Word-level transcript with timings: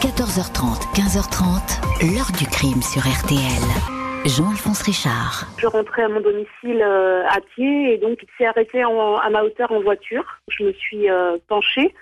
14h30, 0.00 0.92
15h30, 0.94 2.12
l'heure 2.14 2.30
du 2.38 2.46
crime 2.46 2.82
sur 2.82 3.00
RTL. 3.00 3.64
Jean-Alphonse 4.26 4.82
Richard. 4.82 5.46
Je 5.58 5.66
rentrais 5.66 6.02
à 6.02 6.08
mon 6.08 6.20
domicile 6.20 6.82
euh, 6.82 7.24
à 7.28 7.40
pied 7.40 7.94
et 7.94 7.98
donc 7.98 8.18
il 8.22 8.28
s'est 8.36 8.46
arrêté 8.46 8.82
à 8.82 9.30
ma 9.30 9.42
hauteur 9.42 9.72
en 9.72 9.80
voiture. 9.80 10.24
Je 10.48 10.64
me 10.64 10.72
suis 10.72 11.10
euh, 11.10 11.38
penchée 11.48 11.94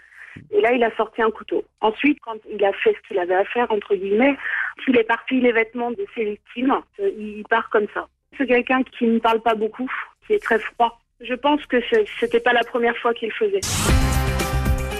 et 0.51 0.61
là 0.61 0.73
il 0.73 0.83
a 0.83 0.95
sorti 0.97 1.23
un 1.23 1.31
couteau. 1.31 1.65
Ensuite, 1.81 2.19
quand 2.25 2.37
il 2.53 2.65
a 2.65 2.73
fait 2.73 2.95
ce 2.95 3.09
qu'il 3.09 3.19
avait 3.19 3.37
à 3.37 3.45
faire, 3.45 3.71
entre 3.71 3.95
guillemets, 3.95 4.37
il 4.89 4.99
est 4.99 5.05
parti 5.05 5.41
les 5.41 5.53
vêtements 5.53 5.93
de 5.93 6.05
ses 6.17 6.25
victimes. 6.25 6.75
Euh, 6.99 7.11
Il 7.17 7.45
part 7.49 7.71
comme 7.71 7.87
ça. 7.95 8.09
C'est 8.37 8.47
quelqu'un 8.47 8.83
qui 8.83 9.07
ne 9.07 9.21
parle 9.21 9.41
pas 9.41 9.55
beaucoup, 9.55 9.91
qui 10.27 10.33
est 10.33 10.43
très 10.43 10.59
froid. 10.59 11.01
Je 11.21 11.35
pense 11.35 11.65
que 11.67 11.77
c'était 12.19 12.41
pas 12.41 12.53
la 12.53 12.65
première 12.65 12.97
fois 12.97 13.15
qu'il 13.15 13.33
faisait. 13.33 13.61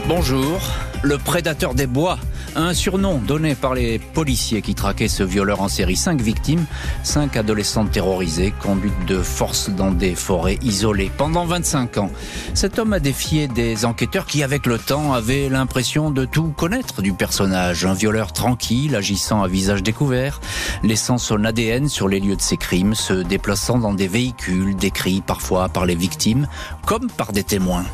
Bonjour, 0.07 0.61
le 1.03 1.17
prédateur 1.17 1.75
des 1.75 1.87
bois, 1.87 2.19
un 2.57 2.75
surnom 2.75 3.17
donné 3.19 3.55
par 3.55 3.73
les 3.73 3.99
policiers 3.99 4.61
qui 4.61 4.75
traquaient 4.75 5.09
ce 5.09 5.23
violeur 5.23 5.63
en 5.63 5.69
série. 5.69 5.97
Cinq 5.97 6.21
victimes, 6.21 6.67
cinq 7.03 7.39
adolescentes 7.39 7.91
terrorisées, 7.91 8.53
conduites 8.61 9.07
de 9.07 9.23
force 9.23 9.71
dans 9.71 9.91
des 9.91 10.15
forêts 10.15 10.59
isolées 10.63 11.11
pendant 11.17 11.47
25 11.47 11.97
ans. 11.99 12.11
Cet 12.53 12.79
homme 12.79 12.93
a 12.93 13.01
défié 13.01 13.49
des 13.49 13.87
enquêteurs 13.87 14.27
qui, 14.27 14.43
avec 14.43 14.67
le 14.67 14.79
temps, 14.79 15.15
avaient 15.15 15.49
l'impression 15.49 16.11
de 16.11 16.27
tout 16.27 16.49
connaître 16.49 17.01
du 17.01 17.15
personnage. 17.15 17.87
Un 17.87 17.95
violeur 17.95 18.33
tranquille, 18.33 18.95
agissant 18.97 19.43
à 19.43 19.49
visage 19.49 19.83
découvert, 19.83 20.41
laissant 20.83 21.17
son 21.17 21.45
ADN 21.45 21.89
sur 21.89 22.09
les 22.09 22.21
lieux 22.21 22.37
de 22.37 22.43
ses 22.43 22.59
crimes, 22.59 22.95
se 22.95 23.15
déplaçant 23.15 23.79
dans 23.79 23.95
des 23.95 24.09
véhicules 24.09 24.77
décrits 24.77 25.23
parfois 25.23 25.71
par 25.71 25.87
les 25.87 25.95
victimes 25.95 26.47
comme 26.87 27.11
par 27.11 27.33
des 27.33 27.45
témoins. 27.45 27.87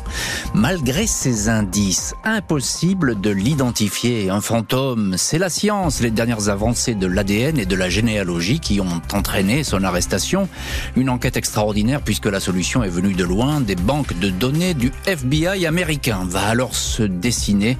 Malgré 0.53 1.07
ces 1.07 1.47
indices, 1.47 2.00
impossible 2.23 3.19
de 3.19 3.29
l'identifier. 3.29 4.29
Un 4.29 4.41
fantôme, 4.41 5.15
c'est 5.17 5.37
la 5.37 5.49
science, 5.49 6.01
les 6.01 6.11
dernières 6.11 6.49
avancées 6.49 6.95
de 6.95 7.07
l'ADN 7.07 7.59
et 7.59 7.65
de 7.65 7.75
la 7.75 7.89
généalogie 7.89 8.59
qui 8.59 8.79
ont 8.81 9.01
entraîné 9.13 9.63
son 9.63 9.83
arrestation. 9.83 10.49
Une 10.95 11.09
enquête 11.09 11.37
extraordinaire 11.37 12.01
puisque 12.01 12.25
la 12.25 12.39
solution 12.39 12.83
est 12.83 12.89
venue 12.89 13.13
de 13.13 13.23
loin, 13.23 13.61
des 13.61 13.75
banques 13.75 14.17
de 14.19 14.29
données 14.29 14.73
du 14.73 14.91
FBI 15.05 15.65
américain. 15.65 16.25
Va 16.27 16.47
alors 16.47 16.75
se 16.75 17.03
dessiner 17.03 17.77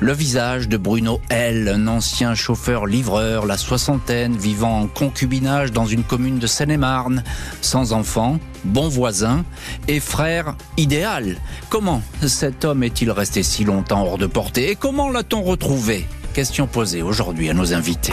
le 0.00 0.12
visage 0.12 0.68
de 0.68 0.76
Bruno 0.76 1.20
L., 1.28 1.68
un 1.68 1.86
ancien 1.86 2.34
chauffeur-livreur, 2.34 3.46
la 3.46 3.56
soixantaine, 3.56 4.36
vivant 4.36 4.80
en 4.80 4.86
concubinage 4.86 5.72
dans 5.72 5.86
une 5.86 6.04
commune 6.04 6.38
de 6.38 6.46
Seine-et-Marne, 6.46 7.24
sans 7.60 7.92
enfant, 7.92 8.38
bon 8.64 8.88
voisin 8.88 9.44
et 9.88 10.00
frère 10.00 10.56
idéal. 10.76 11.36
Comment 11.68 12.02
cet 12.26 12.64
homme 12.64 12.82
est-il 12.82 13.10
resté 13.10 13.42
si 13.42 13.64
longtemps 13.64 14.02
hors 14.04 14.18
de 14.18 14.26
portée 14.26 14.70
et 14.70 14.76
comment 14.76 15.10
l'a-t-on 15.10 15.42
retrouvé? 15.42 16.06
Question 16.34 16.66
posée 16.66 17.02
aujourd'hui 17.02 17.50
à 17.50 17.54
nos 17.54 17.72
invités. 17.72 18.12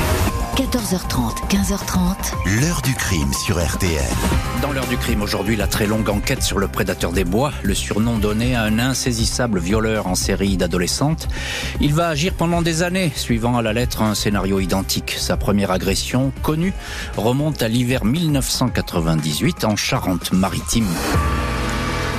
14h30, 0.58 1.50
15h30, 1.50 2.59
L'heure 2.59 2.81
du 2.81 2.95
crime 2.95 3.31
sur 3.31 3.63
RTL. 3.63 4.02
Dans 4.63 4.72
l'heure 4.72 4.88
du 4.88 4.97
crime 4.97 5.22
aujourd'hui, 5.22 5.55
la 5.55 5.67
très 5.67 5.86
longue 5.86 6.09
enquête 6.09 6.41
sur 6.41 6.58
le 6.58 6.67
prédateur 6.67 7.11
des 7.11 7.25
bois, 7.25 7.52
le 7.61 7.75
surnom 7.75 8.17
donné 8.17 8.55
à 8.55 8.63
un 8.63 8.80
insaisissable 8.80 9.59
violeur 9.59 10.08
en 10.08 10.16
série 10.16 10.58
d'adolescentes. 10.58 11.28
Il 11.80 11.94
va 11.94 12.08
agir 12.08 12.33
pendant 12.33 12.63
des 12.63 12.81
années, 12.81 13.11
suivant 13.16 13.55
à 13.55 13.61
la 13.61 13.72
lettre 13.72 14.02
un 14.02 14.16
scénario 14.16 14.59
identique. 14.59 15.16
Sa 15.19 15.38
première 15.38 15.69
agression, 15.69 16.33
connue, 16.41 16.73
remonte 17.17 17.61
à 17.61 17.67
l'hiver 17.67 18.03
1998 18.03 19.63
en 19.63 19.75
Charente-Maritime. 19.75 20.88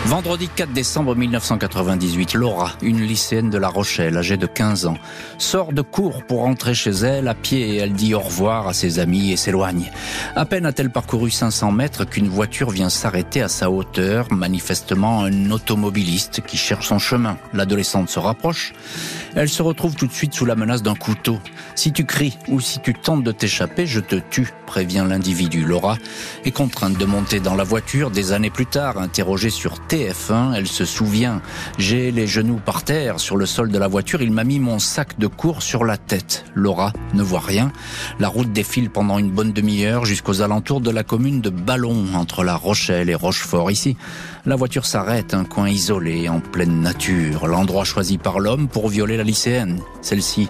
Vendredi 0.08 0.48
4 0.48 0.72
décembre 0.72 1.14
1998, 1.14 2.32
Laura, 2.32 2.72
une 2.80 3.02
lycéenne 3.02 3.50
de 3.50 3.58
La 3.58 3.68
Rochelle, 3.68 4.16
âgée 4.16 4.38
de 4.38 4.46
15 4.46 4.86
ans, 4.86 4.96
sort 5.36 5.74
de 5.74 5.82
cours 5.82 6.24
pour 6.24 6.44
rentrer 6.44 6.72
chez 6.72 6.92
elle 6.92 7.28
à 7.28 7.34
pied 7.34 7.74
et 7.74 7.76
elle 7.76 7.92
dit 7.92 8.14
au 8.14 8.20
revoir 8.20 8.66
à 8.68 8.72
ses 8.72 9.00
amis 9.00 9.32
et 9.32 9.36
s'éloigne. 9.36 9.92
À 10.34 10.46
peine 10.46 10.64
a-t-elle 10.64 10.88
parcouru 10.88 11.30
500 11.30 11.72
mètres 11.72 12.06
qu'une 12.06 12.26
voiture 12.26 12.70
vient 12.70 12.88
s'arrêter 12.88 13.42
à 13.42 13.48
sa 13.48 13.70
hauteur, 13.70 14.32
manifestement 14.32 15.24
un 15.24 15.50
automobiliste 15.50 16.40
qui 16.40 16.56
cherche 16.56 16.86
son 16.86 16.98
chemin. 16.98 17.36
L'adolescente 17.52 18.08
se 18.08 18.18
rapproche. 18.18 18.72
Elle 19.34 19.50
se 19.50 19.62
retrouve 19.62 19.94
tout 19.94 20.06
de 20.06 20.12
suite 20.12 20.32
sous 20.32 20.46
la 20.46 20.54
menace 20.54 20.82
d'un 20.82 20.94
couteau. 20.94 21.38
Si 21.74 21.92
tu 21.92 22.06
cries 22.06 22.38
ou 22.48 22.60
si 22.60 22.80
tu 22.80 22.94
tentes 22.94 23.24
de 23.24 23.30
t'échapper, 23.30 23.86
je 23.86 24.00
te 24.00 24.16
tue, 24.16 24.54
prévient 24.66 25.04
l'individu. 25.06 25.64
Laura 25.64 25.98
est 26.46 26.50
contrainte 26.50 26.96
de 26.96 27.04
monter 27.04 27.40
dans 27.40 27.54
la 27.54 27.64
voiture 27.64 28.10
des 28.10 28.32
années 28.32 28.48
plus 28.48 28.66
tard, 28.66 28.96
interrogée 28.96 29.50
sur 29.50 29.86
TF1, 29.98 30.54
elle 30.54 30.68
se 30.68 30.84
souvient. 30.84 31.42
J'ai 31.76 32.12
les 32.12 32.28
genoux 32.28 32.60
par 32.64 32.84
terre 32.84 33.18
sur 33.18 33.36
le 33.36 33.46
sol 33.46 33.72
de 33.72 33.78
la 33.78 33.88
voiture, 33.88 34.22
il 34.22 34.30
m'a 34.30 34.44
mis 34.44 34.60
mon 34.60 34.78
sac 34.78 35.18
de 35.18 35.26
cours 35.26 35.60
sur 35.60 35.84
la 35.84 35.96
tête. 35.96 36.44
Laura 36.54 36.92
ne 37.14 37.22
voit 37.22 37.40
rien. 37.40 37.72
La 38.20 38.28
route 38.28 38.52
défile 38.52 38.90
pendant 38.90 39.18
une 39.18 39.32
bonne 39.32 39.52
demi-heure 39.52 40.04
jusqu'aux 40.04 40.40
alentours 40.40 40.80
de 40.80 40.90
la 40.90 41.02
commune 41.02 41.40
de 41.40 41.50
Ballon, 41.50 42.06
entre 42.14 42.44
La 42.44 42.54
Rochelle 42.54 43.10
et 43.10 43.14
Rochefort. 43.16 43.72
Ici, 43.72 43.96
la 44.48 44.56
voiture 44.56 44.86
s'arrête, 44.86 45.34
un 45.34 45.44
coin 45.44 45.68
isolé, 45.68 46.26
en 46.30 46.40
pleine 46.40 46.80
nature, 46.80 47.46
l'endroit 47.46 47.84
choisi 47.84 48.16
par 48.16 48.40
l'homme 48.40 48.66
pour 48.66 48.88
violer 48.88 49.18
la 49.18 49.22
lycéenne. 49.22 49.80
Celle-ci 50.00 50.48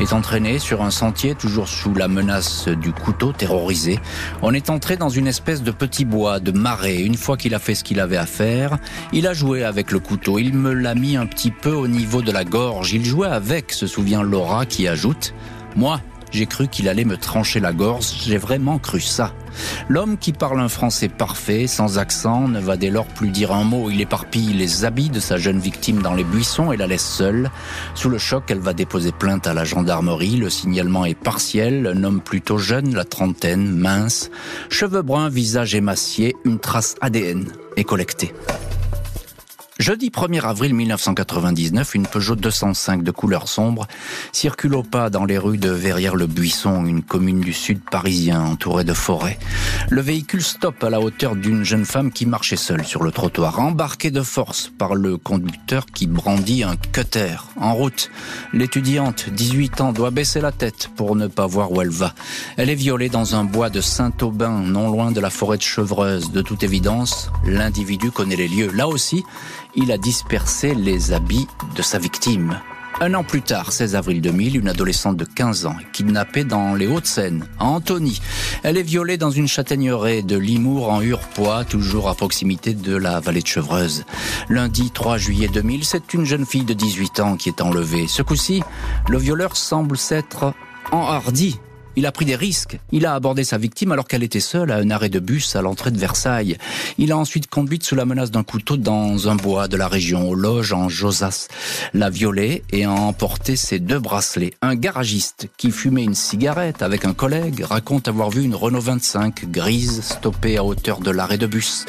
est 0.00 0.12
entraînée 0.12 0.60
sur 0.60 0.82
un 0.82 0.92
sentier, 0.92 1.34
toujours 1.34 1.66
sous 1.66 1.92
la 1.92 2.06
menace 2.06 2.68
du 2.68 2.92
couteau 2.92 3.32
terrorisé. 3.32 3.98
On 4.42 4.54
est 4.54 4.70
entré 4.70 4.96
dans 4.96 5.08
une 5.08 5.26
espèce 5.26 5.64
de 5.64 5.72
petit 5.72 6.04
bois, 6.04 6.38
de 6.38 6.52
marais. 6.52 7.00
Une 7.00 7.16
fois 7.16 7.36
qu'il 7.36 7.52
a 7.56 7.58
fait 7.58 7.74
ce 7.74 7.82
qu'il 7.82 7.98
avait 7.98 8.16
à 8.16 8.26
faire, 8.26 8.78
il 9.12 9.26
a 9.26 9.34
joué 9.34 9.64
avec 9.64 9.90
le 9.90 9.98
couteau. 9.98 10.38
Il 10.38 10.54
me 10.54 10.72
l'a 10.72 10.94
mis 10.94 11.16
un 11.16 11.26
petit 11.26 11.50
peu 11.50 11.72
au 11.72 11.88
niveau 11.88 12.22
de 12.22 12.30
la 12.30 12.44
gorge. 12.44 12.92
Il 12.92 13.04
jouait 13.04 13.26
avec, 13.26 13.72
se 13.72 13.88
souvient 13.88 14.22
Laura, 14.22 14.64
qui 14.64 14.86
ajoute 14.86 15.34
Moi, 15.74 16.00
j'ai 16.30 16.46
cru 16.46 16.68
qu'il 16.68 16.88
allait 16.88 17.04
me 17.04 17.16
trancher 17.16 17.60
la 17.60 17.72
gorge. 17.72 18.06
J'ai 18.24 18.38
vraiment 18.38 18.78
cru 18.78 19.00
ça. 19.00 19.32
L'homme 19.88 20.16
qui 20.16 20.32
parle 20.32 20.60
un 20.60 20.68
français 20.68 21.08
parfait, 21.08 21.66
sans 21.66 21.98
accent, 21.98 22.48
ne 22.48 22.60
va 22.60 22.76
dès 22.76 22.90
lors 22.90 23.06
plus 23.06 23.30
dire 23.30 23.52
un 23.52 23.64
mot. 23.64 23.90
Il 23.90 24.00
éparpille 24.00 24.52
les 24.52 24.84
habits 24.84 25.10
de 25.10 25.20
sa 25.20 25.36
jeune 25.36 25.58
victime 25.58 26.02
dans 26.02 26.14
les 26.14 26.24
buissons 26.24 26.72
et 26.72 26.76
la 26.76 26.86
laisse 26.86 27.06
seule. 27.06 27.50
Sous 27.94 28.08
le 28.08 28.18
choc, 28.18 28.44
elle 28.48 28.60
va 28.60 28.72
déposer 28.72 29.12
plainte 29.12 29.46
à 29.46 29.54
la 29.54 29.64
gendarmerie. 29.64 30.36
Le 30.36 30.50
signalement 30.50 31.04
est 31.04 31.14
partiel. 31.14 31.86
Un 31.86 32.04
homme 32.04 32.20
plutôt 32.20 32.58
jeune, 32.58 32.94
la 32.94 33.04
trentaine, 33.04 33.70
mince, 33.70 34.30
cheveux 34.68 35.02
bruns, 35.02 35.28
visage 35.28 35.74
émacié, 35.74 36.36
une 36.44 36.58
trace 36.58 36.94
ADN 37.00 37.46
est 37.76 37.84
collectée. 37.84 38.32
Jeudi 39.80 40.10
1er 40.10 40.42
avril 40.42 40.74
1999, 40.74 41.94
une 41.94 42.06
Peugeot 42.06 42.36
205 42.36 43.02
de 43.02 43.10
couleur 43.10 43.48
sombre 43.48 43.86
circule 44.30 44.74
au 44.74 44.82
pas 44.82 45.08
dans 45.08 45.24
les 45.24 45.38
rues 45.38 45.56
de 45.56 45.70
Verrières-le-Buisson, 45.70 46.84
une 46.84 47.02
commune 47.02 47.40
du 47.40 47.54
sud 47.54 47.80
parisien 47.90 48.42
entourée 48.42 48.84
de 48.84 48.92
forêts. 48.92 49.38
Le 49.88 50.02
véhicule 50.02 50.42
stoppe 50.42 50.84
à 50.84 50.90
la 50.90 51.00
hauteur 51.00 51.34
d'une 51.34 51.64
jeune 51.64 51.86
femme 51.86 52.12
qui 52.12 52.26
marchait 52.26 52.56
seule 52.56 52.84
sur 52.84 53.02
le 53.02 53.10
trottoir, 53.10 53.58
embarquée 53.58 54.10
de 54.10 54.20
force 54.20 54.70
par 54.76 54.94
le 54.94 55.16
conducteur 55.16 55.86
qui 55.86 56.06
brandit 56.06 56.62
un 56.62 56.76
cutter. 56.76 57.36
En 57.56 57.72
route, 57.72 58.10
l'étudiante, 58.52 59.30
18 59.30 59.80
ans, 59.80 59.92
doit 59.94 60.10
baisser 60.10 60.42
la 60.42 60.52
tête 60.52 60.90
pour 60.94 61.16
ne 61.16 61.26
pas 61.26 61.46
voir 61.46 61.72
où 61.72 61.80
elle 61.80 61.88
va. 61.88 62.12
Elle 62.58 62.68
est 62.68 62.74
violée 62.74 63.08
dans 63.08 63.34
un 63.34 63.44
bois 63.44 63.70
de 63.70 63.80
Saint-Aubin, 63.80 64.60
non 64.60 64.90
loin 64.90 65.10
de 65.10 65.20
la 65.20 65.30
forêt 65.30 65.56
de 65.56 65.62
Chevreuse. 65.62 66.32
De 66.32 66.42
toute 66.42 66.64
évidence, 66.64 67.30
l'individu 67.46 68.10
connaît 68.10 68.36
les 68.36 68.48
lieux. 68.48 68.70
Là 68.74 68.86
aussi, 68.86 69.24
il 69.74 69.92
a 69.92 69.98
dispersé 69.98 70.74
les 70.74 71.12
habits 71.12 71.46
de 71.76 71.82
sa 71.82 71.98
victime. 71.98 72.60
Un 73.02 73.14
an 73.14 73.24
plus 73.24 73.40
tard, 73.40 73.72
16 73.72 73.94
avril 73.96 74.20
2000, 74.20 74.58
une 74.58 74.68
adolescente 74.68 75.16
de 75.16 75.24
15 75.24 75.64
ans 75.64 75.76
est 75.80 75.90
kidnappée 75.90 76.44
dans 76.44 76.74
les 76.74 76.86
Hauts-de-Seine, 76.86 77.46
à 77.58 77.64
Antony. 77.64 78.20
Elle 78.62 78.76
est 78.76 78.82
violée 78.82 79.16
dans 79.16 79.30
une 79.30 79.48
châtaigneraie 79.48 80.20
de 80.20 80.36
Limour 80.36 80.90
en 80.90 81.00
Hurepoix, 81.00 81.64
toujours 81.64 82.10
à 82.10 82.14
proximité 82.14 82.74
de 82.74 82.94
la 82.94 83.20
vallée 83.20 83.40
de 83.40 83.46
Chevreuse. 83.46 84.04
Lundi 84.50 84.90
3 84.90 85.16
juillet 85.16 85.48
2000, 85.48 85.84
c'est 85.84 86.12
une 86.12 86.26
jeune 86.26 86.44
fille 86.44 86.64
de 86.64 86.74
18 86.74 87.20
ans 87.20 87.36
qui 87.36 87.48
est 87.48 87.62
enlevée. 87.62 88.06
Ce 88.06 88.20
coup-ci, 88.20 88.62
le 89.08 89.16
violeur 89.16 89.56
semble 89.56 89.96
s'être 89.96 90.52
enhardi. 90.92 91.58
Il 92.00 92.06
a 92.06 92.12
pris 92.12 92.24
des 92.24 92.34
risques. 92.34 92.80
Il 92.92 93.04
a 93.04 93.12
abordé 93.12 93.44
sa 93.44 93.58
victime 93.58 93.92
alors 93.92 94.08
qu'elle 94.08 94.22
était 94.22 94.40
seule 94.40 94.70
à 94.70 94.76
un 94.76 94.90
arrêt 94.90 95.10
de 95.10 95.18
bus 95.18 95.54
à 95.54 95.60
l'entrée 95.60 95.90
de 95.90 95.98
Versailles. 95.98 96.56
Il 96.96 97.12
a 97.12 97.18
ensuite 97.18 97.46
conduite 97.46 97.84
sous 97.84 97.94
la 97.94 98.06
menace 98.06 98.30
d'un 98.30 98.42
couteau 98.42 98.78
dans 98.78 99.28
un 99.28 99.36
bois 99.36 99.68
de 99.68 99.76
la 99.76 99.86
région, 99.86 100.26
aux 100.26 100.34
loges 100.34 100.72
en 100.72 100.88
Josas. 100.88 101.48
L'a 101.92 102.08
violée 102.08 102.62
et 102.72 102.86
a 102.86 102.90
emporté 102.90 103.54
ses 103.54 103.80
deux 103.80 103.98
bracelets. 103.98 104.54
Un 104.62 104.76
garagiste 104.76 105.48
qui 105.58 105.70
fumait 105.70 106.04
une 106.04 106.14
cigarette 106.14 106.80
avec 106.80 107.04
un 107.04 107.12
collègue 107.12 107.64
raconte 107.68 108.08
avoir 108.08 108.30
vu 108.30 108.44
une 108.44 108.54
Renault 108.54 108.80
25 108.80 109.50
grise 109.50 110.00
stoppée 110.00 110.56
à 110.56 110.64
hauteur 110.64 111.00
de 111.00 111.10
l'arrêt 111.10 111.36
de 111.36 111.46
bus. 111.46 111.84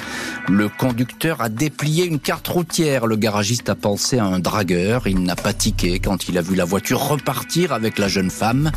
Le 0.49 0.67
conducteur 0.67 1.39
a 1.39 1.47
déplié 1.47 2.03
une 2.03 2.19
carte 2.19 2.49
routière. 2.49 3.07
Le 3.07 3.15
garagiste 3.15 3.69
a 3.69 3.75
pensé 3.75 4.17
à 4.17 4.25
un 4.25 4.39
dragueur. 4.39 5.07
Il 5.07 5.23
n'a 5.23 5.37
pas 5.37 5.53
tiqué 5.53 5.99
quand 5.99 6.27
il 6.27 6.37
a 6.37 6.41
vu 6.41 6.55
la 6.55 6.65
voiture 6.65 6.99
repartir 6.99 7.71
avec 7.71 7.97
la 7.97 8.09
jeune 8.09 8.29
femme. 8.29 8.73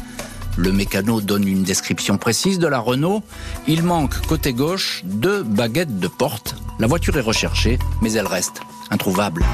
Le 0.56 0.72
mécano 0.72 1.20
donne 1.20 1.48
une 1.48 1.64
description 1.64 2.16
précise 2.16 2.58
de 2.58 2.66
la 2.66 2.78
Renault. 2.78 3.22
Il 3.66 3.82
manque 3.82 4.14
côté 4.26 4.52
gauche 4.52 5.02
deux 5.04 5.42
baguettes 5.42 5.98
de 5.98 6.08
porte. 6.08 6.56
La 6.78 6.86
voiture 6.86 7.16
est 7.16 7.22
recherchée, 7.22 7.78
mais 8.02 8.12
elle 8.12 8.26
reste 8.26 8.60
introuvable. 8.90 9.44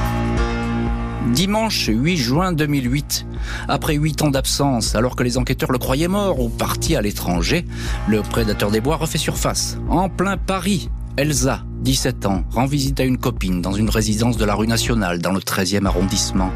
Dimanche 1.33 1.89
8 1.93 2.17
juin 2.17 2.53
2008, 2.53 3.27
après 3.69 3.95
huit 3.95 4.21
ans 4.23 4.31
d'absence, 4.31 4.95
alors 4.95 5.17
que 5.17 5.23
les 5.23 5.39
enquêteurs 5.39 5.71
le 5.71 5.79
croyaient 5.79 6.09
mort 6.09 6.41
ou 6.41 6.49
parti 6.49 6.97
à 6.97 7.03
l'étranger, 7.03 7.65
le 8.09 8.23
prédateur 8.23 8.71
des 8.71 8.81
bois 8.81 8.97
refait 8.97 9.19
surface, 9.19 9.79
en 9.89 10.09
plein 10.09 10.37
Paris. 10.37 10.91
Elsa, 11.17 11.63
17 11.81 12.27
ans, 12.27 12.45
rend 12.51 12.67
visite 12.67 13.01
à 13.01 13.05
une 13.05 13.17
copine 13.17 13.63
dans 13.63 13.73
une 13.73 13.89
résidence 13.89 14.37
de 14.37 14.45
la 14.45 14.55
rue 14.55 14.67
Nationale, 14.67 15.19
dans 15.19 15.33
le 15.33 15.41
13e 15.41 15.87
arrondissement. 15.87 16.51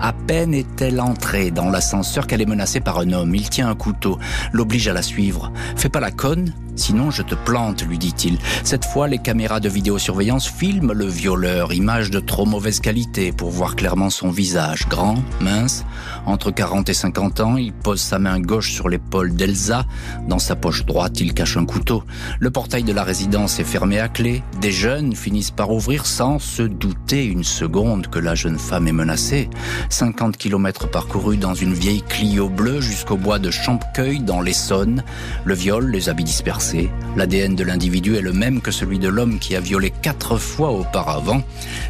À 0.00 0.12
peine 0.12 0.52
est-elle 0.52 1.00
entrée 1.00 1.50
dans 1.50 1.70
l'ascenseur 1.70 2.26
qu'elle 2.26 2.42
est 2.42 2.46
menacée 2.46 2.80
par 2.80 2.98
un 2.98 3.12
homme. 3.12 3.34
Il 3.34 3.48
tient 3.48 3.68
un 3.68 3.74
couteau, 3.74 4.18
l'oblige 4.52 4.88
à 4.88 4.92
la 4.92 5.02
suivre. 5.02 5.52
Fais 5.76 5.88
pas 5.88 6.00
la 6.00 6.10
conne, 6.10 6.52
sinon 6.76 7.10
je 7.10 7.22
te 7.22 7.34
plante, 7.34 7.84
lui 7.84 7.98
dit-il. 7.98 8.38
Cette 8.62 8.84
fois, 8.84 9.08
les 9.08 9.18
caméras 9.18 9.60
de 9.60 9.68
vidéosurveillance 9.68 10.48
filment 10.48 10.92
le 10.92 11.06
violeur, 11.06 11.72
image 11.72 12.10
de 12.10 12.20
trop 12.20 12.46
mauvaise 12.46 12.80
qualité 12.80 13.32
pour 13.32 13.50
voir 13.50 13.76
clairement 13.76 14.10
son 14.10 14.30
visage. 14.30 14.88
Grand, 14.88 15.22
mince, 15.40 15.84
entre 16.26 16.50
40 16.50 16.88
et 16.88 16.94
50 16.94 17.40
ans, 17.40 17.56
il 17.56 17.72
pose 17.72 18.00
sa 18.00 18.18
main 18.18 18.40
gauche 18.40 18.72
sur 18.72 18.88
l'épaule 18.88 19.34
d'Elsa. 19.34 19.84
Dans 20.28 20.38
sa 20.38 20.56
poche 20.56 20.84
droite, 20.84 21.20
il 21.20 21.34
cache 21.34 21.56
un 21.56 21.66
couteau. 21.66 22.04
Le 22.40 22.50
portail 22.50 22.84
de 22.84 22.92
la 22.92 23.04
résidence 23.04 23.60
est 23.60 23.64
fermé 23.64 24.00
à 24.00 24.08
clé. 24.08 24.42
Des 24.60 24.72
jeunes 24.72 25.14
finissent 25.14 25.50
par 25.50 25.70
ouvrir 25.70 26.06
sans 26.06 26.38
se 26.38 26.62
douter 26.62 27.24
une 27.24 27.44
seconde 27.44 28.08
que 28.08 28.18
la 28.18 28.34
jeune 28.34 28.58
femme 28.58 28.88
est 28.88 28.92
menacée. 28.92 29.50
50 29.90 30.36
km 30.36 30.88
parcourus 30.90 31.36
dans 31.36 31.54
une 31.54 31.74
vieille 31.74 32.02
Clio 32.08 32.48
bleue 32.48 32.80
jusqu'au 32.80 33.16
bois 33.16 33.38
de 33.38 33.50
Champqueuil 33.50 34.20
dans 34.20 34.40
l'Essonne. 34.40 35.04
Le 35.44 35.54
viol, 35.54 35.90
les 35.90 36.08
habits 36.08 36.24
dispersés. 36.24 36.63
L'ADN 37.16 37.54
de 37.54 37.64
l'individu 37.64 38.16
est 38.16 38.20
le 38.20 38.32
même 38.32 38.60
que 38.60 38.70
celui 38.70 38.98
de 38.98 39.08
l'homme 39.08 39.38
qui 39.38 39.54
a 39.54 39.60
violé 39.60 39.90
quatre 39.90 40.38
fois 40.38 40.70
auparavant. 40.70 41.42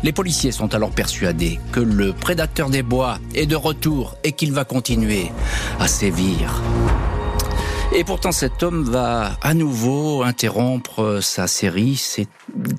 Les 0.02 0.12
policiers 0.12 0.52
sont 0.52 0.74
alors 0.74 0.90
persuadés 0.90 1.60
que 1.72 1.80
le 1.80 2.12
prédateur 2.12 2.70
des 2.70 2.82
bois 2.82 3.18
est 3.34 3.46
de 3.46 3.56
retour 3.56 4.16
et 4.24 4.32
qu'il 4.32 4.52
va 4.52 4.64
continuer 4.64 5.30
à 5.78 5.86
sévir. 5.86 6.62
Et 7.92 8.02
pourtant, 8.02 8.32
cet 8.32 8.62
homme 8.62 8.82
va 8.82 9.36
à 9.40 9.54
nouveau 9.54 10.22
interrompre 10.22 11.00
euh, 11.00 11.20
sa 11.20 11.46
série. 11.46 11.96
C'est 11.96 12.26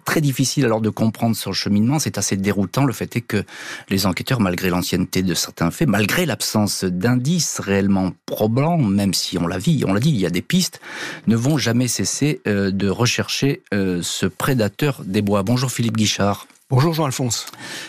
très 0.03 0.19
difficile 0.19 0.65
alors 0.65 0.81
de 0.81 0.89
comprendre 0.89 1.35
son 1.35 1.53
cheminement. 1.53 1.99
C'est 1.99 2.17
assez 2.17 2.35
déroutant. 2.35 2.85
Le 2.85 2.91
fait 2.91 3.15
est 3.15 3.21
que 3.21 3.43
les 3.89 4.05
enquêteurs, 4.05 4.41
malgré 4.41 4.69
l'ancienneté 4.69 5.23
de 5.23 5.33
certains 5.33 5.71
faits, 5.71 5.87
malgré 5.87 6.25
l'absence 6.25 6.83
d'indices 6.83 7.59
réellement 7.59 8.11
probants, 8.25 8.77
même 8.77 9.13
si 9.13 9.37
on 9.37 9.47
l'a 9.47 9.59
dit, 9.59 9.83
on 9.87 9.93
l'a 9.93 10.01
dit, 10.01 10.09
il 10.09 10.19
y 10.19 10.25
a 10.25 10.29
des 10.29 10.41
pistes, 10.41 10.81
ne 11.27 11.35
vont 11.35 11.57
jamais 11.57 11.87
cesser 11.87 12.41
euh, 12.47 12.71
de 12.71 12.89
rechercher 12.89 13.61
euh, 13.73 14.01
ce 14.01 14.25
prédateur 14.25 15.01
des 15.05 15.21
bois. 15.21 15.43
Bonjour 15.43 15.71
Philippe 15.71 15.95
Guichard. 15.95 16.47
Bonjour 16.71 16.95
Jean-Alphonse. 16.95 17.45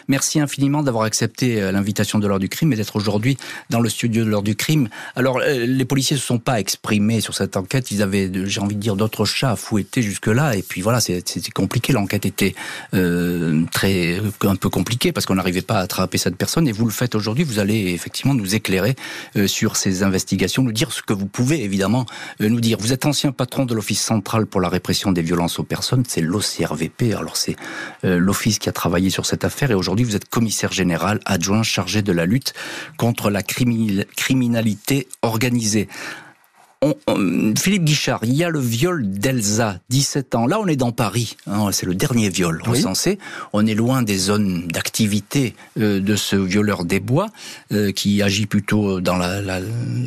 Merci 0.07 0.39
infiniment 0.39 0.83
d'avoir 0.83 1.05
accepté 1.05 1.63
euh, 1.63 1.73
l'invitation 1.73 2.19
de 2.19 2.27
l'heure 2.27 2.39
du 2.39 2.51
crime 2.51 2.75
et 2.75 2.77
d'être 2.77 2.95
aujourd'hui 2.95 3.39
dans 3.71 3.81
le 3.81 3.89
studio 3.89 4.23
de 4.23 4.29
l'heure 4.29 4.43
du 4.43 4.55
crime. 4.55 4.91
Alors, 5.15 5.39
euh, 5.39 5.65
les 5.65 5.87
policiers 5.87 6.15
ne 6.15 6.21
se 6.21 6.27
sont 6.27 6.39
pas 6.39 6.61
exprimés 6.61 7.23
sur 7.23 7.35
cette 7.35 7.57
enquête. 7.57 7.91
Ils 7.91 8.03
avaient, 8.03 8.31
j'ai 8.45 8.61
envie 8.61 8.75
de 8.75 8.81
dire, 8.81 8.95
d'autres 8.95 9.25
chats 9.25 9.53
à 9.53 9.57
fouetter 9.57 10.03
jusque-là. 10.03 10.57
Et 10.57 10.63
puis 10.63 10.83
voilà, 10.83 11.01
c'était 11.01 11.51
compliqué. 11.55 11.95
L'enquête 11.95 12.27
était 12.27 12.55
euh, 12.93 13.65
très 13.73 14.21
un 14.43 14.57
peu 14.57 14.69
compliquée 14.69 15.11
parce 15.11 15.25
qu'on 15.25 15.37
n'arrivait 15.37 15.63
pas 15.63 15.79
à 15.79 15.81
attraper 15.81 16.19
cette 16.19 16.37
personne. 16.37 16.69
Et 16.69 16.73
vous 16.73 16.85
le 16.85 16.91
faites 16.91 17.15
aujourd'hui. 17.15 17.45
Vous 17.45 17.61
allez 17.61 17.95
effectivement 17.95 18.35
nous 18.35 18.57
éclairer 18.57 18.95
sur 19.47 19.77
ces 19.77 20.03
investigations, 20.03 20.63
nous 20.63 20.73
dire 20.73 20.93
ce 20.93 21.01
que 21.01 21.15
vous 21.15 21.27
pouvez 21.27 21.65
évidemment 21.65 22.05
nous 22.41 22.61
dire. 22.61 22.77
Vous 22.79 22.93
êtes 22.93 23.07
ancien 23.07 23.33
patron 23.33 23.65
de 23.65 23.75
l'Office 23.75 24.03
central 24.03 24.45
pour 24.45 24.61
la 24.61 24.69
répression 24.69 25.13
des 25.13 25.23
violences 25.23 25.59
aux 25.59 25.65
personnes. 25.65 26.05
C'est 26.07 26.21
l'OCRVP. 26.21 27.15
Alors 27.15 27.39
c'est 27.39 27.57
l'office 28.03 28.59
qui 28.59 28.66
qui 28.67 28.71
a 28.71 28.73
travaillé 28.73 29.11
sur 29.11 29.27
cette 29.27 29.45
affaire 29.45 29.71
et 29.71 29.75
aujourd'hui 29.75 30.05
vous 30.05 30.17
êtes 30.17 30.29
commissaire 30.29 30.73
général 30.73 31.21
adjoint 31.25 31.63
chargé 31.63 32.03
de 32.03 32.11
la 32.11 32.27
lutte 32.27 32.53
contre 32.97 33.31
la 33.31 33.45
criminalité 33.45 35.07
organisée. 35.23 35.87
Philippe 37.57 37.85
Guichard, 37.85 38.21
il 38.25 38.35
y 38.35 38.43
a 38.43 38.51
le 38.51 38.59
viol 38.59 39.09
d'Elsa, 39.09 39.79
17 39.89 40.35
ans. 40.35 40.47
Là, 40.49 40.59
on 40.59 40.67
est 40.67 40.75
dans 40.75 40.91
Paris. 40.91 41.37
Hein, 41.47 41.71
c'est 41.71 41.87
le 41.87 41.95
dernier 41.95 42.29
viol 42.29 42.61
recensé. 42.65 43.21
On 43.53 43.65
est 43.67 43.75
loin 43.75 44.03
des 44.03 44.19
zones 44.19 44.67
d'activité 44.67 45.55
euh, 45.79 46.01
de 46.01 46.17
ce 46.17 46.35
violeur 46.35 46.85
des 46.85 46.99
bois, 46.99 47.29
euh, 47.73 47.93
qui 47.93 48.21
agit 48.21 48.47
plutôt 48.47 49.01
dans 49.01 49.17
la, 49.17 49.61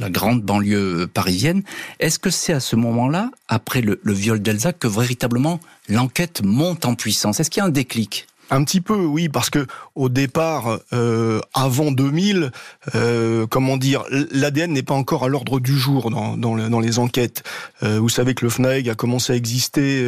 grande 0.09 0.41
banlieue 0.41 1.07
parisienne. 1.07 1.63
Est-ce 2.01 2.19
que 2.19 2.29
c'est 2.29 2.53
à 2.53 2.59
ce 2.59 2.75
moment-là, 2.75 3.31
après 3.47 3.79
le 3.81 3.99
viol 4.05 4.41
d'Elsa, 4.41 4.73
que 4.73 4.87
véritablement 4.87 5.61
l'enquête 5.87 6.41
monte 6.43 6.83
en 6.83 6.95
puissance? 6.95 7.39
Est-ce 7.39 7.49
qu'il 7.49 7.61
y 7.61 7.63
a 7.63 7.67
un 7.67 7.69
déclic? 7.69 8.27
Un 8.51 8.63
petit 8.63 8.81
peu, 8.81 9.05
oui, 9.05 9.29
parce 9.29 9.49
que 9.49 9.65
au 9.95 10.09
départ, 10.09 10.79
euh, 10.93 11.39
avant 11.53 11.91
2000, 11.91 12.51
euh, 12.95 13.45
comment 13.47 13.77
dire, 13.77 14.03
l'ADN 14.31 14.71
n'est 14.71 14.83
pas 14.83 14.93
encore 14.93 15.23
à 15.23 15.27
l'ordre 15.27 15.59
du 15.59 15.77
jour 15.77 16.09
dans, 16.09 16.35
dans, 16.35 16.55
dans 16.55 16.79
les 16.79 16.99
enquêtes. 16.99 17.43
Euh, 17.83 17.99
vous 17.99 18.09
savez 18.09 18.33
que 18.33 18.45
le 18.45 18.49
FNAEG 18.49 18.89
a 18.89 18.95
commencé 18.95 19.33
à 19.33 19.35
exister 19.35 20.07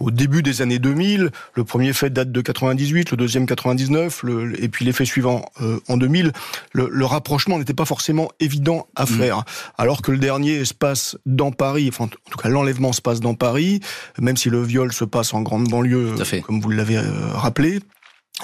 au 0.00 0.10
début 0.10 0.42
des 0.42 0.62
années 0.62 0.78
2000. 0.78 1.30
Le 1.54 1.64
premier 1.64 1.92
fait 1.92 2.10
date 2.10 2.30
de 2.30 2.40
98, 2.40 3.10
le 3.10 3.16
deuxième 3.16 3.46
99, 3.46 4.22
le, 4.22 4.62
et 4.62 4.68
puis 4.68 4.84
l'effet 4.84 5.04
suivant 5.04 5.46
en 5.88 5.96
2000. 5.96 6.32
Le, 6.72 6.88
le 6.90 7.04
rapprochement 7.06 7.58
n'était 7.58 7.74
pas 7.74 7.84
forcément 7.84 8.30
évident 8.40 8.86
à 8.96 9.04
mmh. 9.04 9.06
faire, 9.06 9.44
alors 9.76 10.02
que 10.02 10.12
le 10.12 10.18
dernier 10.18 10.64
se 10.64 10.74
passe 10.74 11.16
dans 11.26 11.52
Paris. 11.52 11.88
Enfin, 11.88 12.04
en 12.04 12.30
tout 12.30 12.38
cas, 12.38 12.48
l'enlèvement 12.48 12.92
se 12.92 13.00
passe 13.00 13.20
dans 13.20 13.34
Paris, 13.34 13.80
même 14.18 14.36
si 14.36 14.50
le 14.50 14.62
viol 14.62 14.92
se 14.92 15.04
passe 15.04 15.32
en 15.34 15.42
grande 15.42 15.68
banlieue, 15.68 16.14
comme 16.44 16.60
vous 16.60 16.70
l'avez 16.70 16.98
rappelé. 16.98 17.77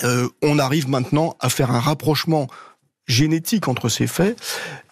Euh, 0.02 0.28
on 0.42 0.58
arrive 0.58 0.88
maintenant 0.88 1.36
à 1.40 1.48
faire 1.48 1.70
un 1.70 1.80
rapprochement 1.80 2.48
génétique 3.06 3.68
entre 3.68 3.88
ces 3.88 4.06
faits 4.06 4.40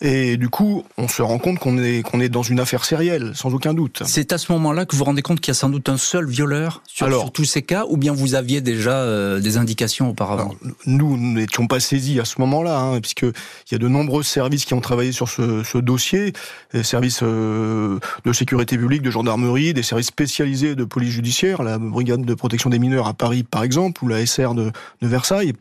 et 0.02 0.36
du 0.36 0.50
coup 0.50 0.84
on 0.98 1.08
se 1.08 1.22
rend 1.22 1.38
compte 1.38 1.58
qu'on 1.58 1.78
est 1.78 2.02
qu'on 2.02 2.20
est 2.20 2.28
dans 2.28 2.42
une 2.42 2.60
affaire 2.60 2.84
sérielle 2.84 3.32
sans 3.34 3.54
aucun 3.54 3.72
doute. 3.72 4.02
C'est 4.04 4.32
à 4.32 4.38
ce 4.38 4.52
moment-là 4.52 4.84
que 4.84 4.92
vous 4.92 4.98
vous 4.98 5.04
rendez 5.04 5.22
compte 5.22 5.40
qu'il 5.40 5.50
y 5.50 5.56
a 5.56 5.58
sans 5.58 5.70
doute 5.70 5.88
un 5.88 5.96
seul 5.96 6.26
violeur 6.26 6.82
sur, 6.86 7.32
tous 7.32 7.44
ces 7.44 7.62
cas 7.62 7.84
ou 7.88 7.96
bien 7.96 8.12
vous 8.12 8.34
aviez 8.34 8.60
déjà 8.60 8.92
euh, 8.92 9.40
des 9.40 9.56
indications 9.56 10.10
auparavant? 10.10 10.54
Nous 10.84 11.16
n'étions 11.16 11.66
pas 11.66 11.80
saisis 11.80 12.20
à 12.20 12.24
ce 12.24 12.40
moment-là 12.40 12.78
hein, 12.78 13.00
puisque 13.00 13.22
il 13.22 13.72
y 13.72 13.74
a 13.74 13.78
de 13.78 13.88
nombreux 13.88 14.22
services 14.22 14.66
qui 14.66 14.74
ont 14.74 14.80
travaillé 14.80 15.12
sur 15.12 15.28
ce, 15.28 15.78
dossier, 15.78 16.32
des 16.74 16.82
services 16.82 17.20
euh, 17.22 17.98
de 18.24 18.32
sécurité 18.32 18.76
publique, 18.76 19.02
de 19.02 19.10
gendarmerie, 19.10 19.72
des 19.72 19.82
services 19.82 20.08
spécialisés 20.08 20.74
de 20.74 20.84
police 20.84 21.12
judiciaire, 21.12 21.62
la 21.62 21.78
brigade 21.78 22.24
de 22.24 22.34
protection 22.34 22.68
des 22.68 22.78
mineurs 22.78 23.06
à 23.06 23.14
Paris 23.14 23.42
par 23.42 23.62
exemple 23.62 24.04
ou 24.04 24.08
la 24.08 24.24
SR 24.24 24.54
de, 24.54 24.70
de 25.00 25.06
Versailles 25.06 25.54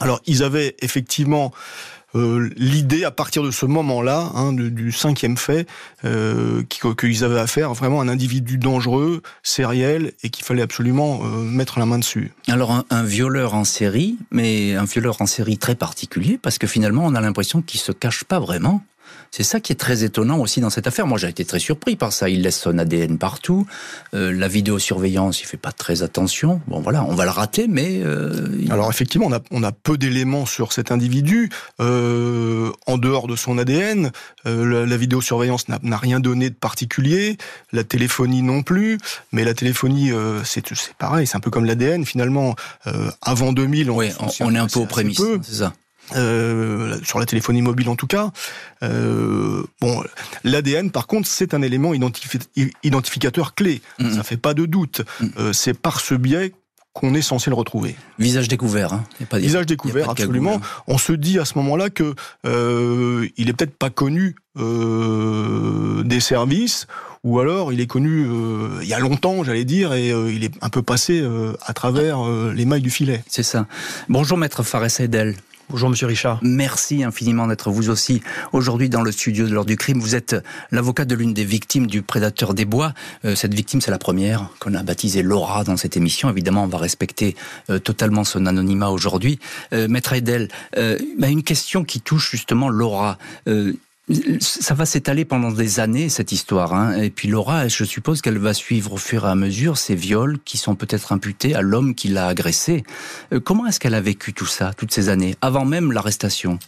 alors, 0.00 0.20
ils 0.26 0.42
avaient 0.42 0.76
effectivement 0.80 1.52
euh, 2.14 2.48
l'idée, 2.56 3.04
à 3.04 3.10
partir 3.10 3.42
de 3.42 3.50
ce 3.50 3.66
moment-là, 3.66 4.30
hein, 4.34 4.52
du, 4.52 4.92
cinquième 4.92 5.36
fait, 5.36 5.66
euh, 6.04 6.62
qu'ils 6.98 7.24
avaient 7.24 7.40
affaire 7.40 7.74
vraiment 7.74 8.00
à 8.00 8.04
un 8.04 8.08
individu 8.08 8.56
dangereux, 8.56 9.22
sériel, 9.42 10.12
et 10.22 10.30
qu'il 10.30 10.44
fallait 10.44 10.62
absolument 10.62 11.20
euh, 11.22 11.26
mettre 11.38 11.78
la 11.78 11.86
main 11.86 11.98
dessus. 11.98 12.32
Alors, 12.48 12.70
un, 12.70 12.84
un, 12.90 13.02
violeur 13.02 13.54
en 13.54 13.64
série, 13.64 14.16
mais 14.30 14.74
un 14.74 14.84
violeur 14.84 15.20
en 15.20 15.26
série 15.26 15.58
très 15.58 15.74
particulier, 15.74 16.38
parce 16.40 16.58
que 16.58 16.66
finalement, 16.66 17.04
on 17.04 17.14
a 17.14 17.20
l'impression 17.20 17.62
qu'il 17.62 17.80
se 17.80 17.92
cache 17.92 18.24
pas 18.24 18.38
vraiment. 18.38 18.82
C'est 19.36 19.42
ça 19.42 19.58
qui 19.58 19.72
est 19.72 19.74
très 19.74 20.04
étonnant 20.04 20.38
aussi 20.38 20.60
dans 20.60 20.70
cette 20.70 20.86
affaire. 20.86 21.08
Moi, 21.08 21.18
j'ai 21.18 21.26
été 21.28 21.44
très 21.44 21.58
surpris 21.58 21.96
par 21.96 22.12
ça. 22.12 22.28
Il 22.28 22.42
laisse 22.42 22.56
son 22.56 22.78
ADN 22.78 23.18
partout. 23.18 23.66
Euh, 24.14 24.32
la 24.32 24.46
vidéosurveillance, 24.46 25.40
il 25.40 25.46
fait 25.46 25.56
pas 25.56 25.72
très 25.72 26.04
attention. 26.04 26.60
Bon, 26.68 26.78
voilà, 26.78 27.02
on 27.02 27.16
va 27.16 27.24
le 27.24 27.32
rater, 27.32 27.66
mais... 27.66 28.00
Euh, 28.04 28.46
Alors, 28.70 28.88
effectivement, 28.88 29.26
on 29.26 29.32
a, 29.32 29.40
on 29.50 29.64
a 29.64 29.72
peu 29.72 29.98
d'éléments 29.98 30.46
sur 30.46 30.72
cet 30.72 30.92
individu. 30.92 31.50
Euh, 31.80 32.70
en 32.86 32.96
dehors 32.96 33.26
de 33.26 33.34
son 33.34 33.58
ADN, 33.58 34.12
la, 34.44 34.86
la, 34.86 34.96
vidéosurveillance 34.96 35.66
n'a 35.68 35.96
rien 35.96 36.20
donné 36.20 36.48
de 36.50 36.54
particulier. 36.54 37.36
La 37.72 37.82
téléphonie 37.82 38.42
non 38.42 38.62
plus. 38.62 38.98
Mais 39.32 39.42
la 39.42 39.54
téléphonie, 39.54 40.12
c'est 40.44 40.62
pareil. 40.96 41.26
C'est 41.26 41.36
un 41.36 41.40
peu 41.40 41.50
comme 41.50 41.64
l'ADN, 41.64 42.06
finalement. 42.06 42.54
avant 43.20 43.52
2000, 43.52 43.90
on, 43.90 43.96
on, 43.96 44.54
est 44.54 44.58
un 44.58 44.68
peu 44.68 44.78
au 44.78 44.86
prémices, 44.86 45.20
c'est 45.42 45.54
ça 45.54 45.72
euh, 46.16 46.98
sur 47.02 47.18
la 47.18 47.26
téléphonie 47.26 47.62
mobile 47.62 47.88
en 47.88 47.96
tout 47.96 48.06
cas. 48.06 48.30
Euh, 48.82 49.62
bon, 49.80 50.02
l'ADN 50.44 50.90
par 50.90 51.06
contre 51.06 51.28
c'est 51.28 51.54
un 51.54 51.62
élément 51.62 51.92
identificateur 52.82 53.54
clé. 53.54 53.82
Mm 53.98 54.10
Ça 54.10 54.22
fait 54.22 54.36
pas 54.36 54.54
de 54.54 54.66
doute. 54.66 55.02
Mm. 55.20 55.26
Euh, 55.38 55.52
c'est 55.52 55.74
par 55.74 56.00
ce 56.00 56.14
biais 56.14 56.52
qu'on 56.92 57.14
est 57.14 57.22
censé 57.22 57.50
le 57.50 57.56
retrouver. 57.56 57.96
Visage 58.20 58.46
découvert, 58.46 58.92
hein 58.92 59.04
pas 59.28 59.38
Visage 59.38 59.66
découvert, 59.66 60.10
absolument. 60.10 60.60
On 60.86 60.96
se 60.96 61.12
dit 61.12 61.40
à 61.40 61.44
ce 61.44 61.58
moment-là 61.58 61.90
que 61.90 62.14
il 62.44 63.48
est 63.48 63.52
peut-être 63.52 63.76
pas 63.76 63.90
connu 63.90 64.36
des 64.56 66.20
services, 66.20 66.86
ou 67.24 67.40
alors 67.40 67.72
il 67.72 67.80
est 67.80 67.86
connu 67.86 68.26
euh, 68.26 68.80
il 68.82 68.88
y 68.88 68.94
a 68.94 68.98
longtemps, 68.98 69.42
j'allais 69.42 69.64
dire, 69.64 69.94
et 69.94 70.12
euh, 70.12 70.30
il 70.30 70.44
est 70.44 70.52
un 70.60 70.68
peu 70.68 70.82
passé 70.82 71.20
euh, 71.20 71.54
à 71.64 71.72
travers 71.72 72.22
les 72.52 72.66
mailles 72.66 72.82
du 72.82 72.90
filet. 72.90 73.24
C'est 73.28 73.42
ça. 73.42 73.66
Bonjour, 74.08 74.38
maître 74.38 74.62
Fares 74.62 75.00
Edel. 75.00 75.34
Bonjour 75.70 75.88
Monsieur 75.88 76.06
Richard. 76.06 76.38
Merci 76.42 77.04
infiniment 77.04 77.46
d'être 77.46 77.70
vous 77.70 77.88
aussi 77.88 78.22
aujourd'hui 78.52 78.90
dans 78.90 79.00
le 79.00 79.10
studio 79.10 79.48
de 79.48 79.54
l'heure 79.54 79.64
du 79.64 79.76
crime. 79.76 79.98
Vous 79.98 80.14
êtes 80.14 80.36
l'avocat 80.70 81.06
de 81.06 81.14
l'une 81.14 81.32
des 81.32 81.44
victimes 81.44 81.86
du 81.86 82.02
prédateur 82.02 82.52
des 82.52 82.66
bois. 82.66 82.92
Euh, 83.24 83.34
cette 83.34 83.54
victime, 83.54 83.80
c'est 83.80 83.90
la 83.90 83.98
première 83.98 84.50
qu'on 84.60 84.74
a 84.74 84.82
baptisée 84.82 85.22
Laura 85.22 85.64
dans 85.64 85.78
cette 85.78 85.96
émission. 85.96 86.28
Évidemment, 86.28 86.64
on 86.64 86.68
va 86.68 86.78
respecter 86.78 87.34
euh, 87.70 87.78
totalement 87.78 88.24
son 88.24 88.44
anonymat 88.44 88.90
aujourd'hui. 88.90 89.38
Euh, 89.72 89.88
Maître 89.88 90.12
Edel, 90.12 90.48
bah, 90.74 91.28
une 91.28 91.42
question 91.42 91.82
qui 91.82 92.00
touche 92.00 92.30
justement 92.30 92.68
Laura 92.68 93.16
ça 94.40 94.74
va 94.74 94.84
s'étaler 94.84 95.24
pendant 95.24 95.50
des 95.50 95.80
années 95.80 96.08
cette 96.08 96.32
histoire. 96.32 96.74
Hein. 96.74 96.96
Et 97.00 97.10
puis 97.10 97.28
Laura, 97.28 97.68
je 97.68 97.84
suppose 97.84 98.20
qu'elle 98.20 98.38
va 98.38 98.52
suivre 98.52 98.92
au 98.92 98.96
fur 98.98 99.24
et 99.24 99.30
à 99.30 99.34
mesure 99.34 99.78
ces 99.78 99.94
viols 99.94 100.38
qui 100.44 100.58
sont 100.58 100.74
peut-être 100.74 101.12
imputés 101.12 101.54
à 101.54 101.62
l'homme 101.62 101.94
qui 101.94 102.08
l'a 102.08 102.26
agressée. 102.26 102.84
Euh, 103.32 103.40
comment 103.40 103.66
est-ce 103.66 103.80
qu'elle 103.80 103.94
a 103.94 104.00
vécu 104.00 104.34
tout 104.34 104.46
ça, 104.46 104.72
toutes 104.74 104.92
ces 104.92 105.08
années, 105.08 105.36
avant 105.40 105.64
même 105.64 105.90
l'arrestation? 105.92 106.58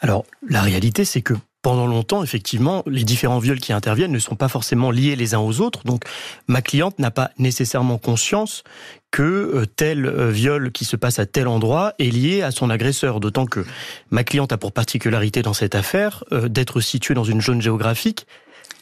Alors, 0.00 0.24
la 0.46 0.62
réalité, 0.62 1.04
c'est 1.04 1.22
que 1.22 1.34
pendant 1.62 1.86
longtemps, 1.86 2.22
effectivement, 2.22 2.82
les 2.86 3.04
différents 3.04 3.38
viols 3.38 3.60
qui 3.60 3.72
interviennent 3.72 4.12
ne 4.12 4.18
sont 4.18 4.34
pas 4.34 4.48
forcément 4.48 4.90
liés 4.90 5.14
les 5.14 5.34
uns 5.34 5.40
aux 5.40 5.60
autres. 5.60 5.84
Donc, 5.84 6.04
ma 6.48 6.62
cliente 6.62 6.98
n'a 6.98 7.10
pas 7.10 7.30
nécessairement 7.38 7.98
conscience 7.98 8.64
que 9.10 9.22
euh, 9.22 9.66
tel 9.66 10.06
euh, 10.06 10.30
viol 10.30 10.72
qui 10.72 10.84
se 10.84 10.96
passe 10.96 11.18
à 11.18 11.26
tel 11.26 11.48
endroit 11.48 11.94
est 11.98 12.10
lié 12.10 12.42
à 12.42 12.50
son 12.50 12.70
agresseur. 12.70 13.20
D'autant 13.20 13.46
que 13.46 13.64
ma 14.10 14.24
cliente 14.24 14.52
a 14.52 14.56
pour 14.56 14.72
particularité 14.72 15.42
dans 15.42 15.52
cette 15.52 15.74
affaire 15.74 16.24
euh, 16.32 16.48
d'être 16.48 16.80
située 16.80 17.14
dans 17.14 17.24
une 17.24 17.42
zone 17.42 17.60
géographique 17.60 18.26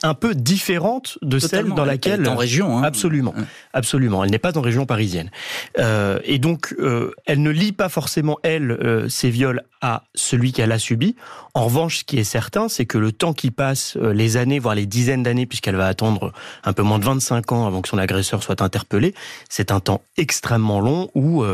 un 0.02 0.14
peu 0.14 0.35
différente 0.35 1.19
de 1.23 1.38
celle 1.38 1.69
dans 1.69 1.85
laquelle 1.85 2.21
elle 2.21 2.26
est 2.26 2.31
en 2.31 2.37
région. 2.37 2.78
Hein. 2.78 2.83
Absolument, 2.83 3.35
absolument. 3.73 4.25
Elle 4.25 4.31
n'est 4.31 4.38
pas 4.38 4.57
en 4.57 4.61
région 4.61 4.87
parisienne, 4.87 5.31
euh, 5.78 6.19
et 6.25 6.38
donc 6.38 6.75
euh, 6.78 7.12
elle 7.26 7.43
ne 7.43 7.50
lie 7.50 7.73
pas 7.73 7.88
forcément 7.88 8.38
elle 8.43 8.71
euh, 8.71 9.09
ses 9.09 9.31
viols 9.31 9.62
à 9.81 10.05
celui 10.14 10.52
qu'elle 10.52 10.73
a 10.73 10.78
subi. 10.78 11.14
En 11.55 11.64
revanche, 11.64 11.99
ce 11.99 12.05
qui 12.05 12.19
est 12.19 12.25
certain, 12.25 12.69
c'est 12.69 12.87
que 12.87 12.99
le 12.99 13.12
temps 13.12 13.33
qui 13.33 13.50
passe, 13.50 13.97
euh, 13.97 14.12
les 14.12 14.37
années, 14.37 14.59
voire 14.59 14.75
les 14.75 14.87
dizaines 14.87 15.23
d'années, 15.23 15.47
puisqu'elle 15.47 15.76
va 15.76 15.87
attendre 15.87 16.33
un 16.64 16.73
peu 16.73 16.83
moins 16.83 16.99
de 16.99 17.05
25 17.05 17.52
ans 17.52 17.67
avant 17.67 17.83
que 17.83 17.88
son 17.88 17.99
agresseur 17.99 18.43
soit 18.43 18.61
interpellé, 18.62 19.14
c'est 19.49 19.71
un 19.71 19.81
temps 19.81 20.02
extrêmement 20.17 20.81
long 20.81 21.09
où 21.14 21.45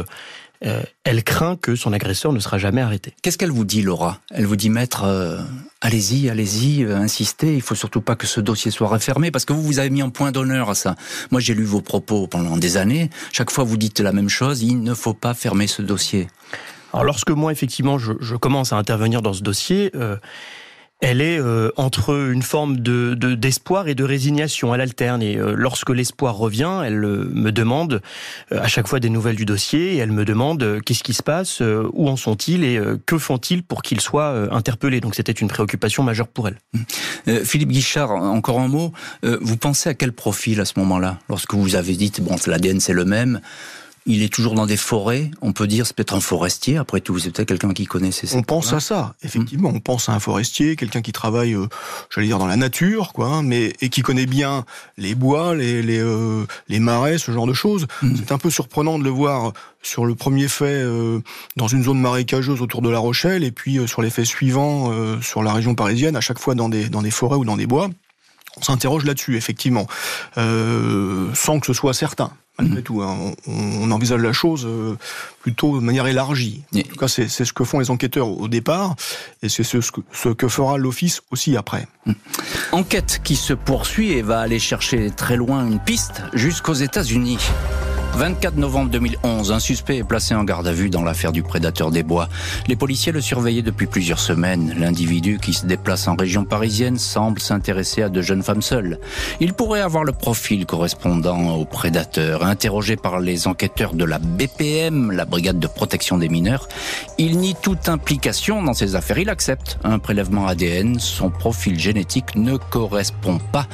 euh, 0.64 0.82
elle 1.04 1.22
craint 1.22 1.56
que 1.56 1.76
son 1.76 1.92
agresseur 1.92 2.32
ne 2.32 2.38
sera 2.38 2.58
jamais 2.58 2.80
arrêté. 2.80 3.14
Qu'est-ce 3.22 3.38
qu'elle 3.38 3.50
vous 3.50 3.64
dit, 3.64 3.82
Laura? 3.82 4.20
Elle 4.30 4.46
vous 4.46 4.56
dit, 4.56 4.70
maître, 4.70 5.04
euh, 5.04 5.40
allez-y, 5.80 6.30
allez-y, 6.30 6.84
euh, 6.84 6.96
insistez, 6.96 7.54
il 7.54 7.62
faut 7.62 7.74
surtout 7.74 8.00
pas 8.00 8.16
que 8.16 8.26
ce 8.26 8.40
dossier 8.40 8.70
soit 8.70 8.88
refermé, 8.88 9.30
parce 9.30 9.44
que 9.44 9.52
vous, 9.52 9.62
vous 9.62 9.78
avez 9.78 9.90
mis 9.90 10.02
en 10.02 10.10
point 10.10 10.32
d'honneur 10.32 10.70
à 10.70 10.74
ça. 10.74 10.96
Moi, 11.30 11.40
j'ai 11.40 11.54
lu 11.54 11.64
vos 11.64 11.80
propos 11.80 12.26
pendant 12.26 12.56
des 12.56 12.76
années. 12.76 13.10
Chaque 13.32 13.50
fois, 13.50 13.64
vous 13.64 13.76
dites 13.76 14.00
la 14.00 14.12
même 14.12 14.28
chose, 14.28 14.62
il 14.62 14.82
ne 14.82 14.94
faut 14.94 15.14
pas 15.14 15.34
fermer 15.34 15.66
ce 15.66 15.82
dossier. 15.82 16.28
Alors, 16.92 17.04
lorsque 17.04 17.30
moi, 17.30 17.52
effectivement, 17.52 17.98
je, 17.98 18.12
je 18.20 18.36
commence 18.36 18.72
à 18.72 18.76
intervenir 18.76 19.20
dans 19.20 19.32
ce 19.32 19.42
dossier, 19.42 19.90
elle 21.00 21.20
est 21.20 21.38
euh, 21.38 21.70
entre 21.76 22.30
une 22.30 22.42
forme 22.42 22.78
de 22.78 23.14
d'espoir 23.14 23.88
et 23.88 23.94
de 23.94 24.04
résignation. 24.04 24.74
Elle 24.74 24.80
alterne 24.80 25.22
et 25.22 25.36
euh, 25.36 25.54
lorsque 25.54 25.90
l'espoir 25.90 26.36
revient, 26.36 26.82
elle 26.84 27.04
euh, 27.04 27.28
me 27.32 27.50
demande 27.50 28.00
à 28.50 28.68
chaque 28.68 28.86
fois 28.86 29.00
des 29.00 29.10
nouvelles 29.10 29.36
du 29.36 29.44
dossier 29.44 29.94
et 29.94 29.96
elle 29.98 30.12
me 30.12 30.24
demande 30.24 30.80
qu'est-ce 30.84 31.02
qui 31.02 31.12
se 31.12 31.22
passe, 31.22 31.60
où 31.92 32.08
en 32.08 32.16
sont-ils 32.16 32.64
et 32.64 32.80
que 33.06 33.18
font-ils 33.18 33.62
pour 33.62 33.82
qu'ils 33.82 34.00
soient 34.00 34.48
interpellés. 34.54 35.00
Donc 35.00 35.14
c'était 35.14 35.32
une 35.32 35.48
préoccupation 35.48 36.02
majeure 36.02 36.28
pour 36.28 36.48
elle. 36.48 36.58
Philippe 37.44 37.70
Guichard, 37.70 38.10
encore 38.10 38.60
un 38.60 38.68
mot. 38.68 38.92
vous 39.22 39.56
pensez 39.56 39.88
à 39.88 39.94
quel 39.94 40.12
profil 40.12 40.60
à 40.60 40.64
ce 40.64 40.78
moment-là, 40.78 41.18
lorsque 41.28 41.54
vous 41.54 41.74
avez 41.74 41.94
dit 41.94 42.12
bon 42.20 42.36
l'ADN 42.46 42.80
c'est 42.80 42.92
le 42.92 43.04
même 43.04 43.40
il 44.06 44.22
est 44.22 44.32
toujours 44.32 44.54
dans 44.54 44.66
des 44.66 44.76
forêts. 44.76 45.30
On 45.40 45.52
peut 45.52 45.66
dire 45.66 45.86
c'est 45.86 45.96
peut-être 45.96 46.14
un 46.14 46.20
forestier. 46.20 46.76
Après 46.76 47.00
tout, 47.00 47.18
c'est 47.18 47.30
peut-être 47.30 47.48
quelqu'un 47.48 47.72
qui 47.72 47.86
connaît 47.86 48.10
ces. 48.10 48.36
On 48.36 48.42
pense 48.42 48.72
à 48.72 48.80
ça, 48.80 49.14
effectivement. 49.22 49.70
On 49.74 49.80
pense 49.80 50.08
à 50.08 50.12
un 50.12 50.20
forestier, 50.20 50.76
quelqu'un 50.76 51.00
qui 51.00 51.12
travaille, 51.12 51.54
euh, 51.54 51.68
j'allais 52.10 52.26
dire 52.26 52.38
dans 52.38 52.46
la 52.46 52.56
nature, 52.56 53.12
quoi, 53.14 53.28
hein, 53.28 53.42
mais 53.42 53.72
et 53.80 53.88
qui 53.88 54.02
connaît 54.02 54.26
bien 54.26 54.64
les 54.98 55.14
bois, 55.14 55.54
les 55.54 55.82
les, 55.82 56.00
euh, 56.00 56.46
les 56.68 56.80
marais, 56.80 57.16
ce 57.16 57.32
genre 57.32 57.46
de 57.46 57.54
choses. 57.54 57.86
Mm. 58.02 58.16
C'est 58.16 58.32
un 58.32 58.38
peu 58.38 58.50
surprenant 58.50 58.98
de 58.98 59.04
le 59.04 59.10
voir 59.10 59.52
sur 59.82 60.04
le 60.04 60.14
premier 60.14 60.48
fait 60.48 60.66
euh, 60.66 61.20
dans 61.56 61.68
une 61.68 61.82
zone 61.82 62.00
marécageuse 62.00 62.60
autour 62.60 62.82
de 62.82 62.90
La 62.90 62.98
Rochelle, 62.98 63.42
et 63.42 63.52
puis 63.52 63.78
sur 63.88 64.02
les 64.02 64.10
faits 64.10 64.26
suivants 64.26 64.92
sur 65.22 65.42
la 65.42 65.52
région 65.52 65.74
parisienne, 65.74 66.16
à 66.16 66.20
chaque 66.20 66.38
fois 66.38 66.54
dans 66.54 66.68
des 66.68 66.88
dans 66.88 67.02
des 67.02 67.10
forêts 67.10 67.36
ou 67.36 67.44
dans 67.44 67.56
des 67.56 67.66
bois. 67.66 67.88
On 68.56 68.62
s'interroge 68.62 69.04
là-dessus, 69.04 69.36
effectivement, 69.36 69.88
sans 70.36 71.58
que 71.58 71.66
ce 71.66 71.72
soit 71.72 71.92
certain 71.92 72.30
malgré 72.58 72.82
tout. 72.82 73.02
Hein. 73.02 73.32
On, 73.46 73.90
envisage 73.90 74.20
la 74.20 74.32
chose 74.32 74.66
euh, 74.66 74.96
plutôt 75.40 75.78
de 75.78 75.84
manière 75.84 76.06
élargie. 76.06 76.62
En 76.74 76.82
tout 76.82 76.96
cas, 76.96 77.08
c'est 77.08 77.28
ce 77.28 77.52
que 77.52 77.64
font 77.64 77.78
les 77.78 77.90
enquêteurs 77.90 78.28
au 78.28 78.48
départ, 78.48 78.96
et 79.42 79.48
c'est 79.48 79.62
ce, 79.62 79.80
ce, 79.80 80.28
que 80.28 80.48
fera 80.48 80.78
l'office 80.78 81.22
aussi 81.30 81.56
après. 81.56 81.86
Mm. 82.06 82.12
Enquête 82.72 83.20
qui 83.22 83.36
se 83.36 83.52
poursuit 83.52 84.12
et 84.12 84.22
va 84.22 84.40
aller 84.40 84.58
chercher 84.58 85.10
très 85.10 85.36
loin 85.36 85.66
une 85.66 85.80
piste 85.80 86.22
jusqu'aux 86.32 86.74
États-Unis. 86.74 87.38
24 88.16 88.56
novembre 88.56 88.90
2011, 88.90 89.50
un 89.50 89.58
suspect 89.58 89.96
est 89.96 90.04
placé 90.04 90.36
en 90.36 90.44
garde 90.44 90.68
à 90.68 90.72
vue 90.72 90.88
dans 90.88 91.02
l'affaire 91.02 91.32
du 91.32 91.42
prédateur 91.42 91.90
des 91.90 92.04
bois. 92.04 92.28
Les 92.68 92.76
policiers 92.76 93.10
le 93.10 93.20
surveillaient 93.20 93.60
depuis 93.60 93.86
plusieurs 93.86 94.20
semaines. 94.20 94.72
L'individu 94.78 95.38
qui 95.42 95.52
se 95.52 95.66
déplace 95.66 96.06
en 96.06 96.14
région 96.14 96.44
parisienne 96.44 96.96
semble 96.96 97.40
s'intéresser 97.40 98.02
à 98.02 98.08
de 98.08 98.22
jeunes 98.22 98.44
femmes 98.44 98.62
seules. 98.62 99.00
Il 99.40 99.52
pourrait 99.52 99.80
avoir 99.80 100.04
le 100.04 100.12
profil 100.12 100.64
correspondant 100.64 101.56
au 101.56 101.64
prédateur. 101.64 102.44
Interrogé 102.44 102.94
par 102.94 103.18
les 103.18 103.48
enquêteurs 103.48 103.94
de 103.94 104.04
la 104.04 104.20
BPM, 104.20 105.10
la 105.10 105.24
brigade 105.24 105.58
de 105.58 105.66
protection 105.66 106.16
des 106.16 106.28
mineurs, 106.28 106.68
il 107.18 107.38
nie 107.38 107.56
toute 107.60 107.88
implication 107.88 108.62
dans 108.62 108.74
ces 108.74 108.94
affaires. 108.94 109.18
Il 109.18 109.28
accepte 109.28 109.78
un 109.82 109.98
prélèvement 109.98 110.46
ADN. 110.46 111.00
Son 111.00 111.30
profil 111.30 111.80
génétique 111.80 112.36
ne 112.36 112.56
correspond 112.58 113.40
pas 113.50 113.66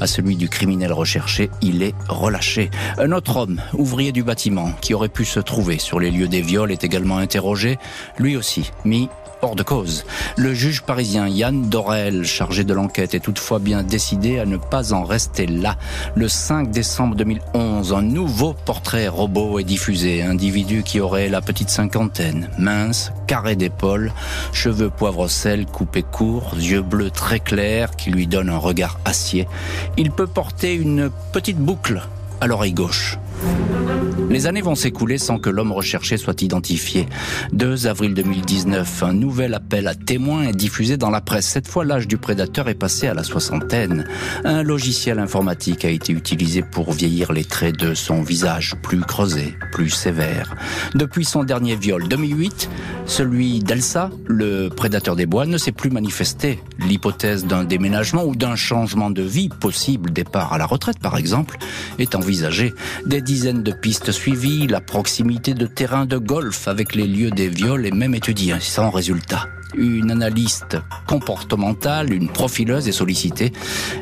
à 0.00 0.06
celui 0.06 0.36
du 0.36 0.48
criminel 0.48 0.92
recherché. 0.92 1.50
Il 1.60 1.82
est 1.82 1.94
relâché. 2.08 2.70
Un 2.98 3.12
autre 3.12 3.36
homme 3.36 3.60
ouvrier 3.80 4.12
du 4.12 4.22
bâtiment, 4.22 4.72
qui 4.82 4.92
aurait 4.92 5.08
pu 5.08 5.24
se 5.24 5.40
trouver 5.40 5.78
sur 5.78 5.98
les 5.98 6.10
lieux 6.10 6.28
des 6.28 6.42
viols, 6.42 6.70
est 6.70 6.84
également 6.84 7.16
interrogé, 7.16 7.78
lui 8.18 8.36
aussi 8.36 8.70
mis 8.84 9.08
hors 9.42 9.56
de 9.56 9.62
cause. 9.62 10.04
Le 10.36 10.52
juge 10.52 10.82
parisien 10.82 11.26
Yann 11.26 11.70
Dorel, 11.70 12.24
chargé 12.24 12.62
de 12.62 12.74
l'enquête, 12.74 13.14
est 13.14 13.20
toutefois 13.20 13.58
bien 13.58 13.82
décidé 13.82 14.38
à 14.38 14.44
ne 14.44 14.58
pas 14.58 14.92
en 14.92 15.04
rester 15.04 15.46
là. 15.46 15.76
Le 16.14 16.28
5 16.28 16.70
décembre 16.70 17.16
2011, 17.16 17.94
un 17.94 18.02
nouveau 18.02 18.52
portrait 18.52 19.08
robot 19.08 19.58
est 19.58 19.64
diffusé. 19.64 20.22
Individu 20.22 20.82
qui 20.82 21.00
aurait 21.00 21.30
la 21.30 21.40
petite 21.40 21.70
cinquantaine, 21.70 22.50
mince, 22.58 23.12
carré 23.26 23.56
d'épaule, 23.56 24.12
cheveux 24.52 24.90
poivre 24.90 25.26
sel 25.26 25.64
coupés 25.64 26.02
courts, 26.02 26.52
yeux 26.58 26.82
bleus 26.82 27.10
très 27.10 27.40
clairs 27.40 27.96
qui 27.96 28.10
lui 28.10 28.26
donnent 28.26 28.50
un 28.50 28.58
regard 28.58 29.00
acier. 29.06 29.48
Il 29.96 30.10
peut 30.10 30.26
porter 30.26 30.74
une 30.74 31.10
petite 31.32 31.58
boucle 31.58 32.02
à 32.42 32.46
l'oreille 32.46 32.74
gauche. 32.74 33.18
Thank 33.40 33.70
you. 33.70 33.79
Les 34.30 34.46
années 34.46 34.62
vont 34.62 34.76
s'écouler 34.76 35.18
sans 35.18 35.40
que 35.40 35.50
l'homme 35.50 35.72
recherché 35.72 36.16
soit 36.16 36.40
identifié. 36.40 37.08
2 37.52 37.88
avril 37.88 38.14
2019, 38.14 39.02
un 39.02 39.12
nouvel 39.12 39.54
appel 39.54 39.88
à 39.88 39.96
témoins 39.96 40.44
est 40.44 40.52
diffusé 40.52 40.96
dans 40.96 41.10
la 41.10 41.20
presse. 41.20 41.46
Cette 41.46 41.66
fois, 41.66 41.84
l'âge 41.84 42.06
du 42.06 42.16
prédateur 42.16 42.68
est 42.68 42.76
passé 42.76 43.08
à 43.08 43.14
la 43.14 43.24
soixantaine. 43.24 44.04
Un 44.44 44.62
logiciel 44.62 45.18
informatique 45.18 45.84
a 45.84 45.88
été 45.88 46.12
utilisé 46.12 46.62
pour 46.62 46.92
vieillir 46.92 47.32
les 47.32 47.44
traits 47.44 47.76
de 47.76 47.92
son 47.92 48.22
visage, 48.22 48.76
plus 48.84 49.00
creusé, 49.00 49.56
plus 49.72 49.90
sévère. 49.90 50.54
Depuis 50.94 51.24
son 51.24 51.42
dernier 51.42 51.74
viol, 51.74 52.06
2008, 52.06 52.70
celui 53.06 53.58
d'Elsa, 53.58 54.10
le 54.28 54.68
prédateur 54.68 55.16
des 55.16 55.26
bois, 55.26 55.44
ne 55.44 55.58
s'est 55.58 55.72
plus 55.72 55.90
manifesté. 55.90 56.60
L'hypothèse 56.78 57.46
d'un 57.46 57.64
déménagement 57.64 58.24
ou 58.24 58.36
d'un 58.36 58.54
changement 58.54 59.10
de 59.10 59.22
vie, 59.22 59.48
possible 59.48 60.12
départ 60.12 60.52
à 60.52 60.58
la 60.58 60.66
retraite 60.66 61.00
par 61.00 61.16
exemple, 61.16 61.58
est 61.98 62.14
envisagée. 62.14 62.72
Des 63.06 63.22
dizaines 63.22 63.64
de 63.64 63.72
pistes 63.72 64.12
suivies, 64.20 64.66
la 64.66 64.82
proximité 64.82 65.54
de 65.54 65.64
terrains 65.64 66.04
de 66.04 66.18
golf 66.18 66.68
avec 66.68 66.94
les 66.94 67.06
lieux 67.06 67.30
des 67.30 67.48
viols 67.48 67.86
est 67.86 67.90
même 67.90 68.14
étudiée, 68.14 68.60
sans 68.60 68.90
résultat 68.90 69.48
une 69.74 70.10
analyste 70.10 70.78
comportementale, 71.06 72.12
une 72.12 72.28
profileuse 72.28 72.88
est 72.88 72.92
sollicitée. 72.92 73.52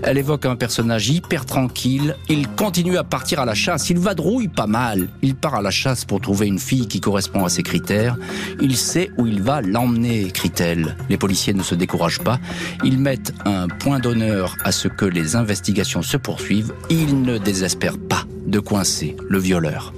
Elle 0.03 0.19
évoque 0.19 0.47
un 0.47 0.57
personnage 0.57 1.09
hyper 1.09 1.47
tranquille. 1.47 2.17
Il 2.29 2.49
continue 2.49 2.97
à 2.97 3.05
partir 3.05 3.41
à 3.41 3.45
la 3.45 3.55
chasse. 3.55 3.91
Il 3.91 3.99
vadrouille 3.99 4.49
pas 4.49 4.67
mal. 4.67 5.09
Il 5.23 5.35
part 5.35 5.55
à 5.55 5.63
la 5.63 5.71
chasse 5.71 6.05
pour 6.05 6.21
trouver 6.21 6.47
une 6.47 6.59
fille 6.59 6.89
qui 6.89 7.01
correspond 7.01 7.45
à 7.45 7.49
ses 7.49 7.63
critères. 7.63 8.17
Il 8.61 8.77
sait 8.77 9.11
où 9.19 9.27
il 9.27 9.43
va 9.43 9.61
l'emmener, 9.61 10.23
écrit-elle. 10.23 10.97
Les 11.09 11.17
policiers 11.17 11.55
ne 11.55 11.63
se 11.63 11.75
découragent 11.75 12.21
pas. 12.21 12.39
Ils 12.85 12.99
mettent 12.99 13.33
un 13.45 13.69
point 13.69 13.99
d'honneur 13.99 14.57
à 14.65 14.73
ce 14.73 14.89
que 14.89 15.05
les 15.05 15.37
investigations 15.37 16.03
se 16.03 16.17
poursuivent. 16.17 16.73
Ils 16.91 17.23
ne 17.23 17.39
désespèrent 17.39 17.99
pas 17.99 18.25
de 18.47 18.61
coincer 18.61 19.17
le 19.29 19.39
violeur. 19.39 19.93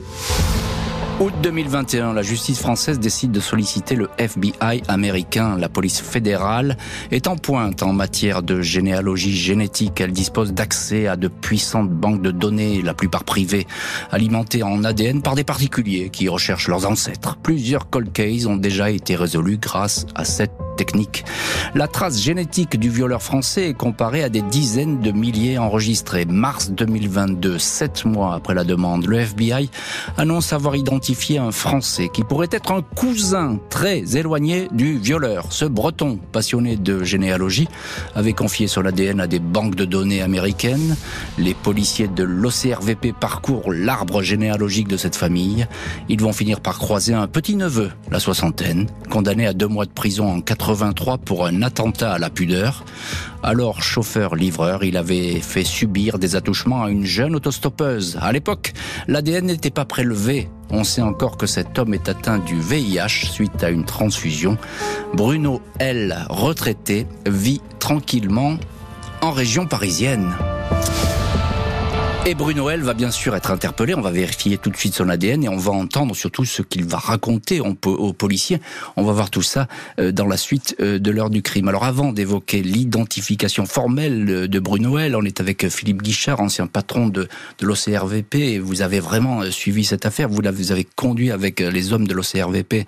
Août 1.21 1.35
2021, 1.43 2.15
la 2.15 2.23
justice 2.23 2.61
française 2.61 2.99
décide 2.99 3.31
de 3.31 3.41
solliciter 3.41 3.95
le 3.95 4.09
FBI 4.17 4.83
américain. 4.89 5.59
La 5.59 5.69
police 5.69 6.01
fédérale 6.01 6.79
est 7.11 7.29
en 7.29 7.37
pointe 7.37 7.83
en 7.83 7.93
matière 7.93 8.43
de 8.43 8.63
généalogie 8.63 9.37
génétique. 9.37 10.01
Elle 10.01 10.13
dispose 10.13 10.55
d'accès 10.55 11.09
à 11.09 11.17
de 11.17 11.29
puissantes 11.29 11.91
banques 11.91 12.23
de 12.23 12.31
données, 12.31 12.81
la 12.81 12.95
plupart 12.95 13.25
privées, 13.25 13.67
alimentées 14.11 14.63
en 14.63 14.83
ADN 14.83 15.21
par 15.21 15.35
des 15.35 15.45
particuliers 15.45 16.09
qui 16.09 16.27
recherchent 16.31 16.69
leurs 16.69 16.91
ancêtres. 16.91 17.37
Plusieurs 17.43 17.91
cold 17.91 18.13
cases 18.13 18.47
ont 18.47 18.57
déjà 18.57 18.91
été 18.91 19.15
résolus 19.15 19.59
grâce 19.59 20.07
à 20.15 20.25
cette 20.25 20.53
La 21.75 21.89
trace 21.89 22.21
génétique 22.21 22.79
du 22.79 22.91
violeur 22.91 23.23
français 23.23 23.69
est 23.69 23.75
comparée 23.75 24.23
à 24.23 24.29
des 24.29 24.43
dizaines 24.43 25.01
de 25.01 25.11
milliers 25.11 25.59
enregistrés. 25.59 26.25
Mars 26.25 26.71
2022, 26.71 27.59
sept 27.59 28.05
mois 28.05 28.35
après 28.35 28.55
la 28.55 28.65
demande, 28.65 29.07
le 29.07 29.19
FBI 29.19 29.71
annonce 30.17 30.53
avoir 30.53 30.77
identifié 30.77 31.39
un 31.39 31.51
Français 31.51 32.09
qui 32.13 32.25
pourrait 32.25 32.49
être 32.51 32.73
un 32.73 32.83
cousin 32.83 33.59
très 33.69 34.17
éloigné 34.17 34.69
du 34.73 34.99
violeur. 34.99 35.47
Ce 35.51 35.65
breton, 35.65 36.19
passionné 36.33 36.77
de 36.77 37.05
généalogie, 37.05 37.69
avait 38.15 38.33
confié 38.33 38.67
son 38.67 38.85
ADN 38.85 39.21
à 39.21 39.27
des 39.27 39.39
banques 39.39 39.75
de 39.75 39.85
données 39.85 40.23
américaines. 40.23 40.97
Les 41.39 41.55
policiers 41.55 42.09
de 42.09 42.25
l'OCRVP 42.25 43.13
parcourent 43.13 43.73
l'arbre 43.73 44.23
généalogique 44.23 44.89
de 44.89 44.97
cette 44.97 45.17
famille. 45.17 45.67
Ils 46.09 46.21
vont 46.21 46.33
finir 46.33 46.61
par 46.61 46.79
croiser 46.79 47.15
un 47.15 47.27
petit 47.27 47.57
neveu, 47.57 47.91
la 48.11 48.21
soixantaine, 48.21 48.87
condamné 49.11 49.47
à 49.47 49.53
deux 49.53 49.69
mois 49.69 49.85
de 49.85 49.91
prison 49.91 50.31
en 50.31 50.41
83 50.71 51.19
pour 51.19 51.47
un 51.47 51.63
attentat 51.63 52.13
à 52.13 52.19
la 52.19 52.31
pudeur. 52.31 52.85
Alors 53.43 53.83
chauffeur-livreur, 53.83 54.85
il 54.85 54.97
avait 54.97 55.41
fait 55.41 55.65
subir 55.65 56.21
des 56.21 56.37
attouchements 56.37 56.85
à 56.85 56.91
une 56.91 57.05
jeune 57.05 57.35
autostoppeuse. 57.35 58.19
À 58.23 58.31
l'époque, 58.31 58.73
l'ADN 59.09 59.47
n'était 59.47 59.71
pas 59.71 59.85
prélevé. 59.85 60.49
On 60.71 60.85
sait 60.85 61.03
encore 61.03 61.37
que 61.37 61.47
cet 61.47 61.77
homme 61.81 61.93
est 61.93 62.09
atteint 62.09 62.39
du 62.39 62.61
VIH 62.61 63.33
suite 63.33 63.65
à 63.65 63.71
une 63.71 63.85
transfusion. 63.85 64.59
Bruno 65.13 65.61
L, 65.81 66.25
retraité, 66.29 67.09
vit 67.27 67.61
tranquillement 67.81 68.57
en 69.23 69.33
région 69.33 69.67
parisienne. 69.67 70.33
Et 72.27 72.35
Bruno 72.35 72.69
L 72.69 72.83
va 72.83 72.93
bien 72.93 73.11
sûr 73.11 73.35
être 73.35 73.51
interpellé. 73.51 73.95
On 73.95 74.03
va 74.03 74.11
vérifier 74.11 74.59
tout 74.59 74.69
de 74.69 74.77
suite 74.77 74.95
son 74.95 75.09
ADN 75.09 75.43
et 75.43 75.49
on 75.49 75.57
va 75.57 75.73
entendre 75.73 76.15
surtout 76.15 76.45
ce 76.45 76.61
qu'il 76.61 76.85
va 76.85 76.99
raconter 76.99 77.61
aux 77.61 78.13
policiers. 78.13 78.61
On 78.97 79.05
va 79.05 79.13
voir 79.13 79.31
tout 79.31 79.41
ça 79.41 79.69
euh, 79.99 80.13
dans 80.13 80.27
la 80.27 80.37
suite 80.37 80.77
euh, 80.81 80.99
de 80.99 81.11
l'heure 81.11 81.31
du 81.31 81.41
crime. 81.41 81.69
Alors 81.69 81.85
avant 81.85 82.13
d'évoquer 82.13 82.61
l'identification 82.63 83.65
formelle 83.65 84.49
de 84.49 84.59
Bruno 84.59 84.99
L, 84.99 85.17
on 85.17 85.23
est 85.23 85.41
avec 85.41 85.67
Philippe 85.71 86.03
Guichard, 86.03 86.41
ancien 86.43 86.67
patron 86.67 87.07
de, 87.09 87.27
de 87.59 87.67
l'OCRVP. 87.67 88.59
Vous 88.59 88.83
avez 88.83 89.01
vraiment 89.01 89.41
euh, 89.41 89.51
suivi 89.51 89.87
cette 89.87 90.05
affaire. 90.05 90.29
Vous, 90.29 90.43
vous 90.53 90.73
avez 90.73 90.87
conduit 90.97 91.31
avec 91.31 91.61
les 91.61 91.93
hommes 91.95 92.07
de 92.07 92.13
l'OCRVP 92.13 92.85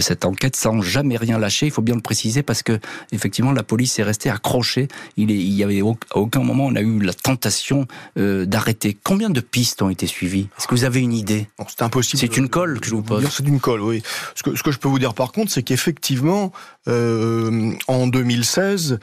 cette 0.00 0.24
enquête 0.24 0.56
sans 0.56 0.80
jamais 0.80 1.18
rien 1.18 1.38
lâcher. 1.38 1.66
Il 1.66 1.72
faut 1.72 1.82
bien 1.82 1.96
le 1.96 2.00
préciser 2.00 2.42
parce 2.42 2.62
que 2.62 2.78
effectivement 3.12 3.52
la 3.52 3.62
police 3.62 3.98
est 3.98 4.04
restée 4.04 4.30
accrochée. 4.30 4.88
Il, 5.18 5.30
est, 5.30 5.36
il 5.36 5.52
y 5.52 5.62
avait 5.62 5.80
à 5.80 6.16
aucun 6.16 6.42
moment 6.42 6.66
on 6.66 6.76
a 6.76 6.80
eu 6.80 6.98
la 7.00 7.12
tentation 7.12 7.86
d'arrêter 8.16 8.69
Combien 9.02 9.30
de 9.30 9.40
pistes 9.40 9.82
ont 9.82 9.90
été 9.90 10.06
suivies? 10.06 10.48
Est-ce 10.58 10.66
que 10.66 10.74
vous 10.74 10.84
avez 10.84 11.00
une 11.00 11.12
idée? 11.12 11.48
C'est 11.68 11.82
impossible. 11.82 12.20
C'est 12.20 12.36
une 12.36 12.48
colle 12.48 12.80
que 12.80 12.86
je 12.86 12.94
vous 12.94 13.02
pose. 13.02 13.28
C'est 13.30 13.46
une 13.46 13.60
colle, 13.60 13.80
oui. 13.80 14.02
Ce 14.34 14.42
que, 14.42 14.56
ce 14.56 14.62
que, 14.62 14.70
je 14.70 14.78
peux 14.78 14.88
vous 14.88 14.98
dire 14.98 15.14
par 15.14 15.32
contre, 15.32 15.50
c'est 15.50 15.62
qu'effectivement, 15.62 16.52
euh, 16.88 17.72
en 17.88 18.06
2016, 18.06 18.98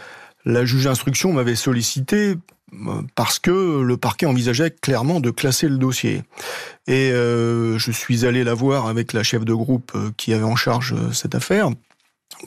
la 0.45 0.65
juge 0.65 0.85
d'instruction 0.85 1.33
m'avait 1.33 1.55
sollicité 1.55 2.35
euh, 2.73 3.01
parce 3.15 3.39
que 3.39 3.81
le 3.81 3.97
parquet 3.97 4.25
envisageait 4.25 4.71
clairement 4.71 5.19
de 5.19 5.31
classer 5.31 5.67
le 5.67 5.77
dossier. 5.77 6.23
Et 6.87 7.11
euh, 7.11 7.77
je 7.77 7.91
suis 7.91 8.25
allé 8.25 8.43
la 8.43 8.53
voir 8.53 8.87
avec 8.87 9.13
la 9.13 9.23
chef 9.23 9.45
de 9.45 9.53
groupe 9.53 9.97
qui 10.17 10.33
avait 10.33 10.43
en 10.43 10.55
charge 10.55 10.95
cette 11.11 11.35
affaire 11.35 11.69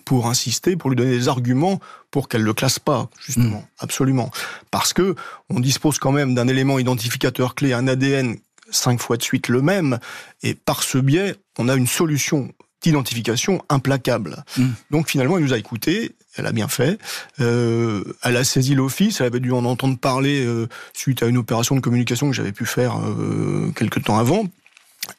pour 0.04 0.28
insister, 0.28 0.76
pour 0.76 0.90
lui 0.90 0.96
donner 0.96 1.10
des 1.10 1.28
arguments 1.28 1.80
pour 2.10 2.28
qu'elle 2.28 2.42
le 2.42 2.54
classe 2.54 2.78
pas, 2.78 3.08
justement, 3.24 3.58
hmm. 3.58 3.68
absolument. 3.78 4.30
Parce 4.70 4.92
que 4.92 5.14
on 5.48 5.60
dispose 5.60 5.98
quand 5.98 6.12
même 6.12 6.34
d'un 6.34 6.48
élément 6.48 6.78
identificateur 6.78 7.54
clé, 7.54 7.72
un 7.72 7.86
ADN 7.86 8.36
cinq 8.70 9.00
fois 9.00 9.16
de 9.16 9.22
suite 9.22 9.48
le 9.48 9.62
même, 9.62 9.98
et 10.42 10.54
par 10.54 10.82
ce 10.82 10.98
biais, 10.98 11.34
on 11.58 11.68
a 11.68 11.74
une 11.74 11.86
solution 11.86 12.52
d'identification 12.82 13.62
implacable. 13.68 14.44
Hmm. 14.56 14.70
Donc 14.90 15.08
finalement, 15.08 15.36
elle 15.36 15.44
nous 15.44 15.52
a 15.52 15.58
écoutés, 15.58 16.16
elle 16.36 16.46
a 16.46 16.52
bien 16.52 16.68
fait. 16.68 16.98
Euh, 17.40 18.04
elle 18.22 18.36
a 18.36 18.44
saisi 18.44 18.74
l'office, 18.74 19.20
elle 19.20 19.26
avait 19.26 19.40
dû 19.40 19.52
en 19.52 19.64
entendre 19.64 19.98
parler 19.98 20.44
euh, 20.44 20.66
suite 20.94 21.22
à 21.22 21.26
une 21.26 21.36
opération 21.36 21.74
de 21.74 21.80
communication 21.80 22.28
que 22.30 22.34
j'avais 22.34 22.52
pu 22.52 22.64
faire 22.64 22.98
euh, 22.98 23.70
quelques 23.76 24.04
temps 24.04 24.18
avant. 24.18 24.46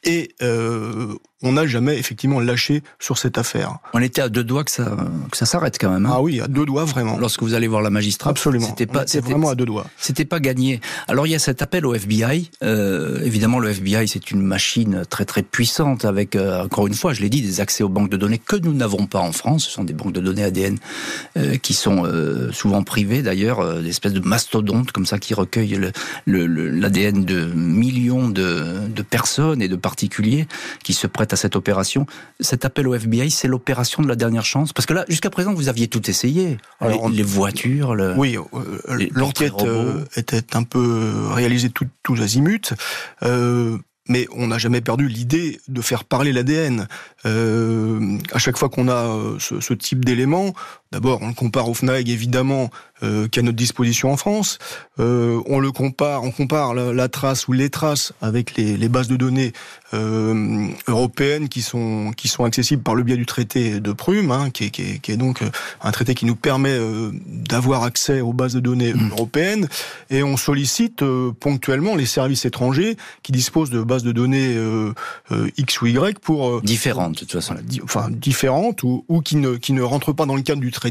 Et 0.04 0.34
euh, 0.42 1.14
on 1.42 1.52
n'a 1.52 1.66
jamais 1.66 1.98
effectivement 1.98 2.40
lâché 2.40 2.82
sur 2.98 3.18
cette 3.18 3.38
affaire. 3.38 3.78
On 3.94 4.00
était 4.00 4.22
à 4.22 4.28
deux 4.28 4.44
doigts 4.44 4.64
que 4.64 4.70
ça, 4.70 4.96
que 5.30 5.36
ça 5.36 5.46
s'arrête 5.46 5.76
quand 5.80 5.90
même. 5.90 6.06
Hein. 6.06 6.12
ah 6.14 6.22
oui, 6.22 6.40
à 6.40 6.48
deux 6.48 6.64
doigts 6.64 6.84
vraiment. 6.84 7.18
Lorsque 7.18 7.42
vous 7.42 7.54
allez 7.54 7.66
voir 7.66 7.82
la 7.82 7.90
magistrate. 7.90 8.30
Absolument. 8.30 8.68
C'était 8.68 8.86
pas, 8.86 9.06
c'était 9.06 9.20
vraiment 9.20 9.50
à 9.50 9.54
deux 9.54 9.64
doigts. 9.64 9.86
C'était 9.98 10.24
pas 10.24 10.40
gagné. 10.40 10.80
Alors 11.08 11.26
il 11.26 11.30
y 11.30 11.34
a 11.34 11.38
cet 11.38 11.62
appel 11.62 11.84
au 11.84 11.94
FBI. 11.94 12.50
Euh, 12.62 13.20
évidemment, 13.22 13.58
le 13.58 13.70
FBI 13.70 14.06
c'est 14.08 14.30
une 14.30 14.42
machine 14.42 15.02
très 15.08 15.24
très 15.24 15.42
puissante 15.42 16.04
avec 16.04 16.36
euh, 16.36 16.64
encore 16.64 16.86
une 16.86 16.94
fois, 16.94 17.12
je 17.12 17.20
l'ai 17.20 17.28
dit, 17.28 17.42
des 17.42 17.60
accès 17.60 17.82
aux 17.82 17.88
banques 17.88 18.10
de 18.10 18.16
données 18.16 18.38
que 18.38 18.56
nous 18.56 18.72
n'avons 18.72 19.06
pas 19.06 19.20
en 19.20 19.32
France. 19.32 19.64
Ce 19.64 19.70
sont 19.70 19.84
des 19.84 19.94
banques 19.94 20.12
de 20.12 20.20
données 20.20 20.44
ADN 20.44 20.78
euh, 21.36 21.56
qui 21.56 21.74
sont 21.74 22.02
souvent 22.52 22.82
privées 22.82 23.22
d'ailleurs, 23.22 23.80
des 23.80 23.88
espèces 23.88 24.12
de 24.12 24.20
mastodontes 24.20 24.92
comme 24.92 25.06
ça 25.06 25.18
qui 25.18 25.34
recueillent 25.34 25.78
l'ADN 26.26 27.18
le, 27.18 27.24
de 27.24 27.44
millions 27.54 28.28
de, 28.28 28.88
de 28.88 29.02
personnes 29.02 29.62
et 29.62 29.68
de 29.68 29.76
particuliers 29.76 30.46
qui 30.82 30.92
se 30.92 31.06
prêtent 31.06 31.31
à 31.32 31.36
cette 31.36 31.56
opération. 31.56 32.06
Cet 32.40 32.64
appel 32.64 32.88
au 32.88 32.94
FBI, 32.94 33.30
c'est 33.30 33.48
l'opération 33.48 34.02
de 34.02 34.08
la 34.08 34.16
dernière 34.16 34.44
chance? 34.44 34.72
Parce 34.72 34.86
que 34.86 34.94
là, 34.94 35.04
jusqu'à 35.08 35.30
présent, 35.30 35.54
vous 35.54 35.68
aviez 35.68 35.88
tout 35.88 36.08
essayé. 36.08 36.58
les, 36.80 37.22
voitures, 37.22 37.94
le, 37.94 38.14
Oui, 38.16 38.36
euh, 38.36 39.08
l'enquête 39.12 39.52
euh, 39.62 40.04
était 40.16 40.56
un 40.56 40.62
peu 40.62 41.12
réalisée 41.30 41.70
tout, 41.70 41.86
tous 42.02 42.20
azimuts. 42.20 42.74
Euh, 43.22 43.78
mais 44.08 44.26
on 44.32 44.48
n'a 44.48 44.58
jamais 44.58 44.80
perdu 44.80 45.06
l'idée 45.06 45.60
de 45.68 45.80
faire 45.80 46.04
parler 46.04 46.32
l'ADN. 46.32 46.88
Euh, 47.24 48.18
à 48.32 48.38
chaque 48.38 48.58
fois 48.58 48.68
qu'on 48.68 48.88
a 48.88 49.16
ce, 49.38 49.60
ce 49.60 49.74
type 49.74 50.04
d'éléments, 50.04 50.54
d'abord 50.92 51.20
on 51.22 51.28
le 51.28 51.34
compare 51.34 51.68
au 51.68 51.74
FNAG 51.74 52.08
évidemment 52.08 52.70
euh, 53.02 53.26
qui 53.26 53.40
est 53.40 53.42
à 53.42 53.44
notre 53.44 53.56
disposition 53.56 54.12
en 54.12 54.16
France. 54.16 54.58
Euh, 55.00 55.40
on 55.46 55.58
le 55.58 55.72
compare, 55.72 56.22
on 56.22 56.30
compare 56.30 56.72
la, 56.72 57.08
trace 57.08 57.48
ou 57.48 57.52
les 57.52 57.68
traces 57.68 58.12
avec 58.20 58.56
les, 58.56 58.76
les 58.76 58.88
bases 58.88 59.08
de 59.08 59.16
données 59.16 59.52
euh, 59.92 60.68
européennes 60.86 61.48
qui 61.48 61.62
sont 61.62 62.12
qui 62.16 62.28
sont 62.28 62.44
accessibles 62.44 62.82
par 62.82 62.94
le 62.94 63.02
biais 63.02 63.16
du 63.16 63.26
traité 63.26 63.80
de 63.80 63.92
Prüm, 63.92 64.30
hein, 64.30 64.50
qui, 64.50 64.64
est, 64.64 64.70
qui, 64.70 64.82
est, 64.82 64.98
qui, 64.98 65.10
est, 65.10 65.16
donc 65.16 65.42
un 65.80 65.90
traité 65.90 66.14
qui 66.14 66.26
nous 66.26 66.36
permet 66.36 66.78
d'avoir 67.26 67.82
accès 67.82 68.20
aux 68.20 68.32
bases 68.32 68.54
de 68.54 68.60
données 68.60 68.94
mmh. 68.94 69.10
européennes. 69.10 69.68
Et 70.10 70.22
on 70.22 70.36
sollicite 70.36 71.02
ponctuellement 71.40 71.96
les 71.96 72.06
services 72.06 72.44
étrangers 72.44 72.96
qui 73.24 73.32
disposent 73.32 73.70
de 73.70 73.82
bases 73.82 74.04
de 74.04 74.12
données 74.12 74.56
X 75.56 75.82
ou 75.82 75.86
Y 75.86 76.20
pour 76.20 76.62
différentes 76.62 77.14
de 77.14 77.18
toute 77.20 77.32
façon. 77.32 77.56
Enfin, 77.82 78.08
différentes 78.10 78.84
ou, 78.84 79.04
ou, 79.08 79.20
qui, 79.22 79.36
ne, 79.36 79.56
qui 79.56 79.72
ne 79.72 79.82
rentrent 79.82 80.12
pas 80.12 80.26
dans 80.26 80.36
le 80.36 80.42
cadre 80.42 80.60
du 80.60 80.70
traité 80.70 80.81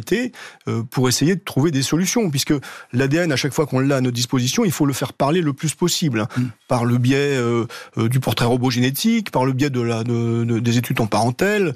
euh, 0.68 0.84
pour 0.90 1.10
essayer 1.10 1.36
de 1.36 1.42
trouver 1.44 1.72
des 1.72 1.82
solutions. 1.82 2.30
Puisque 2.30 2.54
l'ADN, 2.94 3.32
à 3.32 3.36
chaque 3.36 3.54
fois 3.54 3.66
qu'on 3.66 3.80
l'a 3.80 3.98
à 3.98 4.02
notre 4.02 4.16
disposition, 4.16 4.66
il 4.66 4.72
faut 4.72 4.86
le 4.86 4.94
faire 4.94 5.14
parler 5.14 5.42
le 5.42 5.54
plus 5.54 5.74
possible. 5.74 6.28
Mm. 6.38 6.44
Par 6.68 6.86
le 6.86 6.98
biais 6.98 7.38
euh, 7.38 7.66
euh, 7.98 8.10
du 8.10 8.20
portrait 8.20 8.46
robot 8.46 8.70
génétique, 8.70 9.32
par 9.32 9.46
le 9.46 9.54
biais 9.54 9.70
de 9.70 9.82
la, 9.82 10.04
de, 10.04 10.60
des 10.60 10.78
études 10.78 11.00
en 11.02 11.08
parentèle, 11.08 11.74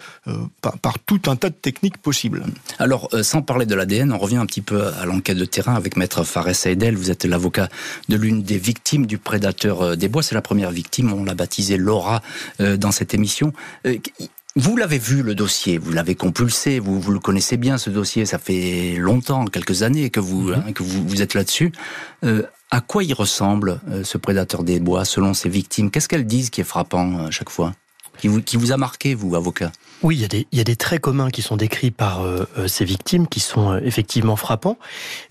par, 0.62 0.78
par, 0.80 1.00
tout 1.00 1.22
un 1.28 1.36
tas 1.36 1.50
de 1.50 1.56
techniques 1.56 1.98
possibles. 1.98 2.44
Alors, 2.80 3.10
sans 3.22 3.42
parler 3.42 3.66
de 3.66 3.76
l'ADN, 3.76 4.12
on 4.12 4.18
revient 4.18 4.38
un 4.38 4.46
petit 4.46 4.62
peu 4.62 4.88
à 4.88 5.06
l'enquête 5.06 5.38
de 5.38 5.46
terrain 5.46 5.76
avec 5.76 5.98
Maître 5.98 6.24
Fares 6.24 6.56
Saïdel. 6.56 6.96
Vous 6.96 7.12
êtes 7.12 7.26
l'avocat 7.26 7.70
de 8.10 8.16
l'une 8.16 8.44
des 8.44 8.58
victimes 8.58 9.06
du 9.06 9.18
prédateur 9.18 9.98
des 9.98 10.08
bois. 10.08 10.24
C'est 10.24 10.36
la 10.36 10.42
première 10.42 10.72
victime. 10.72 11.12
On 11.14 11.24
l'a 11.24 11.36
baptisée 11.36 11.78
Laura 11.78 12.22
dans 12.60 12.92
cette 12.92 13.14
émission. 13.14 13.54
Vous 14.58 14.78
l'avez 14.78 15.00
vu 15.00 15.22
le 15.22 15.36
dossier, 15.36 15.78
vous 15.78 15.92
l'avez 15.92 16.16
compulsé, 16.16 16.80
vous, 16.80 16.98
vous 16.98 17.12
le 17.12 17.20
connaissez 17.20 17.58
bien 17.58 17.78
ce 17.78 17.90
dossier, 17.90 18.26
ça 18.26 18.40
fait 18.40 18.96
longtemps, 18.98 19.44
quelques 19.44 19.84
années 19.84 20.10
que 20.10 20.22
vous, 20.22 20.44
mhm. 20.44 20.64
hein, 20.68 20.72
que 20.72 20.82
vous, 20.82 21.06
vous 21.06 21.22
êtes 21.22 21.34
là-dessus. 21.34 21.74
Euh, 22.24 22.44
à 22.72 22.80
quoi 22.80 23.04
il 23.04 23.14
ressemble 23.14 23.82
euh, 23.90 24.06
ce 24.06 24.18
prédateur 24.18 24.64
des 24.64 24.80
bois 24.80 25.04
selon 25.04 25.34
ses 25.34 25.50
victimes? 25.50 25.92
Qu'est-ce 25.92 26.08
qu'elles 26.08 26.26
disent 26.26 26.52
qui 26.52 26.62
est 26.62 26.66
frappant 26.66 27.18
à 27.18 27.22
euh, 27.24 27.32
chaque 27.32 27.50
fois? 27.50 27.74
Qui 28.18 28.30
vous, 28.30 28.42
qui 28.42 28.56
vous 28.56 28.72
a 28.72 28.78
marqué, 28.78 29.14
vous, 29.14 29.36
avocat? 29.36 29.74
Oui, 30.04 30.16
il 30.16 30.22
y, 30.22 30.26
a 30.26 30.28
des, 30.28 30.48
il 30.52 30.58
y, 30.58 30.62
a 30.62 30.64
des, 30.64 30.76
traits 30.76 31.02
communs 31.02 31.30
qui 31.30 31.42
sont 31.42 31.58
décrits 31.58 31.92
par 31.92 32.22
euh, 32.22 32.48
euh 32.58 32.68
ces 32.68 32.86
victimes 32.86 33.28
qui 33.28 33.40
sont 33.40 33.72
euh, 33.72 33.80
effectivement 33.84 34.36
frappants. 34.36 34.78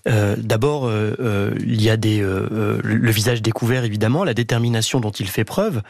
Euh, 0.07 0.35
D'abord, 0.37 0.91
il 0.91 1.81
y 1.81 1.89
a 1.89 1.97
des, 1.97 2.19
le 2.19 3.11
visage 3.11 3.41
découvert 3.41 3.83
évidemment, 3.83 4.23
la 4.23 4.33
détermination 4.33 4.99
dont 4.99 5.11
il 5.11 5.27
fait 5.27 5.43
preuve, 5.43 5.81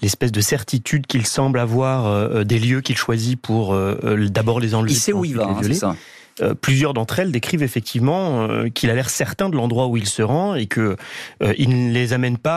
l'espèce 0.00 0.32
de 0.32 0.40
certitude 0.40 1.06
qu'il 1.06 1.26
semble 1.26 1.58
avoir 1.58 2.44
des 2.44 2.58
lieux 2.58 2.80
qu'il 2.80 2.96
choisit 2.96 3.40
pour 3.40 3.76
d'abord 3.76 4.60
les 4.60 4.74
enlever. 4.74 4.92
Il 4.92 4.98
sait 4.98 5.12
où 5.12 5.24
il 5.24 5.36
va, 5.36 5.48
hein, 5.48 5.60
c'est 5.62 5.74
ça 5.74 5.96
euh, 6.40 6.54
plusieurs 6.54 6.94
d'entre 6.94 7.18
elles 7.18 7.30
décrivent 7.30 7.62
effectivement 7.62 8.48
euh, 8.48 8.68
qu'il 8.68 8.88
a 8.88 8.94
l'air 8.94 9.10
certain 9.10 9.50
de 9.50 9.56
l'endroit 9.56 9.88
où 9.88 9.98
il 9.98 10.06
se 10.06 10.22
rend 10.22 10.54
et 10.54 10.66
que 10.66 10.96
euh, 11.42 11.52
il 11.58 11.88
ne 11.88 11.92
les 11.92 12.14
amène 12.14 12.38
pas 12.38 12.52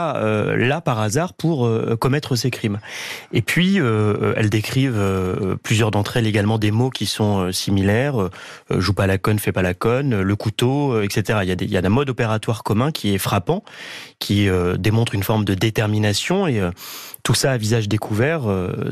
là 0.55 0.81
par 0.81 0.99
hasard 0.99 1.33
pour 1.33 1.69
commettre 1.99 2.35
ces 2.35 2.51
crimes. 2.51 2.79
Et 3.33 3.41
puis 3.41 3.77
elles 3.77 4.49
décrivent 4.49 5.57
plusieurs 5.63 5.91
d'entre 5.91 6.17
elles 6.17 6.27
également 6.27 6.57
des 6.57 6.71
mots 6.71 6.89
qui 6.89 7.05
sont 7.05 7.51
similaires 7.51 8.29
joue 8.69 8.93
pas 8.93 9.07
la 9.07 9.17
conne, 9.17 9.39
fait 9.39 9.51
pas 9.51 9.61
la 9.61 9.73
conne, 9.73 10.21
le 10.21 10.35
couteau, 10.35 11.01
etc. 11.01 11.39
Il 11.43 11.49
y 11.49 11.51
a 11.51 11.55
des, 11.55 11.65
il 11.65 11.71
y 11.71 11.77
a 11.77 11.81
un 11.83 11.89
mode 11.89 12.09
opératoire 12.09 12.63
commun 12.63 12.91
qui 12.91 13.13
est 13.13 13.17
frappant, 13.17 13.63
qui 14.19 14.47
démontre 14.77 15.15
une 15.15 15.23
forme 15.23 15.45
de 15.45 15.53
détermination 15.53 16.47
et 16.47 16.61
tout 17.25 17.33
ça 17.33 17.51
à 17.51 17.57
visage 17.57 17.89
découvert, 17.89 18.43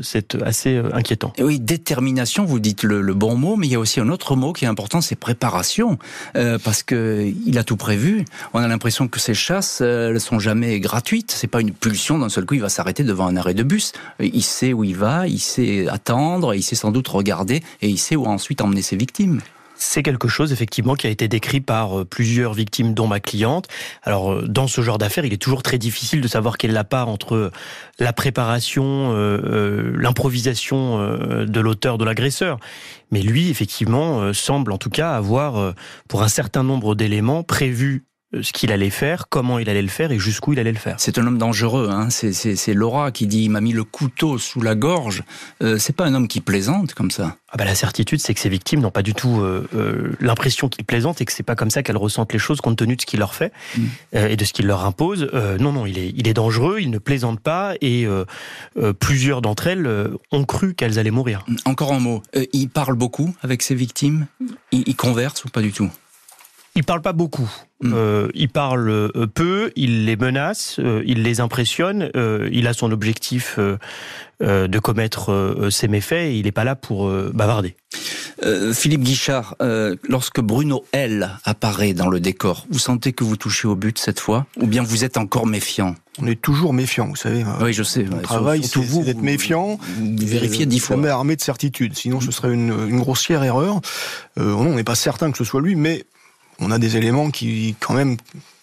c'est 0.02 0.34
assez 0.42 0.82
inquiétant. 0.92 1.32
oui, 1.38 1.60
détermination, 1.60 2.44
vous 2.44 2.58
dites 2.58 2.82
le, 2.82 3.00
le, 3.00 3.14
bon 3.14 3.36
mot, 3.36 3.56
mais 3.56 3.68
il 3.68 3.72
y 3.72 3.76
a 3.76 3.78
aussi 3.78 4.00
un 4.00 4.08
autre 4.08 4.34
mot 4.34 4.52
qui 4.52 4.64
est 4.64 4.68
important, 4.68 5.00
c'est 5.00 5.14
préparation, 5.14 5.98
euh, 6.36 6.58
parce 6.62 6.82
que 6.82 7.32
il 7.46 7.58
a 7.58 7.64
tout 7.64 7.76
prévu. 7.76 8.24
On 8.52 8.60
a 8.60 8.68
l'impression 8.68 9.08
que 9.08 9.20
ces 9.20 9.34
chasses, 9.34 9.78
euh, 9.80 10.10
elles 10.10 10.20
sont 10.20 10.38
jamais 10.38 10.80
gratuites. 10.80 11.30
C'est 11.30 11.46
pas 11.46 11.60
une 11.60 11.72
pulsion 11.72 12.18
d'un 12.18 12.28
seul 12.28 12.44
coup, 12.44 12.54
il 12.54 12.60
va 12.60 12.68
s'arrêter 12.68 13.04
devant 13.04 13.26
un 13.26 13.36
arrêt 13.36 13.54
de 13.54 13.62
bus. 13.62 13.92
Il 14.20 14.42
sait 14.42 14.72
où 14.72 14.84
il 14.84 14.96
va, 14.96 15.26
il 15.28 15.38
sait 15.40 15.86
attendre, 15.88 16.54
il 16.54 16.62
sait 16.62 16.74
sans 16.74 16.90
doute 16.90 17.08
regarder, 17.08 17.62
et 17.82 17.88
il 17.88 17.98
sait 17.98 18.16
où 18.16 18.26
ensuite 18.26 18.60
emmener 18.60 18.82
ses 18.82 18.96
victimes. 18.96 19.40
C'est 19.86 20.02
quelque 20.02 20.28
chose 20.28 20.50
effectivement 20.50 20.94
qui 20.94 21.06
a 21.06 21.10
été 21.10 21.28
décrit 21.28 21.60
par 21.60 22.00
euh, 22.00 22.04
plusieurs 22.06 22.54
victimes, 22.54 22.94
dont 22.94 23.06
ma 23.06 23.20
cliente. 23.20 23.68
Alors 24.02 24.32
euh, 24.32 24.46
dans 24.48 24.66
ce 24.66 24.80
genre 24.80 24.96
d'affaires, 24.96 25.26
il 25.26 25.32
est 25.34 25.40
toujours 25.40 25.62
très 25.62 25.76
difficile 25.76 26.22
de 26.22 26.26
savoir 26.26 26.56
quelle 26.56 26.70
est 26.70 26.74
la 26.74 26.84
part 26.84 27.08
entre 27.08 27.52
la 27.98 28.12
préparation, 28.14 29.12
euh, 29.12 29.92
l'improvisation 29.96 30.98
de 31.44 31.60
l'auteur, 31.60 31.98
de 31.98 32.04
l'agresseur. 32.04 32.58
Mais 33.10 33.20
lui, 33.20 33.50
effectivement, 33.50 34.32
semble 34.32 34.72
en 34.72 34.78
tout 34.78 34.90
cas 34.90 35.12
avoir, 35.12 35.74
pour 36.08 36.22
un 36.22 36.28
certain 36.28 36.62
nombre 36.62 36.94
d'éléments, 36.94 37.42
prévu 37.42 38.04
euh, 38.13 38.13
ce 38.42 38.52
qu'il 38.52 38.72
allait 38.72 38.90
faire, 38.90 39.28
comment 39.28 39.58
il 39.58 39.68
allait 39.68 39.82
le 39.82 39.88
faire 39.88 40.12
et 40.12 40.18
jusqu'où 40.18 40.52
il 40.52 40.58
allait 40.58 40.72
le 40.72 40.78
faire. 40.78 40.96
C'est 40.98 41.18
un 41.18 41.26
homme 41.26 41.38
dangereux. 41.38 41.88
Hein. 41.90 42.08
C'est 42.10 42.74
Laura 42.74 43.10
qui 43.12 43.26
dit 43.26 43.44
il 43.44 43.50
m'a 43.50 43.60
mis 43.60 43.72
le 43.72 43.84
couteau 43.84 44.38
sous 44.38 44.60
la 44.60 44.74
gorge. 44.74 45.22
Euh, 45.62 45.78
c'est 45.78 45.94
pas 45.94 46.04
un 46.04 46.14
homme 46.14 46.28
qui 46.28 46.40
plaisante 46.40 46.94
comme 46.94 47.10
ça. 47.10 47.36
Ah 47.50 47.56
bah 47.56 47.64
la 47.64 47.74
certitude, 47.74 48.20
c'est 48.20 48.34
que 48.34 48.40
ces 48.40 48.48
victimes 48.48 48.80
n'ont 48.80 48.90
pas 48.90 49.02
du 49.02 49.14
tout 49.14 49.40
euh, 49.40 49.68
euh, 49.74 50.12
l'impression 50.18 50.68
qu'il 50.68 50.84
plaisante 50.84 51.20
et 51.20 51.24
que 51.24 51.32
c'est 51.32 51.44
pas 51.44 51.54
comme 51.54 51.70
ça 51.70 51.84
qu'elles 51.84 51.96
ressentent 51.96 52.32
les 52.32 52.38
choses 52.38 52.60
compte 52.60 52.76
tenu 52.76 52.96
de 52.96 53.00
ce 53.00 53.06
qu'il 53.06 53.20
leur 53.20 53.34
fait 53.34 53.52
mm. 53.76 53.82
et 54.14 54.36
de 54.36 54.44
ce 54.44 54.52
qu'il 54.52 54.66
leur 54.66 54.84
impose. 54.84 55.30
non, 55.60 55.72
non, 55.72 55.86
il 55.86 55.98
est, 55.98 56.12
il 56.16 56.26
est 56.26 56.34
dangereux, 56.34 56.78
il 56.80 56.90
ne 56.90 56.98
plaisante 56.98 57.40
pas 57.40 57.74
et 57.80 58.06
plusieurs 58.98 59.40
d'entre 59.40 59.68
elles 59.68 59.88
ont 60.32 60.44
cru 60.44 60.74
qu'elles 60.74 60.98
allaient 60.98 61.10
mourir. 61.10 61.44
Encore 61.64 61.92
un 61.92 62.00
mot. 62.00 62.22
il 62.52 62.68
parle 62.68 62.94
beaucoup 62.94 63.34
avec 63.42 63.62
ses 63.62 63.74
victimes? 63.74 64.26
Il, 64.72 64.82
il 64.86 64.96
converse 64.96 65.44
ou 65.44 65.48
pas 65.48 65.62
du 65.62 65.72
tout? 65.72 65.90
Il 66.76 66.84
parle 66.84 67.02
pas 67.02 67.12
beaucoup. 67.12 67.50
Hmm. 67.80 67.92
Euh, 67.94 68.28
il 68.34 68.48
parle 68.48 68.88
euh, 68.88 69.26
peu, 69.32 69.72
il 69.76 70.06
les 70.06 70.16
menace, 70.16 70.76
euh, 70.78 71.02
il 71.06 71.22
les 71.22 71.40
impressionne, 71.40 72.10
euh, 72.16 72.48
il 72.52 72.66
a 72.66 72.72
son 72.72 72.90
objectif 72.92 73.58
de 74.40 74.78
commettre 74.78 75.68
ses 75.70 75.88
méfaits 75.88 76.12
et 76.12 76.36
il 76.36 76.44
n'est 76.44 76.52
pas 76.52 76.64
là 76.64 76.74
pour 76.74 77.10
bavarder. 77.32 77.76
Philippe 78.74 79.02
Guichard, 79.02 79.54
lorsque 80.06 80.40
Bruno 80.40 80.84
L 80.92 81.38
apparaît 81.44 81.94
dans 81.94 82.08
le 82.08 82.20
décor, 82.20 82.66
vous 82.68 82.80
sentez 82.80 83.12
que 83.12 83.24
vous 83.24 83.36
touchez 83.36 83.68
au 83.68 83.76
but 83.76 83.96
cette 83.98 84.20
fois 84.20 84.44
Ou 84.60 84.66
bien 84.66 84.82
vous 84.82 85.04
êtes 85.04 85.16
encore 85.16 85.46
méfiant? 85.46 85.94
On 86.20 86.26
est 86.26 86.40
toujours 86.40 86.74
méfiant, 86.74 87.06
vous 87.06 87.16
savez. 87.16 87.44
Oui, 87.62 87.72
je 87.72 87.82
sais. 87.82 88.02
Le 88.02 88.20
travail, 88.20 88.62
c'est 88.64 89.04
d'être 89.04 89.22
méfiant. 89.22 89.78
Vérifier 89.98 90.66
dix 90.66 90.80
fois. 90.80 90.96
Mais 90.96 91.08
armé 91.08 91.36
de 91.36 91.40
certitude. 91.40 91.96
Sinon, 91.96 92.20
ce 92.20 92.32
serait 92.32 92.52
une, 92.52 92.74
une 92.88 92.98
grossière 92.98 93.44
erreur. 93.44 93.80
on 94.36 94.74
n'est 94.74 94.84
pas 94.84 94.96
certain 94.96 95.30
que 95.30 95.38
ce 95.38 95.44
soit 95.44 95.62
lui, 95.62 95.76
mais 95.76 96.04
on 96.60 96.70
a 96.70 96.78
des 96.78 96.96
éléments 96.96 97.30
qui, 97.30 97.76
quand 97.80 97.94
même, 97.94 98.16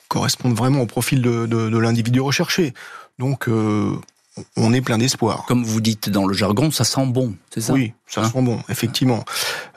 correspondent 0.07 0.55
vraiment 0.55 0.81
au 0.81 0.85
profil 0.85 1.21
de, 1.21 1.77
l'individu 1.77 2.19
recherché. 2.19 2.73
Donc, 3.19 3.47
euh, 3.47 3.95
on 4.57 4.73
est 4.73 4.81
plein 4.81 4.97
d'espoir. 4.97 5.45
Comme 5.47 5.63
vous 5.63 5.81
dites 5.81 6.09
dans 6.09 6.25
le 6.25 6.33
jargon, 6.33 6.71
ça 6.71 6.83
sent 6.83 7.05
bon, 7.05 7.35
c'est 7.53 7.61
ça? 7.61 7.73
Oui, 7.73 7.93
ça 8.07 8.21
hein? 8.21 8.31
sent 8.31 8.41
bon, 8.41 8.59
effectivement. 8.69 9.23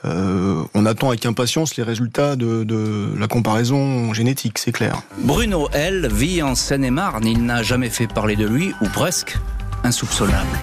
Euh, 0.05 0.63
on 0.73 0.85
attend 0.85 1.09
avec 1.09 1.25
impatience 1.25 1.75
les 1.77 1.83
résultats 1.83 2.35
de, 2.35 2.63
de 2.63 3.13
la 3.17 3.27
comparaison 3.27 4.13
génétique, 4.13 4.57
c'est 4.57 4.71
clair. 4.71 5.01
Bruno, 5.19 5.69
elle, 5.73 6.11
vit 6.11 6.41
en 6.41 6.55
Seine-et-Marne. 6.55 7.25
Il 7.25 7.45
n'a 7.45 7.63
jamais 7.63 7.89
fait 7.89 8.07
parler 8.07 8.35
de 8.35 8.45
lui, 8.45 8.73
ou 8.81 8.87
presque, 8.89 9.37
insoupçonnable. 9.83 10.57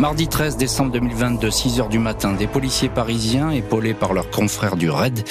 Mardi 0.00 0.28
13 0.28 0.56
décembre 0.56 0.92
2022, 0.92 1.50
6 1.50 1.78
heures 1.78 1.90
du 1.90 1.98
matin, 1.98 2.32
des 2.32 2.46
policiers 2.46 2.88
parisiens, 2.88 3.50
épaulés 3.50 3.92
par 3.92 4.14
leurs 4.14 4.30
confrères 4.30 4.76
du 4.76 4.88
RAID, 4.88 5.22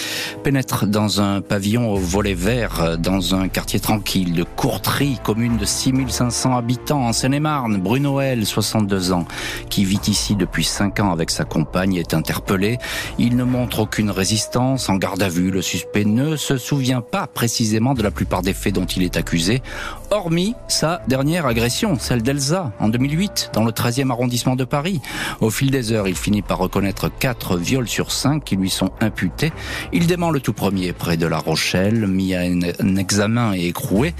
pénètrent 0.44 0.86
dans 0.86 1.22
un 1.22 1.42
pavillon 1.42 1.92
au 1.92 1.98
volet 1.98 2.36
vert, 2.36 3.00
dans 3.00 3.34
un 3.34 3.48
quartier 3.48 3.80
tranquille 3.80 4.34
de 4.34 4.44
Courtry, 4.44 5.18
commune 5.24 5.58
de 5.58 5.66
6500 5.66 6.56
habitants 6.56 7.02
en 7.02 7.14
Seine-et-Marne. 7.14 7.78
Bruno 7.78 8.22
L, 8.22 8.46
62 8.46 9.12
ans, 9.12 9.26
qui 9.72 9.86
vit 9.86 10.02
ici 10.06 10.36
depuis 10.36 10.66
5 10.66 11.00
ans 11.00 11.12
avec 11.12 11.32
sa 11.32 11.46
compagne, 11.46 11.96
est 11.96 12.14
interpellé. 12.14 12.78
Il 13.18 13.38
ne 13.38 13.46
montre 13.46 13.80
aucune 13.80 14.12
résistance. 14.12 14.88
En 14.88 14.98
garde 14.98 15.24
à 15.24 15.30
vue, 15.30 15.50
le 15.50 15.64
suspect 15.64 16.06
ne 16.06 16.36
se 16.36 16.58
souvient 16.58 17.02
pas 17.02 17.26
précisément 17.26 17.96
de 17.96 18.04
la 18.04 18.12
plupart 18.12 18.44
des 18.44 18.54
faits 18.54 18.76
dont 18.76 18.86
il 18.86 19.02
est 19.02 19.18
accusé, 19.18 19.64
hormis 20.12 20.54
sa 20.68 21.02
dernière 21.08 21.48
agression, 21.48 21.98
celle 22.00 22.22
d'Elsa, 22.22 22.72
en 22.80 22.90
2008, 22.90 23.50
dans 23.54 23.64
le 23.64 23.72
13e 23.72 24.12
arrondissement 24.12 24.58
de 24.60 24.66
Paris. 24.66 25.02
Au 25.42 25.50
fil 25.50 25.72
des 25.72 25.92
heures, 25.92 26.08
il 26.08 26.16
finit 26.16 26.44
par 26.44 26.60
reconnaître 26.60 27.10
quatre 27.10 27.58
viols 27.58 27.88
sur 27.88 28.12
cinq 28.12 28.44
qui 28.44 28.56
lui 28.56 28.70
sont 28.70 28.92
imputés. 29.02 29.52
Il 29.92 30.06
dément 30.06 30.30
le 30.30 30.40
tout 30.40 30.54
premier 30.54 30.94
près 30.94 31.18
de 31.18 31.26
La 31.26 31.40
Rochelle, 31.40 32.06
mis 32.06 32.36
à 32.36 32.42
un 32.42 32.96
examen 32.96 33.56
et 33.56 33.66
écroué. 33.66 34.14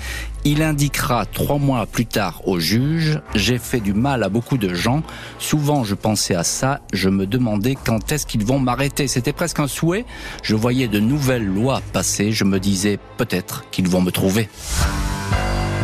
Il 0.46 0.64
indiquera 0.64 1.26
trois 1.26 1.58
mois 1.58 1.86
plus 1.86 2.06
tard 2.06 2.48
au 2.48 2.60
juge, 2.60 3.20
j'ai 3.36 3.58
fait 3.58 3.82
du 3.82 3.94
mal 3.94 4.24
à 4.24 4.30
beaucoup 4.30 4.58
de 4.58 4.74
gens. 4.74 5.04
Souvent, 5.38 5.84
je 5.84 5.96
pensais 5.96 6.36
à 6.36 6.46
ça. 6.46 6.80
Je 6.94 7.10
me 7.10 7.28
demandais 7.28 7.76
quand 7.76 8.12
est-ce 8.12 8.26
qu'ils 8.26 8.46
vont 8.46 8.60
m'arrêter. 8.60 9.08
C'était 9.08 9.34
presque 9.34 9.60
un 9.60 9.68
souhait. 9.68 10.06
Je 10.42 10.56
voyais 10.56 10.88
de 10.88 11.00
nouvelles 11.00 11.46
lois 11.46 11.82
passer. 11.92 12.32
Je 12.32 12.46
me 12.46 12.60
disais 12.60 12.98
peut-être 13.18 13.66
qu'ils 13.70 13.90
vont 13.90 14.02
me 14.02 14.12
trouver. 14.12 14.48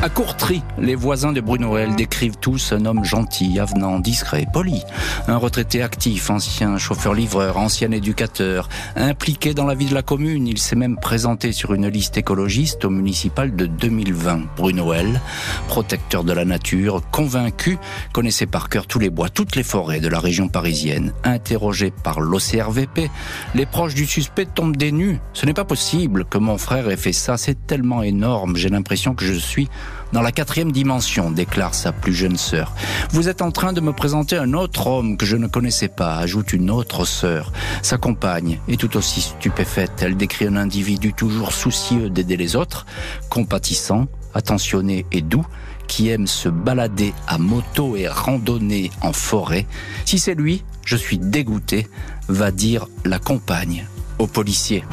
À 0.02 0.10
Courtry, 0.10 0.62
les 0.78 0.94
voisins 0.94 1.32
de 1.32 1.42
Bruno 1.42 1.78
L 1.78 1.96
décrivent 1.96 2.38
tous 2.38 2.74
un 2.74 2.86
homme 2.86 3.04
gentil, 3.04 3.60
avenant, 3.60 4.00
discret, 4.00 4.46
poli. 4.52 4.84
Un 5.28 5.38
retraité 5.38 5.82
actif, 5.82 6.30
ancien 6.30 6.78
chauffeur-livreur, 6.78 7.58
ancien 7.58 7.90
éducateur, 7.92 8.70
impliqué 8.96 9.56
dans 9.56 9.66
la 9.66 9.74
vie 9.74 9.88
de 9.88 9.96
la 9.96 10.04
commune. 10.04 10.48
Il 10.48 10.60
s'est 10.60 10.76
même 10.76 10.98
présenté 10.98 11.54
sur 11.54 11.74
une 11.74 11.88
liste 11.88 12.18
écologiste 12.18 12.86
au 12.86 12.92
municipal 12.92 13.56
de 13.56 13.66
2020. 13.66 14.42
Bruno 14.56 14.94
L, 14.94 15.20
protecteur 15.68 16.24
de 16.24 16.34
la 16.34 16.46
nature, 16.46 17.02
convaincu, 17.10 17.80
connaissait 18.14 18.46
par 18.46 18.70
cœur 18.70 18.86
tous 18.86 19.00
les 19.00 19.10
bois, 19.10 19.30
toutes 19.30 19.56
les 19.56 19.64
forêts 19.64 20.02
de 20.02 20.08
la 20.08 20.20
région 20.20 20.50
parisienne. 20.50 21.14
Interrogé 21.24 21.92
par 22.04 22.20
l'OCRVP, 22.20 23.10
les 23.56 23.66
proches 23.66 23.96
du 23.96 24.06
suspect 24.06 24.46
tombent 24.46 24.78
des 24.78 24.92
nues. 24.92 25.20
Ce 25.34 25.48
n'est 25.48 25.54
pas 25.54 25.66
possible 25.66 26.26
que 26.26 26.38
mon 26.38 26.60
frère 26.60 26.90
ait 26.90 26.98
fait 26.98 27.14
ça, 27.14 27.38
c'est 27.38 27.66
tellement 27.66 28.04
énorme. 28.04 28.56
J'ai 28.56 28.70
l'impression 28.70 29.16
que 29.16 29.26
je 29.26 29.34
suis 29.34 29.68
dans 30.14 30.22
la 30.22 30.32
quatrième 30.32 30.72
dimension, 30.72 31.32
déclare 31.32 31.74
sa 31.74 31.92
plus 31.92 32.14
jeune 32.14 32.38
sœur. 32.38 32.74
Vous 33.12 33.28
êtes 33.28 33.42
en 33.42 33.52
train 33.52 33.74
de 33.74 33.82
me 33.82 33.92
présenter 33.92 34.38
un 34.38 34.54
autre 34.54 34.88
homme 34.88 35.18
que 35.18 35.26
je 35.26 35.36
ne 35.36 35.48
connaissais 35.48 35.88
pas, 35.88 36.16
ajoute 36.18 36.54
une 36.54 36.72
autre 36.72 37.06
sœur. 37.06 37.52
Sa 37.82 37.98
compagne 37.98 38.60
est 38.68 38.80
tout 38.80 38.96
aussi 38.98 39.22
stupéfaite. 39.22 40.02
Elle 40.02 40.16
décrit 40.16 40.48
un 40.48 40.56
individu 40.56 41.14
toujours 41.14 41.52
soucieux 41.52 42.10
d'aider 42.10 42.38
les 42.38 42.56
autres, 42.56 42.86
compatissant, 43.30 44.08
attentionné 44.34 45.06
et 45.12 45.22
doux, 45.22 45.46
qui 45.88 46.10
aime 46.10 46.28
se 46.28 46.50
balader 46.50 47.14
à 47.28 47.38
moto 47.38 47.96
et 47.96 48.08
randonner 48.08 48.92
en 49.02 49.14
forêt. 49.14 49.66
Si 50.06 50.20
c'est 50.20 50.36
lui, 50.36 50.64
je 50.86 50.96
suis 50.96 51.18
dégoûté, 51.18 51.88
va 52.28 52.52
dire 52.52 52.88
la 53.04 53.20
compagne 53.20 53.86
au 54.18 54.28
policier. 54.28 54.84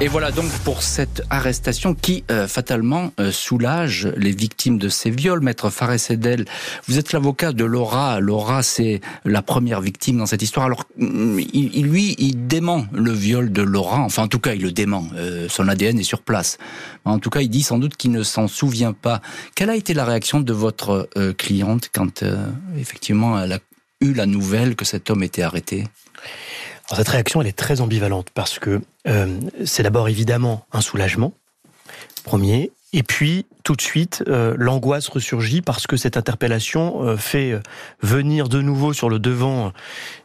Et 0.00 0.08
voilà 0.08 0.32
donc 0.32 0.50
pour 0.64 0.82
cette 0.82 1.22
arrestation 1.30 1.94
qui 1.94 2.24
euh, 2.28 2.48
fatalement 2.48 3.12
euh, 3.20 3.30
soulage 3.30 4.08
les 4.16 4.32
victimes 4.32 4.76
de 4.76 4.88
ces 4.88 5.08
viols. 5.08 5.40
Maître 5.40 5.70
Fares 5.70 6.10
Edel, 6.10 6.46
vous 6.88 6.98
êtes 6.98 7.12
l'avocat 7.12 7.52
de 7.52 7.64
Laura. 7.64 8.18
Laura, 8.18 8.64
c'est 8.64 9.00
la 9.24 9.40
première 9.40 9.80
victime 9.80 10.18
dans 10.18 10.26
cette 10.26 10.42
histoire. 10.42 10.66
Alors, 10.66 10.84
mm, 10.98 11.38
il, 11.52 11.86
lui, 11.86 12.16
il 12.18 12.48
dément 12.48 12.86
le 12.92 13.12
viol 13.12 13.52
de 13.52 13.62
Laura. 13.62 14.00
Enfin, 14.00 14.24
en 14.24 14.28
tout 14.28 14.40
cas, 14.40 14.54
il 14.54 14.62
le 14.62 14.72
dément. 14.72 15.06
Euh, 15.14 15.48
son 15.48 15.68
ADN 15.68 16.00
est 16.00 16.02
sur 16.02 16.22
place. 16.22 16.58
En 17.04 17.20
tout 17.20 17.30
cas, 17.30 17.40
il 17.40 17.48
dit 17.48 17.62
sans 17.62 17.78
doute 17.78 17.96
qu'il 17.96 18.10
ne 18.10 18.24
s'en 18.24 18.48
souvient 18.48 18.94
pas. 18.94 19.22
Quelle 19.54 19.70
a 19.70 19.76
été 19.76 19.94
la 19.94 20.04
réaction 20.04 20.40
de 20.40 20.52
votre 20.52 21.08
cliente 21.38 21.90
quand 21.94 22.24
effectivement 22.76 23.40
elle 23.40 23.52
a 23.52 23.58
eu 24.00 24.12
la 24.12 24.26
nouvelle 24.26 24.74
que 24.74 24.84
cet 24.84 25.08
homme 25.10 25.22
était 25.22 25.42
arrêté? 25.42 25.84
Cette 26.92 27.08
réaction, 27.08 27.40
elle 27.40 27.46
est 27.46 27.56
très 27.56 27.80
ambivalente 27.80 28.28
parce 28.34 28.58
que 28.58 28.82
euh, 29.06 29.40
c'est 29.64 29.82
d'abord 29.82 30.08
évidemment 30.08 30.66
un 30.72 30.80
soulagement, 30.80 31.32
premier, 32.24 32.72
Et 32.92 33.02
puis, 33.02 33.46
tout 33.64 33.74
de 33.74 33.80
suite, 33.80 34.22
euh, 34.28 34.54
l'angoisse 34.58 35.08
ressurgit 35.08 35.62
parce 35.62 35.86
que 35.86 35.96
cette 35.96 36.18
interpellation 36.18 37.02
euh, 37.02 37.16
fait 37.16 37.52
euh, 37.52 37.60
venir 38.02 38.50
de 38.50 38.60
nouveau 38.60 38.92
sur 38.92 39.08
le 39.08 39.18
devant 39.18 39.72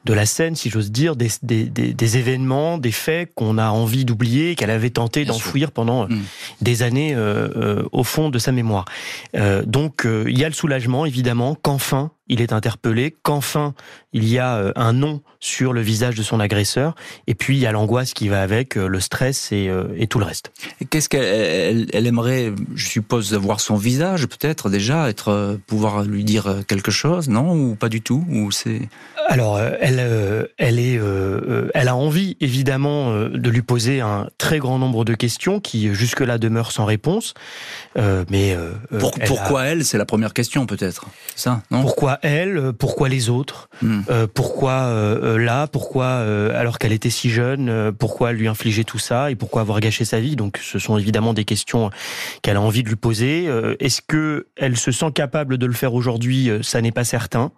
de 0.04 0.14
la 0.14 0.26
scène, 0.26 0.58
si 0.58 0.70
j'ose 0.70 0.92
dire, 0.92 1.16
des, 1.16 1.30
des, 1.42 1.64
des, 1.66 2.18
événements, 2.18 2.78
des 2.78 2.92
faits 2.92 3.32
qu'on 3.36 3.58
a 3.58 3.70
envie 3.70 4.04
d'oublier, 4.04 4.56
qu'elle 4.56 4.72
avait 4.72 4.90
tenté 4.90 5.24
d'enfouir 5.24 5.72
pendant 5.72 6.08
mm. 6.08 6.22
des 6.62 6.84
années 6.84 7.16
au 7.92 8.04
fond 8.04 8.30
de 8.30 8.40
sa 8.40 8.52
mémoire. 8.52 8.86
donc, 9.66 10.06
il 10.06 10.38
y 10.38 10.44
a 10.44 10.48
le 10.48 10.54
soulagement, 10.54 11.06
évidemment, 11.06 11.56
qu'enfin, 11.56 12.12
il 12.28 12.42
est 12.42 12.54
interpellé, 12.54 13.16
qu'enfin 13.24 13.74
il 14.14 14.28
y 14.28 14.40
a 14.40 14.72
un 14.76 14.94
nom 14.94 15.22
sur 15.40 15.74
le 15.74 15.82
visage 15.82 16.16
de 16.16 16.24
son 16.24 16.40
agresseur, 16.40 16.96
et 17.28 17.36
puis 17.36 17.58
il 17.58 17.60
y 17.60 17.68
a 17.68 17.72
l'angoisse 17.72 18.14
qui 18.14 18.28
va 18.30 18.42
avec, 18.42 18.76
le 18.76 19.00
stress 19.00 19.52
et, 19.52 19.70
et 19.96 20.08
tout 20.08 20.18
le 20.18 20.26
reste. 20.26 20.52
Qu'est-ce 20.90 21.10
qu'elle 21.10 21.88
elle, 21.94 22.08
aimerait, 22.08 22.54
je 22.74 22.88
suppose, 22.88 23.29
voir 23.38 23.60
son 23.60 23.76
visage 23.76 24.28
peut-être 24.28 24.70
déjà, 24.70 25.10
être 25.10 25.60
pouvoir 25.68 26.04
lui 26.04 26.24
dire 26.24 26.64
quelque 26.68 26.92
chose, 26.92 27.30
non 27.30 27.54
ou 27.54 27.76
pas 27.76 27.90
du 27.90 28.02
tout, 28.02 28.26
ou 28.30 28.52
c'est 28.52 28.90
alors, 29.28 29.60
elle, 29.60 30.50
elle 30.58 30.80
est, 30.80 31.00
elle 31.76 31.88
a 31.88 31.96
envie 31.96 32.36
évidemment 32.42 33.14
de 33.14 33.50
lui 33.50 33.62
poser 33.62 34.02
un 34.02 34.28
très 34.40 34.58
grand 34.58 34.80
nombre 34.80 35.06
de 35.06 35.14
questions 35.14 35.60
qui 35.60 35.94
jusque-là 35.94 36.40
demeurent 36.40 36.72
sans 36.72 36.86
réponse. 36.86 37.36
mais 37.96 38.58
pourquoi 39.28 39.66
elle 39.66 39.86
C'est 39.86 40.00
la 40.00 40.06
première 40.06 40.34
question 40.34 40.66
peut-être. 40.66 41.06
Ça, 41.36 41.62
non? 41.70 41.82
Pourquoi 41.82 42.18
elle 42.24 42.74
Pourquoi 42.74 43.08
les 43.08 43.30
autres? 43.30 43.70
Hmm. 43.84 44.02
Pourquoi 44.34 44.92
là? 45.38 45.68
Pourquoi 45.68 46.26
alors 46.56 46.80
qu'elle 46.80 46.94
était 46.94 47.12
si 47.12 47.30
jeune 47.30 47.92
Pourquoi 47.92 48.32
lui 48.32 48.48
infliger 48.48 48.84
tout 48.84 49.00
ça? 49.00 49.30
Et 49.30 49.36
pourquoi 49.36 49.62
avoir 49.62 49.80
gâché 49.80 50.06
sa 50.06 50.20
vie? 50.20 50.36
Donc, 50.36 50.58
ce 50.58 50.80
sont 50.80 50.98
évidemment 50.98 51.34
des 51.34 51.46
questions 51.46 51.92
qu'elle 52.42 52.58
a 52.58 52.62
envie 52.62 52.82
de 52.82 52.90
lui 52.90 52.96
poser. 52.96 53.19
Est-ce 53.26 54.02
que 54.02 54.48
elle 54.56 54.78
se 54.78 54.92
sent 54.92 55.12
capable 55.14 55.58
de 55.58 55.66
le 55.66 55.74
faire 55.74 55.94
aujourd'hui 55.94 56.50
Ça 56.62 56.82
n'est 56.82 56.92
pas 56.92 57.04
certain. 57.04 57.52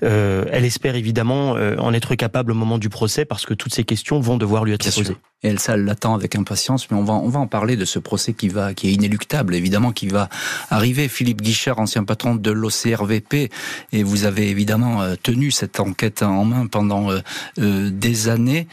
elle 0.00 0.64
espère 0.64 0.96
évidemment 0.96 1.56
euh, 1.56 1.76
en 1.78 1.92
être 1.92 2.14
capable 2.14 2.52
au 2.52 2.54
moment 2.54 2.78
du 2.78 2.88
procès 2.88 3.24
parce 3.24 3.46
que 3.46 3.54
toutes 3.54 3.74
ces 3.74 3.84
questions 3.84 4.20
vont 4.20 4.36
devoir 4.36 4.64
lui 4.64 4.72
être 4.72 4.84
posées. 4.84 5.16
Et 5.42 5.48
elle, 5.48 5.58
ça 5.58 5.76
l'attend 5.76 6.14
avec 6.14 6.36
impatience, 6.36 6.90
mais 6.90 6.96
on 6.96 7.04
va, 7.04 7.14
on 7.14 7.28
va 7.28 7.40
en 7.40 7.46
parler 7.46 7.76
de 7.76 7.84
ce 7.84 7.98
procès 7.98 8.32
qui 8.32 8.48
va, 8.48 8.74
qui 8.74 8.88
est 8.88 8.92
inéluctable, 8.92 9.54
évidemment, 9.54 9.92
qui 9.92 10.08
va 10.08 10.28
arriver. 10.70 11.08
Philippe 11.08 11.42
Guichard, 11.42 11.78
ancien 11.78 12.04
patron 12.04 12.34
de 12.34 12.50
l'OCRVP, 12.50 13.50
et 13.92 14.02
vous 14.02 14.24
avez 14.24 14.48
évidemment 14.50 15.02
euh, 15.02 15.14
tenu 15.20 15.50
cette 15.50 15.80
enquête 15.80 16.22
en 16.22 16.44
main 16.44 16.66
pendant 16.66 17.08
euh, 17.10 17.90
des 17.90 18.28
années. 18.28 18.68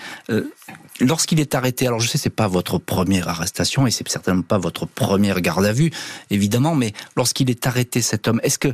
Lorsqu'il 1.02 1.40
est 1.40 1.56
arrêté, 1.56 1.88
alors 1.88 2.00
je 2.00 2.08
sais 2.08 2.18
c'est 2.18 2.30
pas 2.30 2.48
votre 2.48 2.78
première 2.78 3.30
arrestation 3.30 3.88
et 3.88 3.92
c'est 3.92 4.08
certainement 4.10 4.42
pas 4.42 4.58
votre 4.58 4.86
première 4.86 5.40
garde 5.40 5.66
à 5.66 5.72
vue, 5.72 5.92
évidemment, 6.30 6.76
mais 6.76 6.94
lorsqu'il 7.16 7.50
est 7.50 7.66
arrêté 7.66 8.02
cet 8.02 8.28
homme, 8.28 8.42
est-ce 8.44 8.60
que 8.60 8.74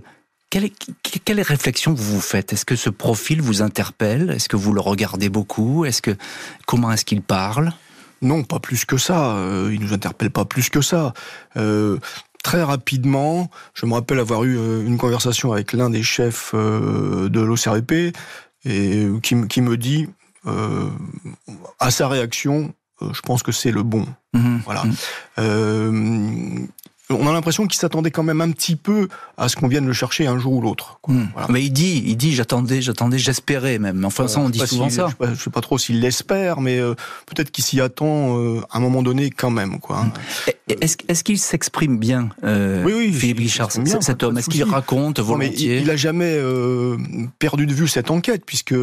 quelle, 0.49 0.69
quelle 1.23 1.41
réflexion 1.41 1.93
vous 1.93 2.15
vous 2.15 2.21
faites? 2.21 2.53
Est-ce 2.53 2.65
que 2.65 2.75
ce 2.75 2.89
profil 2.89 3.41
vous 3.41 3.61
interpelle? 3.61 4.31
Est-ce 4.31 4.49
que 4.49 4.55
vous 4.55 4.73
le 4.73 4.81
regardez 4.81 5.29
beaucoup? 5.29 5.85
Est-ce 5.85 6.01
que 6.01 6.15
comment 6.65 6.91
est-ce 6.91 7.05
qu'il 7.05 7.21
parle? 7.21 7.73
Non, 8.25 8.43
pas 8.43 8.59
plus 8.59 8.85
que 8.85 8.97
ça. 8.97 9.35
Euh, 9.35 9.69
il 9.71 9.79
nous 9.79 9.93
interpelle 9.93 10.31
pas 10.31 10.45
plus 10.45 10.69
que 10.69 10.81
ça. 10.81 11.13
Euh, 11.57 11.99
très 12.43 12.63
rapidement, 12.63 13.51
je 13.75 13.85
me 13.85 13.93
rappelle 13.93 14.19
avoir 14.19 14.43
eu 14.43 14.57
euh, 14.57 14.83
une 14.85 14.97
conversation 14.97 15.53
avec 15.53 15.73
l'un 15.73 15.91
des 15.91 16.03
chefs 16.03 16.53
de 16.55 17.39
l'OCRP 17.39 18.15
et 18.65 19.07
qui, 19.21 19.47
qui, 19.47 19.61
me 19.61 19.77
dit 19.77 20.07
à 21.79 21.91
sa 21.91 22.07
réaction, 22.07 22.73
je 23.01 23.21
pense 23.21 23.43
que 23.43 23.51
c'est 23.51 23.71
le 23.71 23.83
bon. 23.83 24.07
Mmh 24.33 24.57
voilà. 24.65 24.83
Mmh 25.37 26.67
on 27.09 27.27
a 27.27 27.33
l'impression 27.33 27.67
qu'il 27.67 27.79
s'attendait 27.79 28.11
quand 28.11 28.23
même 28.23 28.41
un 28.41 28.51
petit 28.51 28.75
peu 28.75 29.07
à 29.37 29.47
ce 29.47 29.55
qu'on 29.55 29.67
vienne 29.67 29.85
le 29.85 29.93
chercher 29.93 30.25
un 30.25 30.39
jour 30.39 30.53
ou 30.53 30.61
l'autre. 30.61 30.99
Hmm. 31.07 31.25
Mais 31.49 31.63
il 31.63 31.71
dit, 31.71 32.03
il 32.05 32.17
dit, 32.17 32.33
j'attendais, 32.33 32.81
j'attendais, 32.81 33.19
j'espérais 33.19 33.77
même. 33.77 34.03
Enfin, 34.05 34.27
ça, 34.27 34.39
on 34.39 34.49
dit 34.49 34.59
souvent 34.65 34.89
ça. 34.89 35.09
Je 35.19 35.27
sais, 35.27 35.35
sais, 35.35 35.49
pas 35.49 35.61
trop 35.61 35.77
s'il 35.77 36.01
l'espère, 36.01 36.61
mais 36.61 36.79
euh, 36.79 36.95
peut-être 37.27 37.51
qu'il 37.51 37.63
s'y 37.63 37.79
attend 37.79 38.39
euh, 38.39 38.61
à 38.71 38.77
un 38.77 38.79
moment 38.79 39.03
donné 39.03 39.29
quand 39.29 39.51
même. 39.51 39.79
Quoi. 39.79 39.99
Hein. 39.99 40.11
Est-ce, 40.67 40.97
est 41.07 41.23
qu'il 41.23 41.37
s'exprime 41.37 41.99
bien, 41.99 42.29
euh, 42.43 42.83
oui, 42.83 42.93
oui, 42.95 43.13
Philippe 43.13 43.39
Guichard, 43.39 43.71
cet 43.71 44.23
homme? 44.23 44.37
Est-ce 44.37 44.49
qu'il 44.49 44.63
raconte 44.63 45.19
volontiers? 45.19 45.81
Il, 45.81 45.89
a 45.91 45.95
jamais 45.95 46.39
perdu 47.37 47.67
de 47.67 47.73
vue 47.73 47.87
cette 47.87 48.09
enquête, 48.09 48.43
puisque 48.45 48.75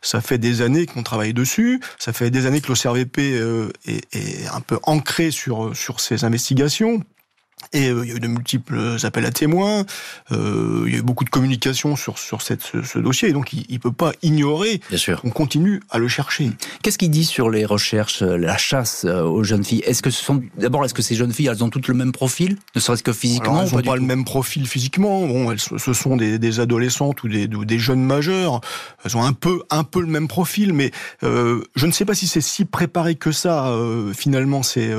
ça 0.00 0.20
fait 0.20 0.38
des 0.38 0.62
années 0.62 0.86
qu'on 0.86 1.02
travaille 1.02 1.34
dessus. 1.34 1.80
Ça 1.98 2.12
fait 2.12 2.30
des 2.30 2.46
années 2.46 2.62
que 2.62 2.68
l'OCRVP 2.68 3.18
est, 3.86 4.14
est 4.14 4.46
un 4.52 4.60
peu 4.60 4.78
ancré 4.84 5.30
sur 5.30 5.76
sur 5.76 6.00
ces 6.00 6.24
investigations. 6.24 7.02
Et 7.72 7.88
euh, 7.88 8.04
il 8.04 8.10
y 8.10 8.12
a 8.12 8.16
eu 8.16 8.20
de 8.20 8.26
multiples 8.26 8.96
appels 9.04 9.26
à 9.26 9.30
témoins, 9.30 9.84
euh, 10.32 10.84
il 10.86 10.92
y 10.92 10.96
a 10.96 10.98
eu 10.98 11.02
beaucoup 11.02 11.24
de 11.24 11.30
communication 11.30 11.94
sur, 11.94 12.18
sur 12.18 12.42
cette, 12.42 12.62
ce, 12.62 12.98
dossier, 12.98 13.28
et 13.28 13.32
donc 13.32 13.52
il 13.52 13.64
ne 13.70 13.78
peut 13.78 13.92
pas 13.92 14.12
ignorer 14.22 14.80
Bien 14.88 14.98
sûr. 14.98 15.20
qu'on 15.20 15.30
continue 15.30 15.80
à 15.90 15.98
le 15.98 16.08
chercher. 16.08 16.50
Qu'est-ce 16.82 16.98
qu'il 16.98 17.10
dit 17.10 17.24
sur 17.24 17.48
les 17.48 17.64
recherches, 17.64 18.22
euh, 18.22 18.36
la 18.36 18.56
chasse 18.56 19.04
aux 19.04 19.44
jeunes 19.44 19.64
filles? 19.64 19.82
Est-ce 19.86 20.02
que 20.02 20.10
ce 20.10 20.22
sont 20.24 20.42
d'abord 20.58 20.84
est-ce 20.84 20.94
que 20.94 21.02
ces 21.02 21.14
jeunes 21.14 21.32
filles 21.32 21.48
elles 21.48 21.62
ont 21.62 21.70
toutes 21.70 21.88
le 21.88 21.94
même 21.94 22.12
profil, 22.12 22.56
ne 22.74 22.80
serait-ce 22.80 23.02
que 23.02 23.12
physiquement 23.12 23.60
Alors, 23.60 23.68
Elles 23.68 23.76
n'ont 23.76 23.82
pas, 23.82 23.96
le 23.96 24.02
même 24.02 24.24
profil 24.24 24.66
physiquement. 24.66 25.26
Bon, 25.26 25.52
elles, 25.52 25.60
ce 25.60 25.92
sont 25.92 26.16
des, 26.16 26.38
des 26.38 26.60
adolescentes 26.60 27.22
ou 27.22 27.28
des, 27.28 27.46
des, 27.46 27.78
jeunes 27.78 28.02
majeurs. 28.02 28.60
Elles 29.04 29.16
ont 29.16 29.24
un 29.24 29.32
peu 29.32 29.62
un 29.70 29.84
peu 29.84 30.00
le 30.00 30.06
même 30.06 30.28
profil, 30.28 30.72
mais 30.72 30.90
euh, 31.22 31.62
je 31.76 31.86
ne 31.86 31.92
sais 31.92 32.04
pas 32.04 32.14
si 32.14 32.26
c'est 32.26 32.40
si 32.40 32.64
préparé 32.64 33.14
que 33.14 33.32
ça 33.32 33.72
finalement 34.14 34.62
ces 34.62 34.92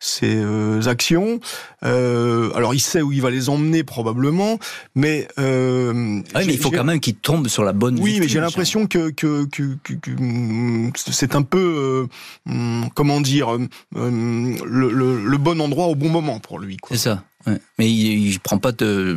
ces 0.00 0.44
actions. 0.88 1.40
Euh, 1.84 2.05
alors 2.54 2.74
il 2.74 2.80
sait 2.80 3.02
où 3.02 3.12
il 3.12 3.22
va 3.22 3.30
les 3.30 3.48
emmener 3.48 3.84
probablement, 3.84 4.58
mais, 4.94 5.28
euh, 5.38 6.20
ah 6.34 6.40
mais 6.44 6.54
il 6.54 6.58
faut 6.58 6.70
quand 6.70 6.84
même 6.84 7.00
qu'il 7.00 7.14
tombe 7.14 7.48
sur 7.48 7.64
la 7.64 7.72
bonne. 7.72 7.98
Oui, 8.00 8.18
mais 8.20 8.28
j'ai 8.28 8.40
l'impression 8.40 8.86
que, 8.86 9.10
que, 9.10 9.46
que, 9.46 9.74
que, 9.82 10.90
c'est 10.96 11.34
un 11.34 11.42
peu 11.42 12.08
euh, 12.46 12.50
hum, 12.50 12.88
comment 12.94 13.20
dire 13.20 13.48
hum, 13.48 13.68
le, 13.94 14.90
le, 14.90 15.22
le, 15.24 15.38
bon 15.38 15.60
endroit 15.60 15.86
au 15.86 15.94
bon 15.94 16.08
moment 16.08 16.38
pour 16.40 16.58
lui. 16.58 16.76
C'est 16.88 16.96
ça. 16.96 17.22
Mais 17.78 17.90
il, 17.90 18.28
il, 18.28 18.40
prend 18.40 18.58
pas 18.58 18.72
de, 18.72 19.16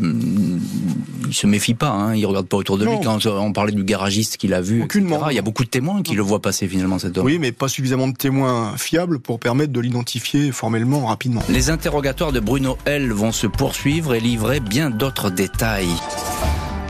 il 1.27 1.33
se 1.33 1.47
méfie 1.47 1.73
pas, 1.73 1.89
hein, 1.89 2.15
il 2.15 2.25
regarde 2.25 2.47
pas 2.47 2.57
autour 2.57 2.77
de 2.77 2.85
lui. 2.85 2.97
Quand 3.03 3.25
on 3.25 3.53
parlait 3.53 3.71
du 3.71 3.83
garagiste 3.83 4.37
qu'il 4.37 4.53
a 4.53 4.61
vu, 4.61 4.85
il 4.95 5.35
y 5.35 5.39
a 5.39 5.41
beaucoup 5.41 5.63
de 5.63 5.69
témoins 5.69 6.01
qui 6.01 6.15
le 6.15 6.21
voient 6.21 6.41
passer 6.41 6.67
finalement 6.67 6.99
cet 6.99 7.17
homme. 7.17 7.25
Oui, 7.25 7.39
mais 7.39 7.51
pas 7.51 7.67
suffisamment 7.67 8.07
de 8.07 8.15
témoins 8.15 8.77
fiables 8.77 9.19
pour 9.19 9.39
permettre 9.39 9.73
de 9.73 9.79
l'identifier 9.79 10.51
formellement 10.51 11.05
rapidement. 11.07 11.41
Les 11.49 11.69
interrogatoires 11.69 12.31
de 12.31 12.39
Bruno 12.39 12.77
L 12.85 13.11
vont 13.11 13.31
se 13.31 13.47
poursuivre 13.47 14.13
et 14.13 14.19
livrer 14.19 14.59
bien 14.59 14.89
d'autres 14.89 15.29
détails. 15.29 15.89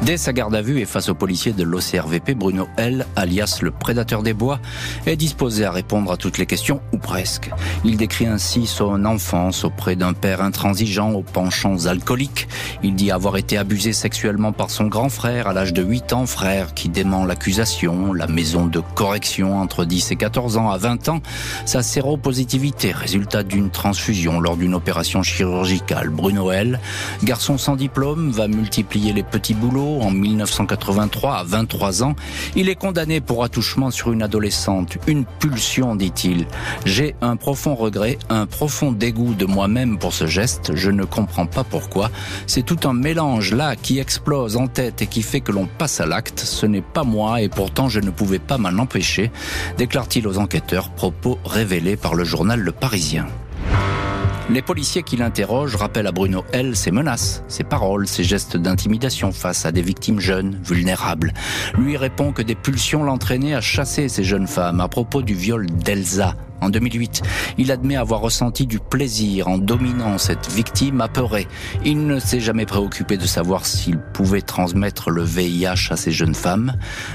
Dès 0.03 0.15
sa 0.15 0.31
garde 0.31 0.55
à 0.55 0.61
vue 0.61 0.79
et 0.79 0.85
face 0.85 1.09
au 1.09 1.13
policier 1.13 1.51
de 1.51 1.63
l'OCRVP, 1.63 2.33
Bruno 2.33 2.69
L, 2.77 3.05
alias 3.17 3.59
le 3.61 3.69
prédateur 3.69 4.23
des 4.23 4.33
bois, 4.33 4.59
est 5.05 5.17
disposé 5.17 5.65
à 5.65 5.71
répondre 5.71 6.11
à 6.11 6.17
toutes 6.17 6.37
les 6.37 6.45
questions, 6.45 6.79
ou 6.93 6.97
presque. 6.97 7.51
Il 7.83 7.97
décrit 7.97 8.25
ainsi 8.25 8.65
son 8.65 9.03
enfance 9.03 9.65
auprès 9.65 9.97
d'un 9.97 10.13
père 10.13 10.41
intransigeant 10.41 11.11
aux 11.11 11.21
penchants 11.21 11.85
alcooliques. 11.85 12.47
Il 12.81 12.95
dit 12.95 13.11
avoir 13.11 13.35
été 13.35 13.57
abusé 13.57 13.91
sexuellement 13.91 14.53
par 14.53 14.69
son 14.69 14.87
grand 14.87 15.09
frère 15.09 15.47
à 15.47 15.53
l'âge 15.53 15.73
de 15.73 15.83
8 15.83 16.13
ans, 16.13 16.25
frère 16.25 16.73
qui 16.73 16.87
dément 16.87 17.25
l'accusation, 17.25 18.13
la 18.13 18.27
maison 18.27 18.67
de 18.67 18.81
correction 18.95 19.59
entre 19.59 19.83
10 19.83 20.11
et 20.11 20.15
14 20.15 20.55
ans 20.57 20.69
à 20.69 20.77
20 20.77 21.09
ans, 21.09 21.21
sa 21.65 21.83
séropositivité, 21.83 22.93
résultat 22.93 23.43
d'une 23.43 23.69
transfusion 23.69 24.39
lors 24.39 24.55
d'une 24.55 24.75
opération 24.75 25.23
chirurgicale. 25.23 26.09
Bruno 26.09 26.51
L, 26.51 26.79
garçon 27.23 27.57
sans 27.57 27.75
diplôme, 27.75 28.31
va 28.31 28.47
multiplier 28.47 29.11
les 29.11 29.23
petits 29.23 29.53
boulots 29.53 29.88
en 30.01 30.11
1983 30.11 31.37
à 31.37 31.43
23 31.43 32.03
ans. 32.03 32.15
Il 32.55 32.69
est 32.69 32.75
condamné 32.75 33.21
pour 33.21 33.43
attouchement 33.43 33.91
sur 33.91 34.11
une 34.11 34.21
adolescente. 34.21 34.97
Une 35.07 35.25
pulsion, 35.25 35.95
dit-il. 35.95 36.45
J'ai 36.85 37.15
un 37.21 37.35
profond 37.35 37.75
regret, 37.75 38.17
un 38.29 38.45
profond 38.45 38.91
dégoût 38.91 39.33
de 39.33 39.45
moi-même 39.45 39.97
pour 39.97 40.13
ce 40.13 40.27
geste. 40.27 40.75
Je 40.75 40.91
ne 40.91 41.03
comprends 41.03 41.45
pas 41.45 41.63
pourquoi. 41.63 42.11
C'est 42.47 42.63
tout 42.63 42.87
un 42.87 42.93
mélange 42.93 43.53
là 43.53 43.75
qui 43.75 43.99
explose 43.99 44.57
en 44.57 44.67
tête 44.67 45.01
et 45.01 45.07
qui 45.07 45.21
fait 45.21 45.41
que 45.41 45.51
l'on 45.51 45.67
passe 45.67 45.99
à 45.99 46.05
l'acte. 46.05 46.39
Ce 46.39 46.65
n'est 46.65 46.81
pas 46.81 47.03
moi 47.03 47.41
et 47.41 47.49
pourtant 47.49 47.89
je 47.89 47.99
ne 47.99 48.09
pouvais 48.09 48.39
pas 48.39 48.57
m'en 48.57 48.81
empêcher, 48.81 49.31
déclare-t-il 49.77 50.27
aux 50.27 50.37
enquêteurs, 50.37 50.89
propos 50.89 51.39
révélés 51.45 51.97
par 51.97 52.15
le 52.15 52.23
journal 52.23 52.59
Le 52.59 52.71
Parisien. 52.71 53.27
Les 54.51 54.63
policiers 54.63 55.03
qui 55.03 55.15
l'interrogent 55.15 55.75
rappellent 55.75 56.07
à 56.07 56.11
Bruno 56.11 56.43
L 56.53 56.75
ses 56.75 56.89
menaces, 56.89 57.43
ses 57.47 57.63
paroles, 57.63 58.07
ses 58.07 58.23
gestes 58.23 58.57
d'intimidation 58.57 59.31
face 59.31 59.67
à 59.67 59.71
des 59.71 59.83
victimes 59.83 60.19
jeunes, 60.19 60.59
vulnérables. 60.63 61.33
Lui 61.77 61.97
répond 61.97 62.31
que 62.31 62.41
des 62.41 62.55
pulsions 62.55 63.03
l'entraînaient 63.03 63.53
à 63.53 63.61
chasser 63.61 64.09
ces 64.09 64.23
jeunes 64.23 64.47
femmes 64.47 64.81
à 64.81 64.87
propos 64.87 65.21
du 65.21 65.35
viol 65.35 65.67
d'Elsa, 65.67 66.35
En 66.61 66.69
2008, 66.69 67.21
il 67.57 67.71
admet 67.71 67.95
avoir 67.95 68.21
ressenti 68.21 68.65
du 68.65 68.79
plaisir 68.79 69.47
en 69.47 69.57
dominant 69.57 70.17
cette 70.17 70.49
victime 70.49 71.01
apeurée. 71.01 71.47
Il 71.85 72.05
ne 72.05 72.19
s'est 72.19 72.39
jamais 72.39 72.65
préoccupé 72.65 73.17
de 73.17 73.25
savoir 73.25 73.65
s'il 73.65 73.97
pouvait 73.97 74.41
transmettre 74.41 75.09
le 75.09 75.23
VIH 75.23 75.91
à 75.91 75.97
ces 75.97 76.11
jeunes 76.11 76.35
femmes. 76.35 76.73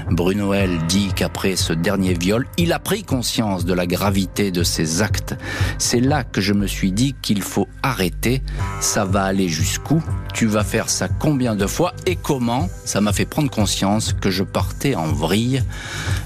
Bruno 0.09 0.53
dit 0.87 1.11
qu'après 1.15 1.55
ce 1.55 1.73
dernier 1.73 2.13
viol, 2.13 2.47
il 2.57 2.73
a 2.73 2.79
pris 2.79 3.03
conscience 3.03 3.65
de 3.65 3.73
la 3.73 3.87
gravité 3.87 4.51
de 4.51 4.63
ses 4.63 5.01
actes. 5.01 5.35
C'est 5.77 5.99
là 5.99 6.23
que 6.23 6.41
je 6.41 6.53
me 6.53 6.67
suis 6.67 6.91
dit 6.91 7.15
qu'il 7.21 7.41
faut 7.41 7.67
arrêter. 7.83 8.41
Ça 8.79 9.05
va 9.05 9.23
aller 9.23 9.47
jusqu'où? 9.47 10.03
Tu 10.33 10.45
vas 10.45 10.63
faire 10.63 10.89
ça 10.89 11.07
combien 11.07 11.55
de 11.55 11.67
fois? 11.67 11.93
Et 12.05 12.15
comment? 12.15 12.67
Ça 12.83 13.01
m'a 13.01 13.13
fait 13.13 13.25
prendre 13.25 13.49
conscience 13.49 14.13
que 14.13 14.29
je 14.29 14.43
partais 14.43 14.95
en 14.95 15.07
vrille. 15.07 15.63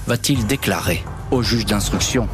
Va-t-il 0.06 0.46
déclarer 0.46 1.02
au 1.30 1.42
juge 1.42 1.66
d'instruction? 1.66 2.28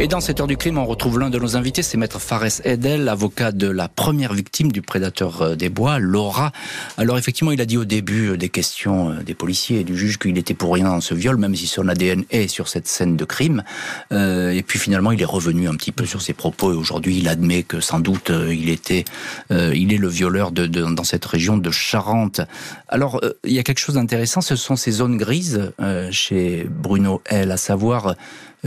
Et 0.00 0.06
dans 0.06 0.20
cette 0.20 0.38
heure 0.38 0.46
du 0.46 0.56
crime, 0.56 0.78
on 0.78 0.86
retrouve 0.86 1.18
l'un 1.18 1.28
de 1.28 1.38
nos 1.40 1.56
invités, 1.56 1.82
c'est 1.82 1.96
Maître 1.96 2.20
Fares 2.20 2.60
Edel, 2.64 3.08
avocat 3.08 3.50
de 3.50 3.68
la 3.68 3.88
première 3.88 4.32
victime 4.32 4.70
du 4.70 4.80
prédateur 4.80 5.42
euh, 5.42 5.56
des 5.56 5.70
bois, 5.70 5.98
Laura. 5.98 6.52
Alors 6.96 7.18
effectivement, 7.18 7.50
il 7.50 7.60
a 7.60 7.64
dit 7.64 7.76
au 7.76 7.84
début 7.84 8.28
euh, 8.28 8.36
des 8.36 8.48
questions 8.48 9.10
euh, 9.10 9.22
des 9.24 9.34
policiers 9.34 9.80
et 9.80 9.84
du 9.84 9.96
juge 9.96 10.18
qu'il 10.18 10.38
était 10.38 10.54
pour 10.54 10.72
rien 10.72 10.84
dans 10.84 11.00
ce 11.00 11.14
viol, 11.14 11.36
même 11.36 11.56
si 11.56 11.66
son 11.66 11.88
ADN 11.88 12.24
est 12.30 12.46
sur 12.46 12.68
cette 12.68 12.86
scène 12.86 13.16
de 13.16 13.24
crime. 13.24 13.64
et 14.12 14.62
puis 14.66 14.78
finalement, 14.78 15.10
il 15.10 15.20
est 15.20 15.24
revenu 15.24 15.68
un 15.68 15.74
petit 15.74 15.92
peu 15.92 16.06
sur 16.06 16.22
ses 16.22 16.32
propos 16.32 16.72
et 16.72 16.76
aujourd'hui, 16.76 17.18
il 17.18 17.28
admet 17.28 17.64
que 17.64 17.80
sans 17.80 17.98
doute 17.98 18.30
il 18.30 18.68
était, 18.68 19.04
il 19.50 19.92
est 19.92 19.98
le 19.98 20.08
violeur 20.08 20.52
de, 20.52 20.66
dans 20.66 21.04
cette 21.04 21.24
région 21.24 21.56
de 21.56 21.70
Charente. 21.70 22.40
Alors, 22.88 23.20
il 23.44 23.52
y 23.52 23.58
a 23.58 23.62
quelque 23.62 23.78
chose 23.78 23.96
d'intéressant, 23.96 24.40
ce 24.40 24.56
sont 24.56 24.76
ces 24.76 24.92
zones 24.92 25.16
grises 25.16 25.72
chez 26.10 26.66
Bruno 26.68 27.22
L, 27.26 27.50
à 27.50 27.56
savoir 27.56 28.08
euh, 28.08 28.12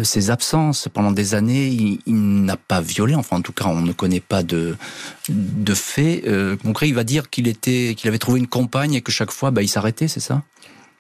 ses 0.04 0.30
absences 0.30 0.88
pendant 0.94 1.12
des 1.12 1.36
années. 1.36 2.00
Il, 2.06 2.46
n'a 2.46 2.58
pas 2.58 2.82
violé, 2.82 3.16
enfin 3.16 3.38
en 3.38 3.42
tout 3.42 3.54
cas 3.54 3.66
on 3.66 3.82
ne 3.82 3.94
connaît 3.94 4.20
pas 4.20 4.44
de, 4.44 4.76
de 5.30 5.74
fait 5.74 6.24
euh. 6.28 6.56
Il 6.82 6.96
va 6.96 7.04
dire 7.04 7.30
qu'il 7.30 7.48
était, 7.48 7.94
qu'il 7.96 8.08
avait 8.08 8.20
trouvé 8.20 8.40
une 8.40 8.48
compagne 8.48 8.94
et 8.94 9.02
que 9.02 9.12
chaque 9.12 9.32
fois 9.32 9.52
bah, 9.52 9.62
il 9.62 9.68
s'arrêtait, 9.68 10.08
c'est 10.08 10.20
ça? 10.20 10.44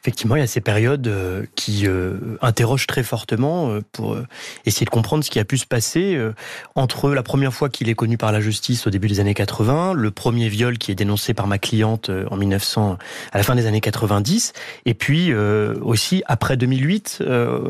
Effectivement, 0.03 0.35
il 0.35 0.39
y 0.39 0.43
a 0.43 0.47
ces 0.47 0.61
périodes 0.61 1.07
euh, 1.07 1.45
qui 1.55 1.85
euh, 1.85 2.37
interrogent 2.41 2.87
très 2.87 3.03
fortement 3.03 3.69
euh, 3.69 3.81
pour 3.91 4.17
essayer 4.65 4.85
de 4.85 4.89
comprendre 4.89 5.23
ce 5.23 5.29
qui 5.29 5.37
a 5.37 5.45
pu 5.45 5.59
se 5.59 5.67
passer 5.67 6.19
entre 6.75 7.11
la 7.11 7.23
première 7.23 7.53
fois 7.53 7.69
qu'il 7.69 7.89
est 7.89 7.93
connu 7.93 8.17
par 8.17 8.31
la 8.31 8.41
justice 8.41 8.87
au 8.87 8.89
début 8.89 9.07
des 9.07 9.19
années 9.19 9.33
80, 9.33 9.93
le 9.93 10.11
premier 10.11 10.49
viol 10.49 10.77
qui 10.77 10.91
est 10.91 10.95
dénoncé 10.95 11.33
par 11.33 11.45
ma 11.45 11.59
cliente 11.59 12.09
en 12.29 12.35
1900 12.35 12.97
à 13.31 13.37
la 13.37 13.43
fin 13.43 13.55
des 13.55 13.65
années 13.65 13.81
90, 13.81 14.53
et 14.85 14.93
puis 14.93 15.33
aussi 15.33 16.23
après 16.25 16.57
2008 16.57 17.23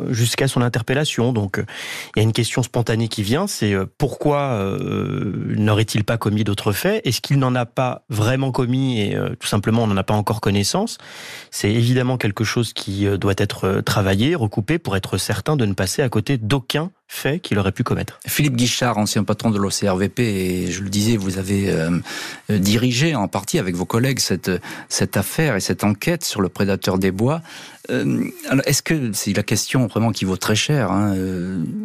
jusqu'à 0.10 0.48
son 0.48 0.62
interpellation. 0.62 1.34
Donc 1.34 1.62
il 2.16 2.20
y 2.20 2.22
a 2.22 2.24
une 2.24 2.34
question 2.34 2.64
spontanée 2.64 3.08
qui 3.08 3.24
vient, 3.24 3.48
c'est 3.48 3.76
pourquoi 3.98 4.78
n'aurait-il 4.82 6.04
pas 6.04 6.18
commis 6.18 6.44
d'autres 6.44 6.72
faits? 6.72 7.06
Est-ce 7.06 7.22
qu'il 7.22 7.40
n'en 7.40 7.56
a 7.56 7.66
pas 7.66 8.04
vraiment 8.10 8.52
commis 8.52 9.02
et 9.02 9.18
tout 9.40 9.48
simplement 9.48 9.84
on 9.84 9.88
n'en 9.88 9.98
a 9.98 10.04
pas 10.04 10.16
encore 10.16 10.42
connaissance? 10.42 10.98
C'est 11.50 11.72
évidemment 11.72 12.18
quelque 12.22 12.44
chose 12.44 12.72
qui 12.74 13.08
euh, 13.08 13.18
doit 13.18 13.34
être 13.38 13.66
euh, 13.66 13.82
travaillé, 13.82 14.36
recoupé 14.36 14.78
pour 14.78 14.96
être 14.96 15.18
certain 15.18 15.56
de 15.56 15.66
ne 15.66 15.74
passer 15.74 16.04
à 16.04 16.10
côté 16.10 16.38
d'aucun 16.38 16.92
fait 17.08 17.40
qu'il 17.40 17.58
aurait 17.58 17.72
pu 17.72 17.84
commettre. 17.84 18.20
Philippe 18.28 18.56
Guichard, 18.56 19.00
ancien 19.00 19.24
patron 19.24 19.50
de 19.50 19.58
l'OCRVP, 19.58 20.20
et 20.20 20.72
je 20.72 20.84
le 20.84 20.90
disais, 20.90 21.18
vous 21.18 21.40
avez 21.40 21.72
euh, 21.72 22.00
dirigé 22.48 23.16
en 23.16 23.28
partie 23.28 23.58
avec 23.58 23.76
vos 23.76 23.86
collègues 23.86 24.20
cette, 24.20 24.52
cette 24.88 25.18
affaire 25.18 25.56
et 25.56 25.60
cette 25.60 25.84
enquête 25.84 26.24
sur 26.24 26.42
le 26.42 26.48
prédateur 26.48 27.00
des 27.00 27.12
bois. 27.12 27.42
Est-ce 27.90 28.84
que 28.84 29.12
c'est 29.12 29.34
la 29.34 29.44
question 29.44 29.88
vraiment 29.88 30.12
qui 30.12 30.24
vaut 30.24 30.38
très 30.38 30.56
cher 30.56 30.92
hein, 30.92 31.14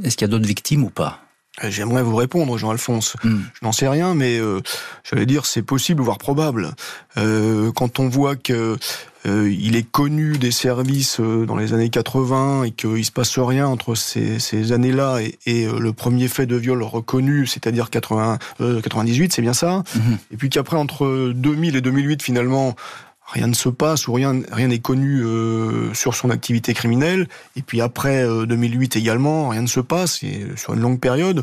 Est-ce 0.04 0.16
qu'il 0.16 0.26
y 0.26 0.30
a 0.30 0.30
d'autres 0.30 0.46
victimes 0.46 0.84
ou 0.84 0.90
pas? 0.90 1.22
J'aimerais 1.64 2.02
vous 2.02 2.14
répondre, 2.14 2.56
Jean-Alphonse. 2.58 3.16
Hmm. 3.24 3.40
Je 3.54 3.66
n'en 3.66 3.72
sais 3.72 3.88
rien, 3.88 4.14
mais 4.14 4.38
j'allais 5.10 5.26
dire 5.26 5.46
c'est 5.46 5.62
possible, 5.62 6.02
voire 6.02 6.18
probable. 6.18 6.74
quand 7.16 7.98
on 7.98 8.08
voit 8.08 8.36
que 8.36 8.76
euh, 8.76 8.76
il 9.26 9.76
est 9.76 9.88
connu 9.88 10.38
des 10.38 10.50
services 10.50 11.20
euh, 11.20 11.46
dans 11.46 11.56
les 11.56 11.72
années 11.72 11.88
80 11.88 12.64
et 12.64 12.70
qu'il 12.70 13.04
se 13.04 13.12
passe 13.12 13.38
rien 13.38 13.66
entre 13.66 13.94
ces, 13.94 14.38
ces 14.38 14.72
années-là 14.72 15.20
et, 15.20 15.38
et, 15.46 15.66
euh, 15.66 15.78
le 15.78 15.92
premier 15.92 16.28
fait 16.28 16.46
de 16.46 16.56
viol 16.56 16.82
reconnu, 16.82 17.46
c'est-à-dire 17.46 17.90
80, 17.90 18.38
98, 18.58 19.32
c'est 19.32 19.42
bien 19.42 19.54
ça. 19.54 19.82
Mhm. 19.94 20.18
Et 20.32 20.36
puis 20.36 20.50
qu'après, 20.50 20.76
entre 20.76 21.32
2000 21.34 21.76
et 21.76 21.80
2008, 21.80 22.22
finalement, 22.22 22.76
rien 23.32 23.46
ne 23.46 23.54
se 23.54 23.68
passe 23.68 24.06
ou 24.06 24.12
rien 24.12 24.40
rien 24.52 24.68
n'est 24.68 24.78
connu 24.78 25.24
sur 25.94 26.14
son 26.14 26.30
activité 26.30 26.74
criminelle. 26.74 27.28
Et 27.56 27.62
puis 27.62 27.80
après 27.80 28.24
2008 28.46 28.96
également, 28.96 29.48
rien 29.48 29.62
ne 29.62 29.66
se 29.66 29.80
passe 29.80 30.22
et 30.22 30.46
sur 30.56 30.74
une 30.74 30.80
longue 30.80 31.00
période 31.00 31.42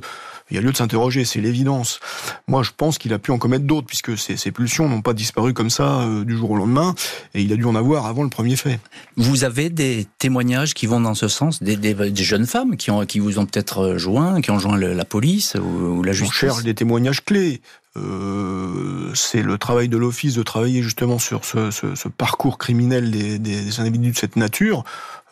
il 0.54 0.58
y 0.58 0.60
a 0.60 0.62
lieu 0.62 0.72
de 0.72 0.78
s'interroger, 0.78 1.26
c'est 1.26 1.42
l'évidence. 1.42 2.00
Moi, 2.48 2.62
je 2.62 2.70
pense 2.78 3.00
qu'il 3.00 3.12
a 3.12 3.18
pu 3.18 3.32
en 3.32 3.40
commettre 3.40 3.66
d'autres, 3.66 3.88
puisque 3.88 4.16
ces, 4.16 4.52
pulsions 4.52 4.88
n'ont 4.88 5.02
pas 5.02 5.14
disparu 5.14 5.52
comme 5.56 5.72
ça 5.72 6.02
euh, 6.02 6.24
du 6.24 6.38
jour 6.38 6.52
au 6.52 6.56
lendemain, 6.56 6.94
et 7.34 7.42
il 7.42 7.52
a 7.52 7.56
dû 7.56 7.66
en 7.66 7.74
avoir 7.74 8.06
avant 8.06 8.22
le 8.22 8.30
premier 8.30 8.56
fait. 8.56 8.80
Vous 9.18 9.46
avez 9.46 9.72
des 9.72 10.06
témoignages 10.20 10.76
qui 10.76 10.86
vont 10.86 11.02
dans 11.02 11.16
ce 11.16 11.28
sens, 11.28 11.64
des, 11.64 11.96
jeunes 12.24 12.46
femmes 12.46 12.78
qui, 12.78 12.92
ont, 12.92 13.04
qui 13.08 13.18
vous 13.18 13.40
ont 13.40 13.48
peut-être 13.48 13.80
euh, 13.80 13.98
joint, 13.98 14.42
qui 14.42 14.52
ont 14.52 14.60
joint 14.60 14.78
la 14.78 15.06
police 15.06 15.56
ou, 15.56 16.04
la 16.04 16.12
justice? 16.12 16.30
On 16.30 16.40
cherche 16.40 16.64
des 16.64 16.76
témoignages 16.76 17.26
clés. 17.26 17.60
Euh, 17.96 19.12
c'est 19.14 19.44
le 19.44 19.58
travail 19.58 19.88
de 19.88 19.98
l'office 19.98 20.34
de 20.34 20.44
travailler 20.44 20.82
justement 20.82 21.20
sur 21.20 21.46
ce, 21.46 22.08
parcours 22.08 22.58
criminel 22.58 23.12
des, 23.12 23.38
des, 23.38 23.80
individus 23.80 24.12
de 24.12 24.18
cette 24.18 24.36
nature. 24.36 24.84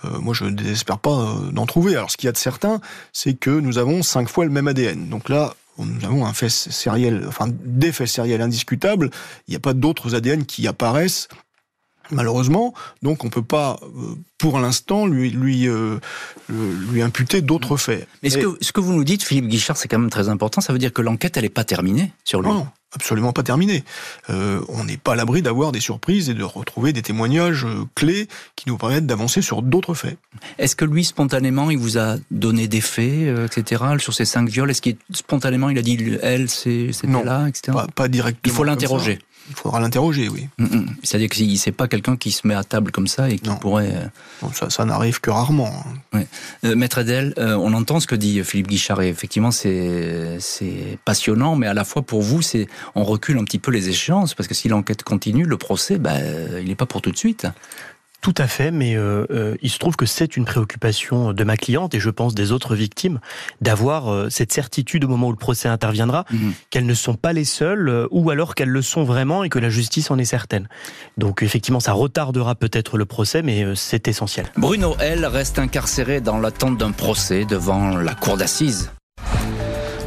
Euh, 0.06 0.20
moi, 0.20 0.34
je 0.34 0.46
ne 0.46 0.52
désespère 0.52 1.00
pas 1.00 1.12
euh, 1.12 1.52
d'en 1.52 1.66
trouver. 1.66 1.96
Alors, 1.96 2.12
ce 2.12 2.18
qu'il 2.18 2.28
y 2.28 2.30
a 2.30 2.34
de 2.34 2.38
certain, 2.38 2.80
c'est 3.14 3.34
que 3.34 3.50
nous 3.50 3.78
avons 3.78 4.04
cinq 4.04 4.30
fois 4.30 4.46
le 4.46 4.52
même 4.52 4.68
ADN. 4.68 5.10
Donc 5.10 5.30
là, 5.30 5.56
nous 5.78 6.06
avons 6.06 6.26
un 6.26 6.34
fait 6.34 6.50
sériel, 6.50 7.26
enfin 7.28 7.48
des 7.50 7.92
faits 7.92 8.08
sériels 8.08 8.42
indiscutables. 8.42 9.10
Il 9.48 9.52
n'y 9.52 9.58
a 9.58 9.60
pas 9.60 9.74
d'autres 9.74 10.14
ADN 10.16 10.46
qui 10.46 10.68
apparaissent 10.68 11.28
malheureusement. 12.12 12.74
Donc 13.02 13.24
on 13.26 13.30
peut 13.30 13.42
pas, 13.42 13.80
euh, 13.84 14.16
pour 14.38 14.60
l'instant, 14.60 15.06
lui 15.06 15.30
lui 15.30 15.68
lui 16.50 17.02
imputer 17.02 17.42
d'autres 17.42 17.78
faits. 17.78 18.08
Mais 18.24 18.30
ce 18.30 18.38
que 18.38 18.58
ce 18.62 18.72
que 18.72 18.80
vous 18.80 18.94
nous 18.94 19.04
dites, 19.04 19.24
Philippe 19.24 19.48
Guichard, 19.48 19.78
c'est 19.78 19.88
quand 19.88 20.00
même 20.00 20.10
très 20.10 20.30
important. 20.30 20.62
Ça 20.62 20.74
veut 20.74 20.80
dire 20.80 20.94
que 20.94 21.02
l'enquête, 21.02 21.38
elle 21.38 21.44
n'est 21.44 21.50
pas 21.50 21.64
terminée 21.64 22.12
sur 22.24 22.42
lui. 22.42 22.50
Non, 22.50 22.68
absolument 22.94 23.32
pas 23.32 23.44
terminé. 23.44 23.84
Euh, 24.30 24.62
on 24.68 24.84
n'est 24.84 24.98
pas 24.98 25.14
à 25.14 25.16
l'abri 25.16 25.42
d'avoir 25.42 25.72
des 25.72 25.80
surprises 25.80 26.30
et 26.30 26.34
de 26.34 26.44
retrouver 26.44 26.94
des 26.94 27.02
témoignages 27.02 27.66
euh, 27.66 27.86
clés 27.96 28.28
qui 28.56 28.68
nous 28.70 28.78
permettent 28.78 29.06
d'avancer 29.06 29.42
sur 29.42 29.62
d'autres 29.62 29.94
faits. 29.94 30.18
Est-ce 30.58 30.76
que 30.76 30.86
lui, 30.86 31.04
spontanément, 31.06 31.72
il 31.72 31.78
vous 31.78 31.98
a 31.98 32.18
donné 32.32 32.68
des 32.68 32.82
faits, 32.82 33.06
euh, 33.12 33.48
etc., 33.48 33.84
sur 34.00 34.14
ces 34.14 34.26
cinq 34.26 34.50
viols? 34.50 34.70
Est-ce 34.70 34.82
qu'il, 34.82 34.98
spontanément, 35.14 35.70
il 35.70 35.78
a 35.78 35.82
dit, 35.82 35.98
elle, 36.22 36.50
c'était 36.50 37.08
là, 37.08 37.48
etc. 37.48 37.72
Pas, 37.74 37.88
pas 37.94 38.08
directement. 38.08 38.54
Il 38.54 38.56
faut 38.56 38.64
l'interroger. 38.64 39.20
Il 39.50 39.56
faudra 39.56 39.80
l'interroger, 39.80 40.30
oui. 40.30 40.48
Mm, 40.58 40.64
mm. 40.66 40.86
C'est-à-dire 41.04 41.30
que 41.30 41.56
c'est 41.56 41.72
pas 41.72 41.88
quelqu'un 41.88 42.16
qui 42.16 42.32
se 42.32 42.48
met 42.48 42.54
à 42.54 42.64
table 42.64 42.92
comme 42.92 43.08
ça 43.08 43.30
et 43.30 43.40
qui 43.40 43.50
pourrait. 43.60 43.94
Euh, 43.94 44.48
ça, 44.54 44.70
ça 44.70 44.86
n'arrive 44.86 45.20
que 45.20 45.30
rarement. 45.30 45.72
Hein. 46.14 46.24
Euh, 46.64 46.76
Maître 46.76 47.00
Edel, 47.00 47.34
euh, 47.38 47.56
on 47.56 47.74
entend 47.74 48.00
ce 48.00 48.08
que 48.08 48.16
dit 48.16 48.44
Philippe 48.44 48.68
Guichard 48.68 49.02
et 49.02 49.10
effectivement 49.10 49.52
c'est 49.52 50.38
c'est 50.40 50.98
passionnant, 51.06 51.56
mais 51.56 51.68
à 51.68 51.74
la 51.74 51.84
fois 51.84 52.02
pour 52.02 52.22
vous, 52.22 52.42
c'est 52.42 52.68
on 52.96 53.04
recule 53.04 53.38
un 53.38 53.44
petit 53.44 53.60
peu 53.60 53.72
les 53.72 53.90
échéances 53.90 54.34
parce 54.34 54.48
que 54.48 54.54
si 54.54 54.70
l'enquête 54.70 55.04
continue, 55.04 55.46
le 55.46 55.58
procès, 55.58 55.98
bah, 55.98 56.14
il 56.60 56.68
n'est 56.68 56.76
pas 56.76 56.86
pour 56.86 57.02
tout 57.02 57.12
de 57.12 57.18
suite. 57.18 57.48
Tout 58.22 58.36
à 58.38 58.46
fait, 58.46 58.70
mais 58.70 58.96
euh, 58.96 59.26
euh, 59.32 59.56
il 59.64 59.72
se 59.72 59.80
trouve 59.80 59.96
que 59.96 60.06
c'est 60.06 60.38
une 60.38 60.46
préoccupation 60.46 61.34
de 61.34 61.44
ma 61.44 61.58
cliente 61.58 61.96
et 61.96 62.00
je 62.00 62.12
pense 62.12 62.36
des 62.36 62.52
autres 62.52 62.76
victimes 62.76 63.20
d'avoir 63.62 64.14
euh, 64.14 64.30
cette 64.30 64.54
certitude 64.54 65.06
au 65.06 65.08
moment 65.08 65.30
où 65.30 65.32
le 65.32 65.38
procès 65.38 65.68
interviendra 65.68 66.26
mhm. 66.30 66.54
qu'elles 66.70 66.86
ne 66.86 66.94
sont 66.94 67.16
pas 67.16 67.34
les 67.34 67.46
seules 67.46 68.08
ou 68.12 68.30
alors 68.30 68.54
qu'elles 68.54 68.70
le 68.70 68.84
sont 68.84 69.04
vraiment 69.04 69.44
et 69.44 69.50
que 69.50 69.58
la 69.58 69.70
justice 69.70 70.12
en 70.12 70.20
est 70.20 70.26
certaine. 70.26 70.68
Donc 71.18 71.42
effectivement, 71.42 71.80
ça 71.80 71.94
retardera 71.94 72.54
peut-être 72.54 73.00
le 73.00 73.06
procès, 73.06 73.42
mais 73.42 73.66
c'est 73.76 74.08
essentiel. 74.08 74.46
Bruno 74.56 74.96
L 75.00 75.26
reste 75.26 75.58
incarcéré 75.58 76.22
dans 76.22 76.38
l'attente 76.38 76.78
d'un 76.78 76.92
procès 76.92 77.46
devant 77.46 77.98
la 77.98 78.14
cour 78.14 78.38
d'assises. 78.38 78.92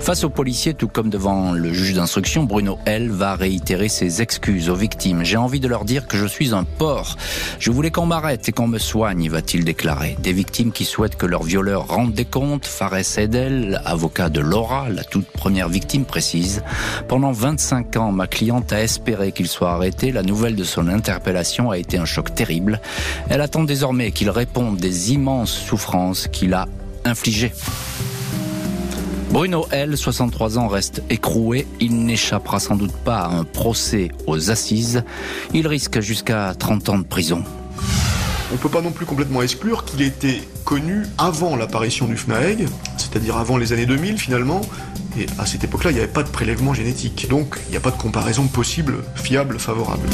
Face 0.05 0.23
aux 0.23 0.29
policiers, 0.29 0.75
tout 0.75 0.87
comme 0.87 1.09
devant 1.09 1.53
le 1.53 1.73
juge 1.73 1.95
d'instruction, 1.95 2.43
Bruno 2.43 2.79
L 2.85 3.09
va 3.11 3.37
réitérer 3.37 3.89
ses 3.89 4.21
excuses 4.21 4.69
aux 4.69 4.75
victimes. 4.75 5.25
J'ai 5.25 5.39
envie 5.39 5.61
de 5.61 5.67
leur 5.67 5.87
dire 5.87 6.07
que 6.07 6.19
je 6.19 6.27
suis 6.27 6.53
un 6.53 6.65
porc. 6.65 7.17
Je 7.59 7.71
voulais 7.71 7.91
qu'on 7.91 8.05
m'arrête 8.05 8.47
et 8.47 8.53
qu'on 8.53 8.67
me 8.67 8.77
soigne, 8.77 9.31
va-t-il 9.31 9.65
déclarer. 9.65 10.19
Des 10.23 10.35
victimes 10.35 10.73
qui 10.73 10.85
souhaitent 10.85 11.17
que 11.17 11.25
leur 11.25 11.43
violeur 11.43 11.89
rende 11.89 12.13
des 12.13 12.27
comptes. 12.27 12.67
Fares 12.67 13.17
Edel, 13.19 13.81
avocat 13.87 14.29
de 14.29 14.41
Laura, 14.41 14.91
la 14.91 15.05
toute 15.05 15.25
première 15.25 15.71
victime, 15.71 16.05
précise. 16.05 16.63
Pendant 17.09 17.33
25 17.33 17.97
ans, 17.97 18.13
ma 18.13 18.27
cliente 18.27 18.75
a 18.75 18.83
espéré 18.83 19.33
qu'il 19.33 19.49
soit 19.49 19.73
arrêté. 19.73 20.13
La 20.13 20.23
nouvelle 20.23 20.55
de 20.55 20.65
son 20.65 20.87
interpellation 20.87 21.71
a 21.71 21.79
été 21.79 21.97
un 21.97 22.05
choc 22.05 22.35
terrible. 22.35 22.79
Elle 23.31 23.41
attend 23.41 23.65
désormais 23.65 24.11
qu'il 24.11 24.29
réponde 24.29 24.77
des 24.77 25.15
immenses 25.15 25.55
souffrances 25.55 26.29
qu'il 26.29 26.53
a 26.53 26.69
infligées. 27.07 27.53
Bruno 29.35 29.67
L, 29.73 29.97
63 29.97 30.59
ans, 30.59 30.69
reste 30.69 31.03
écroué. 31.11 31.67
Il 31.81 32.05
n'échappera 32.05 32.61
sans 32.61 32.77
doute 32.77 32.93
pas 32.93 33.23
à 33.23 33.31
un 33.31 33.43
procès 33.43 34.13
aux 34.29 34.53
assises. 34.53 35.03
Il 35.53 35.67
risque 35.67 35.99
jusqu'à 35.99 36.55
30 36.57 36.89
ans 36.91 36.99
de 36.99 37.05
prison. 37.05 37.43
On 38.53 38.57
peut 38.57 38.69
pas 38.69 38.83
non 38.83 38.93
plus 38.93 39.07
complètement 39.07 39.43
exclure 39.43 39.85
qu'il 39.85 40.03
était 40.03 40.43
connu 40.65 41.03
avant 41.19 41.57
l'apparition 41.57 42.07
du 42.07 42.17
FNAEG, 42.17 42.67
c'est-à-dire 42.97 43.37
avant 43.37 43.57
les 43.57 43.73
années 43.73 43.87
2000 43.87 44.19
finalement, 44.19 44.61
et 45.19 45.27
à 45.39 45.47
cette 45.47 45.63
époque-là, 45.63 45.91
il 45.91 45.95
n'y 45.95 46.01
avait 46.01 46.13
pas 46.13 46.23
de 46.23 46.29
prélèvement 46.29 46.75
génétique. 46.75 47.29
Donc, 47.29 47.57
il 47.69 47.71
n'y 47.71 47.77
a 47.77 47.81
pas 47.81 47.91
de 47.91 47.97
comparaison 47.97 48.47
possible, 48.49 48.97
fiable, 49.15 49.59
favorable. 49.59 50.09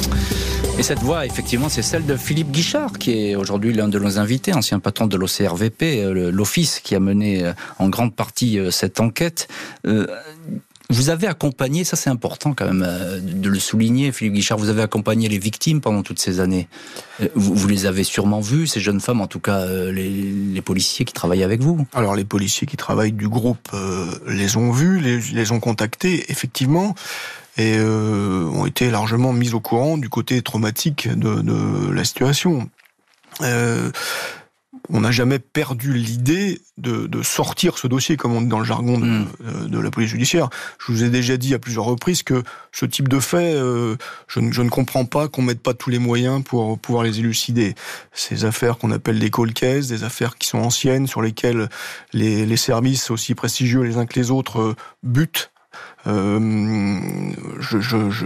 Et 0.79 0.83
cette 0.83 1.01
voix, 1.01 1.25
effectivement, 1.25 1.69
c'est 1.69 1.83
celle 1.83 2.05
de 2.05 2.17
Philippe 2.17 2.51
Guichard, 2.51 2.93
qui 2.99 3.31
est 3.31 3.35
aujourd'hui 3.35 3.73
l'un 3.73 3.89
de 3.89 3.99
nos 3.99 4.19
invités, 4.19 4.53
ancien 4.53 4.79
patron 4.79 5.07
de 5.07 5.17
l'OCRVP, 5.17 6.03
euh, 6.03 6.31
l'office 6.31 6.81
qui 6.81 6.95
a 6.95 7.01
mené 7.01 7.45
euh, 7.45 7.53
en 7.79 7.89
grande 7.89 8.15
partie 8.15 8.59
euh, 8.59 8.71
cette 8.71 9.01
enquête. 9.01 9.49
Vous 10.91 11.09
avez 11.09 11.29
accompagné, 11.29 11.85
ça 11.85 11.95
c'est 11.95 12.11
important 12.11 12.53
quand 12.53 12.67
même 12.67 12.85
euh, 12.85 13.21
de 13.21 13.49
le 13.49 13.61
souligner, 13.61 14.11
Philippe 14.11 14.35
Guichard, 14.35 14.59
vous 14.59 14.71
avez 14.71 14.83
accompagné 14.83 15.29
les 15.29 15.39
victimes 15.39 15.81
pendant 15.81 16.03
toutes 16.03 16.19
ces 16.19 16.41
années. 16.41 16.67
Euh, 17.23 17.29
vous, 17.37 17.69
les 17.69 17.87
avez 17.87 18.03
sûrement 18.03 18.41
vues, 18.41 18.67
ces 18.67 18.81
jeunes 18.81 19.01
femmes, 19.01 19.21
en 19.21 19.29
tout 19.29 19.39
cas 19.39 19.61
euh, 19.61 19.93
les, 19.93 20.61
policiers 20.63 21.05
qui 21.05 21.13
travaillent 21.13 21.45
avec 21.45 21.63
vous 21.63 21.87
Alors 21.95 22.17
les 22.17 22.25
policiers 22.25 22.67
qui 22.67 22.77
travaillent 22.77 23.13
du 23.13 23.29
groupe 23.29 23.71
les 24.27 24.57
ont 24.57 24.73
vus, 24.73 25.01
les, 25.01 25.53
ont 25.53 25.61
contactés, 25.61 26.31
effectivement 26.31 26.95
et 27.57 27.81
ont 27.81 28.67
été 28.67 28.91
largement 28.91 29.33
mis 29.33 29.55
au 29.55 29.61
courant 29.61 29.97
du 29.97 30.09
côté 30.09 30.43
traumatique 30.43 31.09
de, 31.09 31.41
de 31.41 31.91
la 31.91 32.05
situation 32.05 32.69
on 34.93 35.01
n'a 35.01 35.11
jamais 35.11 35.39
perdu 35.39 35.95
l'idée 35.95 36.61
de, 36.79 37.23
sortir 37.23 37.79
ce 37.79 37.87
dossier, 37.87 38.17
comme 38.17 38.33
on 38.33 38.41
dit 38.41 38.49
dans 38.49 38.59
le 38.59 38.65
jargon 38.65 38.99
mm. 38.99 39.27
de, 39.69 39.79
la 39.79 39.91
police 39.91 40.11
judiciaire. 40.11 40.49
Je 40.79 40.93
vous 40.93 41.05
ai 41.05 41.11
déjà 41.11 41.37
dit 41.37 41.55
à 41.55 41.59
plusieurs 41.59 41.85
reprises 41.85 42.23
que 42.23 42.43
ce 42.73 42.87
type 42.87 43.09
de 43.09 43.21
fait, 43.21 43.55
euh, 43.55 43.97
je, 44.29 44.41
ne 44.41 44.69
comprends 44.69 45.05
pas 45.05 45.29
qu'on 45.29 45.43
mette 45.43 45.63
pas 45.63 45.75
tous 45.75 45.91
les 45.91 45.99
moyens 45.99 46.43
pour 46.43 46.79
pouvoir 46.79 47.05
les 47.05 47.19
élucider. 47.19 47.75
Ces 48.13 48.45
affaires 48.45 48.79
qu'on 48.79 48.91
appelle 48.91 49.19
des 49.19 49.31
cold 49.31 49.53
cases, 49.53 49.89
des 49.89 50.05
affaires 50.05 50.37
qui 50.37 50.49
sont 50.49 50.59
anciennes, 50.59 51.07
sur 51.07 51.23
lesquelles 51.23 51.69
les, 52.13 52.47
les 52.47 52.57
services 52.57 53.11
aussi 53.11 53.35
prestigieux 53.35 53.83
les 53.83 53.97
uns 53.97 54.07
que 54.07 54.19
les 54.19 54.31
autres 54.31 54.61
euh, 54.61 54.77
butent 55.03 55.51
euh, 56.07 56.99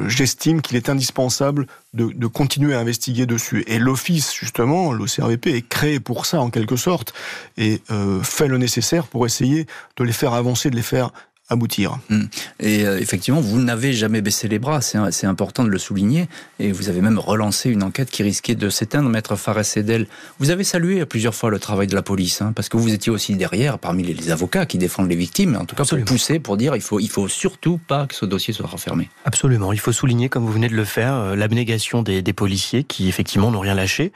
j'estime 0.06 0.62
qu'il 0.62 0.76
est 0.76 0.88
indispensable 0.88 1.66
de, 1.92 2.26
continuer 2.26 2.74
à 2.74 2.80
investiguer 2.80 3.26
dessus. 3.26 3.64
Et 3.66 3.78
l'office, 3.78 4.34
justement, 4.34 4.92
l'OCRVP, 4.92 5.54
est 5.54 5.68
créé 5.68 6.00
pour 6.00 6.26
ça, 6.26 6.40
en 6.40 6.50
quelque 6.50 6.76
sorte, 6.76 7.14
et 7.56 7.82
euh, 7.90 8.22
fait 8.22 8.48
le 8.48 8.58
nécessaire 8.58 9.06
pour 9.06 9.26
essayer 9.26 9.66
de 9.96 10.04
les 10.04 10.12
faire 10.12 10.34
avancer, 10.34 10.70
de 10.70 10.76
les 10.76 10.82
faire 10.82 11.10
aboutir. 11.50 11.98
Hum. 12.10 12.28
Et 12.58 12.86
euh, 12.86 12.98
effectivement, 12.98 13.40
vous 13.40 13.60
n'avez 13.60 13.92
jamais 13.92 14.22
baissé 14.22 14.48
les 14.48 14.58
bras, 14.58 14.80
c'est 14.80 15.26
important 15.26 15.62
de 15.62 15.68
le 15.68 15.78
souligner, 15.78 16.26
et 16.58 16.72
vous 16.72 16.88
avez 16.88 17.02
même 17.02 17.18
relancé 17.18 17.68
une 17.68 17.82
enquête 17.82 18.10
qui 18.10 18.22
risquait 18.22 18.54
de 18.54 18.70
s'éteindre, 18.70 19.10
Maître 19.10 19.36
Fares 19.36 19.64
Sedel. 19.64 20.06
Vous 20.38 20.50
avez 20.50 20.64
salué 20.64 21.04
plusieurs 21.04 21.34
fois 21.34 21.50
le 21.50 21.58
travail 21.58 21.86
de 21.86 21.94
la 21.94 22.02
police, 22.02 22.40
hein, 22.40 22.52
parce 22.56 22.70
que 22.70 22.78
vous 22.78 22.94
étiez 22.94 23.12
aussi 23.12 23.36
derrière, 23.36 23.78
parmi 23.78 24.02
les, 24.02 24.30
avocats 24.30 24.64
qui 24.64 24.78
défendent 24.78 25.10
les 25.10 25.16
victimes, 25.16 25.56
en 25.60 25.66
tout 25.66 25.76
cas 25.76 25.84
pour 25.84 26.02
pousser, 26.04 26.38
pour 26.38 26.56
dire 26.56 26.76
il 26.76 26.82
faut, 26.82 26.98
il 26.98 27.10
faut 27.10 27.28
surtout 27.28 27.78
pas 27.78 28.06
que 28.06 28.14
ce 28.14 28.24
dossier 28.24 28.54
soit 28.54 28.66
refermé. 28.66 29.10
Absolument, 29.26 29.72
il 29.72 29.80
faut 29.80 29.92
souligner, 29.92 30.30
comme 30.30 30.46
vous 30.46 30.52
venez 30.52 30.68
de 30.68 30.74
le 30.74 30.84
faire, 30.84 31.14
euh, 31.14 31.36
l'abnégation 31.36 32.02
des, 32.02 32.22
policiers 32.34 32.82
qui 32.82 33.08
effectivement 33.08 33.52
n'ont 33.52 33.60
rien 33.60 33.74
lâché, 33.74 34.12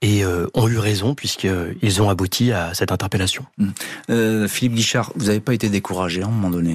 et 0.00 0.24
euh, 0.24 0.46
ont 0.54 0.68
eu 0.68 0.78
raison, 0.78 1.14
puisqu'ils 1.14 2.02
ont 2.02 2.08
abouti 2.08 2.52
à 2.52 2.72
cette 2.72 2.92
interpellation. 2.92 3.44
Hum. 3.60 4.48
Philippe 4.48 4.74
Guichard, 4.74 5.12
vous 5.16 5.26
n'avez 5.26 5.40
pas 5.40 5.54
été 5.54 5.68
découragé 5.68 6.22
à 6.22 6.26
un 6.26 6.30
moment 6.30 6.50
donné 6.50 6.67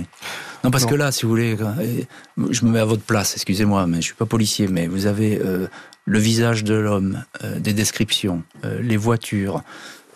non, 0.64 0.72
parce 0.72 0.86
que 0.86 0.96
là, 0.96 1.12
si 1.12 1.24
vous 1.24 1.30
voulez, 1.30 1.58
je 2.38 2.66
me 2.66 2.72
mets 2.72 2.80
à 2.80 2.86
votre 2.86 3.04
place, 3.04 3.34
excusez-moi, 3.36 3.86
mais 3.86 3.98
je 3.98 4.08
suis 4.08 4.14
pas 4.14 4.26
policier, 4.26 4.68
mais 4.68 4.88
vous 4.88 5.08
avez 5.08 5.40
euh, 5.44 5.68
le 6.06 6.20
visage 6.20 6.64
de 6.64 6.76
l'homme, 6.76 7.24
euh, 7.44 7.60
des 7.60 7.74
descriptions, 7.74 8.44
euh, 8.64 8.82
les 8.82 8.96
voitures, 8.96 9.62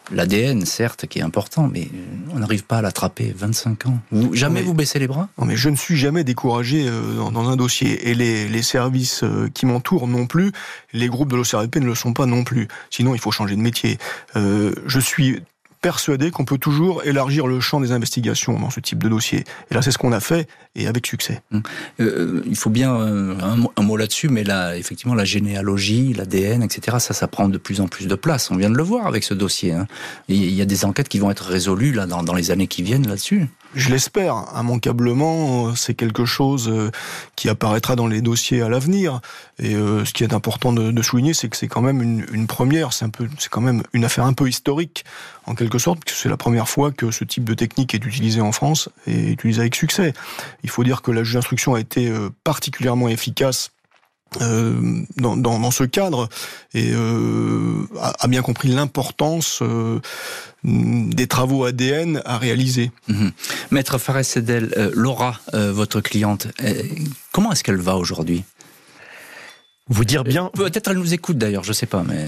l'ADN, 0.10 0.66
certes, 0.66 1.06
qui 1.06 1.20
est 1.20 1.22
important, 1.22 1.68
mais 1.68 1.90
on 2.34 2.40
n'arrive 2.40 2.64
pas 2.64 2.78
à 2.78 2.82
l'attraper. 2.82 3.34
25 3.36 3.88
ans. 3.88 4.00
jamais 4.32 4.62
vous 4.62 4.74
baissez 4.74 5.00
les 5.00 5.08
bras? 5.08 5.28
Non, 5.38 5.44
mais 5.44 5.58
je 5.58 5.68
ne 5.68 5.76
suis 5.76 5.98
jamais 5.98 6.24
découragé 6.24 6.90
dans, 6.90 7.50
un 7.50 7.58
dossier. 7.58 8.10
Et 8.10 8.16
les, 8.16 8.48
les 8.48 8.62
services 8.62 9.26
qui 9.54 9.66
m'entourent 9.66 10.08
non 10.08 10.26
plus, 10.26 10.54
les 10.94 11.10
groupes 11.10 11.30
de 11.30 11.36
l'OCRP 11.36 11.76
ne 11.76 11.88
le 11.88 11.96
sont 11.96 12.14
pas 12.14 12.26
non 12.26 12.46
plus. 12.46 12.70
Sinon, 12.90 13.16
il 13.16 13.20
faut 13.20 13.32
changer 13.32 13.58
de 13.58 13.62
métier. 13.62 13.98
je 14.34 15.00
suis 15.02 15.42
persuadé 15.88 16.32
qu'on 16.32 16.44
peut 16.44 16.58
toujours 16.58 17.06
élargir 17.06 17.48
le 17.48 17.62
champ 17.62 17.80
des 17.80 17.94
investigations 17.94 18.60
dans 18.60 18.70
ce 18.70 18.82
type 18.82 19.02
de 19.02 19.08
dossier. 19.08 19.46
Et 19.72 19.74
là, 19.74 19.82
c'est 19.82 19.92
ce 19.92 19.98
qu'on 19.98 20.12
a 20.12 20.20
fait, 20.20 20.46
et 20.76 20.86
avec 20.86 21.08
succès. 21.08 21.42
Hum. 21.54 21.64
Euh, 22.02 22.44
il 22.46 22.58
faut 22.58 22.70
bien 22.70 22.94
euh, 22.94 23.38
un, 23.78 23.82
mot 23.82 23.96
là-dessus, 23.96 24.28
mais 24.28 24.44
là, 24.44 24.76
effectivement, 24.76 25.16
la 25.16 25.24
généalogie, 25.24 26.12
l'ADN, 26.12 26.62
etc., 26.62 26.98
ça, 27.00 27.14
ça 27.14 27.30
prend 27.30 27.48
de 27.48 27.58
plus 27.58 27.80
en 27.80 27.88
plus 27.88 28.08
de 28.08 28.16
place. 28.16 28.52
On 28.52 28.58
vient 28.58 28.70
de 28.70 28.76
le 28.76 28.84
voir 28.84 29.08
avec 29.08 29.24
ce 29.24 29.34
dossier. 29.34 29.72
Hein. 29.72 29.88
Il 30.28 30.54
y 30.54 30.62
a 30.62 30.66
des 30.66 30.84
enquêtes 30.84 31.08
qui 31.08 31.20
vont 31.20 31.32
être 31.32 31.46
résolues 31.46 31.94
là, 31.94 32.06
dans, 32.06 32.22
dans 32.22 32.36
les 32.36 32.52
années 32.52 32.68
qui 32.68 32.84
viennent 32.84 33.08
là-dessus. 33.08 33.48
Je 33.76 33.90
l'espère. 33.90 34.46
Immanquablement, 34.56 35.76
c'est 35.76 35.94
quelque 35.94 36.26
chose 36.26 36.70
euh, 36.70 36.90
qui 37.36 37.50
apparaîtra 37.50 37.96
dans 37.96 38.08
les 38.08 38.22
dossiers 38.22 38.62
à 38.62 38.70
l'avenir. 38.70 39.22
Et 39.60 39.74
ce 39.74 40.14
qui 40.14 40.24
est 40.24 40.34
important 40.34 40.72
de, 40.72 41.02
souligner, 41.02 41.34
c'est 41.34 41.50
que 41.50 41.58
c'est 41.58 41.68
quand 41.68 41.82
même 41.82 42.02
une, 42.02 42.48
première. 42.48 42.94
C'est 42.94 43.10
quand 43.50 43.62
même 43.62 43.84
une 43.94 44.06
affaire 44.06 44.26
un 44.26 44.34
peu 44.34 44.48
historique 44.48 45.04
en 45.46 45.56
quelque 45.56 45.80
sorte, 45.80 46.04
parce 46.04 46.16
que 46.16 46.22
c'est 46.22 46.30
la 46.30 46.38
première 46.38 46.70
fois 46.70 46.92
que 46.92 47.10
ce 47.10 47.24
type 47.24 47.44
de 47.44 47.54
technique 47.54 47.96
est 47.96 48.06
utilisé 48.06 48.42
en 48.42 48.52
France 48.52 48.90
et 49.08 49.32
utilisé 49.32 49.62
avec 49.62 49.76
succès. 49.76 50.14
Il 50.64 50.70
faut 50.70 50.84
dire 50.84 51.02
que 51.02 51.12
la 51.12 51.24
juge 51.24 51.36
d'instruction 51.36 51.74
a 51.74 51.80
été 51.80 52.08
euh, 52.08 52.30
particulièrement 52.44 53.08
efficace 53.08 53.72
euh, 54.42 55.02
dans, 55.18 55.72
ce 55.72 55.84
cadre 55.84 56.30
et 56.74 56.92
euh, 56.94 57.88
a, 58.00 58.28
bien 58.28 58.42
compris 58.42 58.70
l'importance 58.70 59.62
des 60.64 61.28
travaux 61.28 61.66
ADN 61.66 62.22
à 62.26 62.38
réaliser. 62.38 62.92
Mhm. 63.08 63.32
Maître 63.72 63.98
Fares 63.98 64.26
Sedel, 64.26 64.92
Laura, 64.94 65.40
votre 65.54 66.02
cliente, 66.02 66.48
comment 67.32 67.52
est-ce 67.52 67.64
qu'elle 67.64 67.82
va 67.82 67.96
aujourd'hui? 67.96 68.44
Vous 69.90 70.06
dire 70.06 70.24
bien. 70.24 70.52
Peut-être 70.54 70.90
elle 70.90 70.98
nous 70.98 71.14
écoute 71.14 71.38
d'ailleurs, 71.38 71.64
je 71.64 71.74
sais 71.74 71.86
pas, 71.86 72.04
mais. 72.04 72.28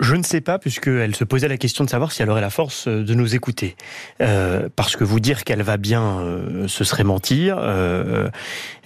je, 0.00 0.14
ne 0.14 0.22
sais 0.22 0.40
pas, 0.40 0.58
puisqu'elle 0.58 1.14
se 1.14 1.24
posait 1.24 1.48
la 1.48 1.56
question 1.56 1.84
de 1.84 1.90
savoir 1.90 2.12
si 2.12 2.22
elle 2.22 2.30
aurait 2.30 2.40
la 2.40 2.50
force 2.50 2.88
euh, 2.88 3.04
de 3.04 3.14
nous 3.14 3.34
écouter. 3.34 3.76
Euh, 4.20 4.68
parce 4.74 4.96
que 4.96 5.04
vous 5.04 5.20
dire 5.20 5.44
qu'elle 5.44 5.62
va 5.62 5.76
bien, 5.76 6.18
euh, 6.18 6.68
ce 6.68 6.84
serait 6.84 7.04
mentir. 7.04 7.56
Euh, 7.60 8.28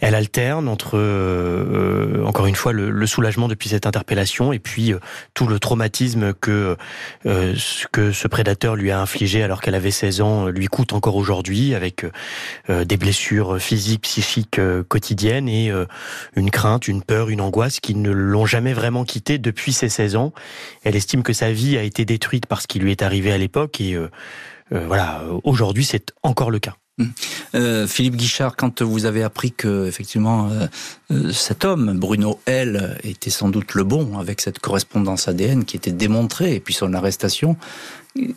elle 0.00 0.14
alterne 0.14 0.68
entre, 0.68 0.96
euh, 0.96 2.24
encore 2.24 2.46
une 2.46 2.54
fois, 2.54 2.72
le, 2.72 2.90
le, 2.90 3.06
soulagement 3.06 3.48
depuis 3.48 3.70
cette 3.70 3.86
interpellation 3.86 4.52
et 4.52 4.58
puis 4.58 4.94
tout 5.34 5.46
le 5.46 5.58
traumatisme 5.58 6.32
que, 6.32 6.76
que 7.24 8.12
ce 8.12 8.28
prédateur 8.28 8.76
lui 8.76 8.92
a 8.92 9.00
infligé 9.00 9.42
alors 9.42 9.60
qu'elle 9.60 9.74
avait 9.74 9.90
16 9.90 10.20
ans 10.20 10.46
lui 10.46 10.66
coûte 10.68 10.92
encore 10.92 11.16
aujourd'hui, 11.16 11.74
avec 11.74 12.06
des 12.68 12.96
blessures 12.96 13.60
physiques, 13.60 14.02
psychiques 14.02 14.60
quotidiennes 14.88 15.48
et 15.48 15.72
une 16.36 16.50
crainte, 16.50 16.86
une 16.86 17.02
peur, 17.02 17.30
une 17.30 17.40
angoisse 17.40 17.80
qui 17.80 17.94
ne 17.96 18.09
l'ont 18.10 18.46
jamais 18.46 18.72
vraiment 18.72 19.04
quitté 19.04 19.38
depuis 19.38 19.72
ses 19.72 19.88
16 19.88 20.16
ans. 20.16 20.32
Elle 20.84 20.96
estime 20.96 21.22
que 21.22 21.32
sa 21.32 21.52
vie 21.52 21.76
a 21.76 21.82
été 21.82 22.04
détruite 22.04 22.46
par 22.46 22.60
ce 22.60 22.66
qui 22.66 22.78
lui 22.78 22.90
est 22.90 23.02
arrivé 23.02 23.32
à 23.32 23.38
l'époque 23.38 23.80
et 23.80 23.94
euh, 23.94 24.10
euh, 24.72 24.86
voilà, 24.86 25.24
aujourd'hui 25.44 25.84
c'est 25.84 26.12
encore 26.22 26.50
le 26.50 26.58
cas. 26.58 26.76
Hum. 26.98 27.12
Euh, 27.54 27.86
Philippe 27.86 28.16
Guichard, 28.16 28.56
quand 28.56 28.82
vous 28.82 29.06
avez 29.06 29.22
appris 29.22 29.52
que 29.52 29.86
effectivement 29.86 30.50
cet 31.32 31.64
homme, 31.64 31.98
Bruno 31.98 32.40
L, 32.46 32.98
était 33.04 33.30
sans 33.30 33.48
doute 33.48 33.74
le 33.74 33.84
bon 33.84 34.18
avec 34.18 34.40
cette 34.40 34.58
correspondance 34.58 35.28
ADN 35.28 35.64
qui 35.64 35.76
était 35.76 35.92
démontrée 35.92 36.54
et 36.54 36.60
puis 36.60 36.74
son 36.74 36.92
arrestation, 36.92 37.56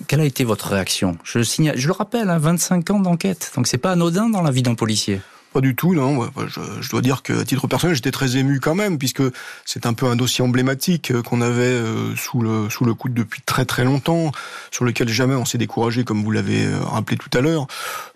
quelle 0.07 0.21
a 0.21 0.26
été 0.26 0.43
votre 0.43 0.67
réaction? 0.67 1.17
Je 1.24 1.41
signale, 1.41 1.78
je 1.78 1.88
le 1.88 1.93
rappelle, 1.93 2.28
25 2.28 2.89
hein, 2.89 2.93
ans 2.93 2.99
d'enquête, 2.99 3.51
donc 3.55 3.67
c'est 3.67 3.78
pas 3.78 3.91
anodin 3.91 4.30
dans 4.30 4.41
la 4.41 4.51
vie 4.51 4.63
d'un 4.63 4.76
policier. 4.76 5.19
Pas 5.53 5.61
du 5.61 5.75
tout, 5.75 5.93
non. 5.93 6.27
Je, 6.47 6.89
dois 6.89 7.01
dire 7.01 7.21
que, 7.21 7.41
à 7.41 7.45
titre 7.45 7.67
personnel, 7.67 7.95
j'étais 7.95 8.09
très 8.09 8.37
ému 8.37 8.59
quand 8.59 8.73
même, 8.73 8.97
puisque 8.97 9.21
c'est 9.65 9.85
un 9.85 9.93
peu 9.93 10.07
un 10.07 10.15
dossier 10.15 10.43
emblématique 10.43 11.11
euh, 11.11 11.21
qu'on 11.21 11.41
avait 11.41 11.61
euh, 11.61 12.15
sous 12.15 12.41
le 12.41 12.71
sous 12.71 12.85
le 12.85 12.95
coude 12.95 13.13
depuis 13.13 13.43
très 13.43 13.63
très 13.63 13.83
longtemps, 13.83 14.31
sur 14.71 14.83
lequel 14.83 15.09
jamais 15.09 15.35
on 15.35 15.45
s'est 15.45 15.59
découragé, 15.59 16.03
comme 16.05 16.23
vous 16.23 16.31
l'avez 16.31 16.65
euh, 16.65 16.79
rappelé 16.79 17.17
tout 17.17 17.29
à 17.37 17.41
l'heure. 17.41 17.67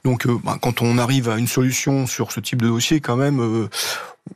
Donc, 0.03 0.25
bah, 0.43 0.57
quand 0.59 0.81
on 0.81 0.97
arrive 0.97 1.29
à 1.29 1.37
une 1.37 1.47
solution 1.47 2.07
sur 2.07 2.31
ce 2.31 2.39
type 2.39 2.59
de 2.59 2.67
dossier, 2.67 3.01
quand 3.01 3.17
même, 3.17 3.69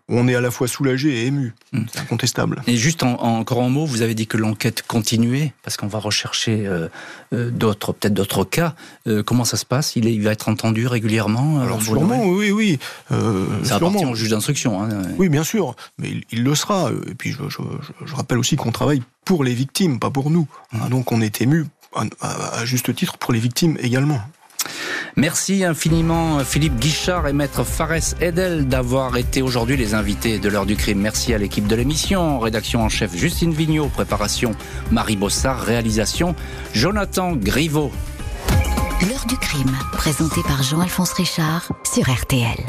on 0.10 0.28
est 0.28 0.36
à 0.36 0.42
la 0.42 0.52
fois 0.52 0.68
soulagé 0.68 1.22
et 1.22 1.26
ému. 1.28 1.54
Hmm. 1.74 1.84
C'est 1.92 2.00
incontestable. 2.00 2.62
Et 2.68 2.76
juste 2.76 3.04
en, 3.04 3.14
encore 3.22 3.62
un 3.62 3.70
mot, 3.70 3.86
vous 3.86 4.02
avez 4.02 4.16
dit 4.16 4.28
que 4.28 4.38
l'enquête 4.38 4.84
continuait, 4.84 5.54
parce 5.64 5.78
qu'on 5.78 5.88
va 5.88 6.00
rechercher 6.00 6.66
euh, 6.68 6.88
euh, 7.34 7.50
d'autres, 7.50 7.94
peut-être 7.94 8.14
d'autres 8.14 8.44
cas. 8.44 8.76
Euh, 9.08 9.24
comment 9.24 9.46
ça 9.46 9.58
se 9.58 9.66
passe? 9.66 9.96
Il, 9.96 10.06
il, 10.06 10.22
va 10.22 10.32
être 10.32 10.50
entendu 10.50 10.88
régulièrement 10.88 11.60
Alors 11.62 11.82
sûrement, 11.82 12.26
oui, 12.26 12.52
oui. 12.52 12.80
ça 13.64 13.76
appartient 13.76 14.06
au 14.06 14.16
juge 14.16 14.30
d'instruction. 14.30 14.84
Hein. 14.84 14.90
Oui, 15.18 15.30
bien 15.30 15.44
sûr, 15.44 15.76
mais 15.98 16.12
il, 16.32 16.44
le 16.44 16.56
sera. 16.56 16.92
Et 17.10 17.16
puis 17.16 17.32
je, 17.32 18.16
rappelle 18.16 18.38
aussi 18.38 18.56
qu'on 18.56 18.72
travaille 18.72 19.02
pour 19.26 19.44
les 19.44 19.54
victimes, 19.54 20.00
pas 20.00 20.10
pour 20.10 20.30
nous. 20.30 20.48
Hmm. 20.74 20.90
donc 20.90 21.12
on 21.12 21.22
est 21.22 21.42
ému 21.42 21.66
à, 21.94 22.60
à 22.60 22.66
juste 22.66 22.94
titre 22.96 23.18
pour 23.18 23.34
les 23.34 23.40
victimes 23.40 23.78
également. 23.82 24.22
Merci 25.16 25.64
infiniment 25.66 26.40
Philippe 26.40 26.80
Guichard 26.80 27.28
et 27.28 27.34
maître 27.34 27.64
Fares 27.64 28.16
Edel 28.22 28.68
d'avoir 28.68 29.18
été 29.18 29.42
aujourd'hui 29.42 29.76
les 29.76 29.94
invités 29.94 30.40
de 30.40 30.50
l'heure 30.50 30.66
du 30.66 30.76
crime. 30.76 31.00
Merci 31.00 31.34
à 31.34 31.38
l'équipe 31.38 31.68
de 31.68 31.76
l'émission, 31.76 32.40
rédaction 32.40 32.84
en 32.84 32.90
chef 32.90 33.16
Justine 33.16 33.54
Vignot, 33.54 33.88
préparation 33.88 34.52
Marie 34.92 35.18
Bossard, 35.18 35.60
réalisation 35.60 36.36
Jonathan 36.74 37.34
Griveau. 37.34 37.92
L'heure 39.10 39.26
du 39.28 39.36
crime, 39.36 39.76
présenté 39.94 40.42
par 40.44 40.62
Jean-Alphonse 40.64 41.14
Richard 41.14 41.72
sur 41.84 42.10
RTL. 42.10 42.64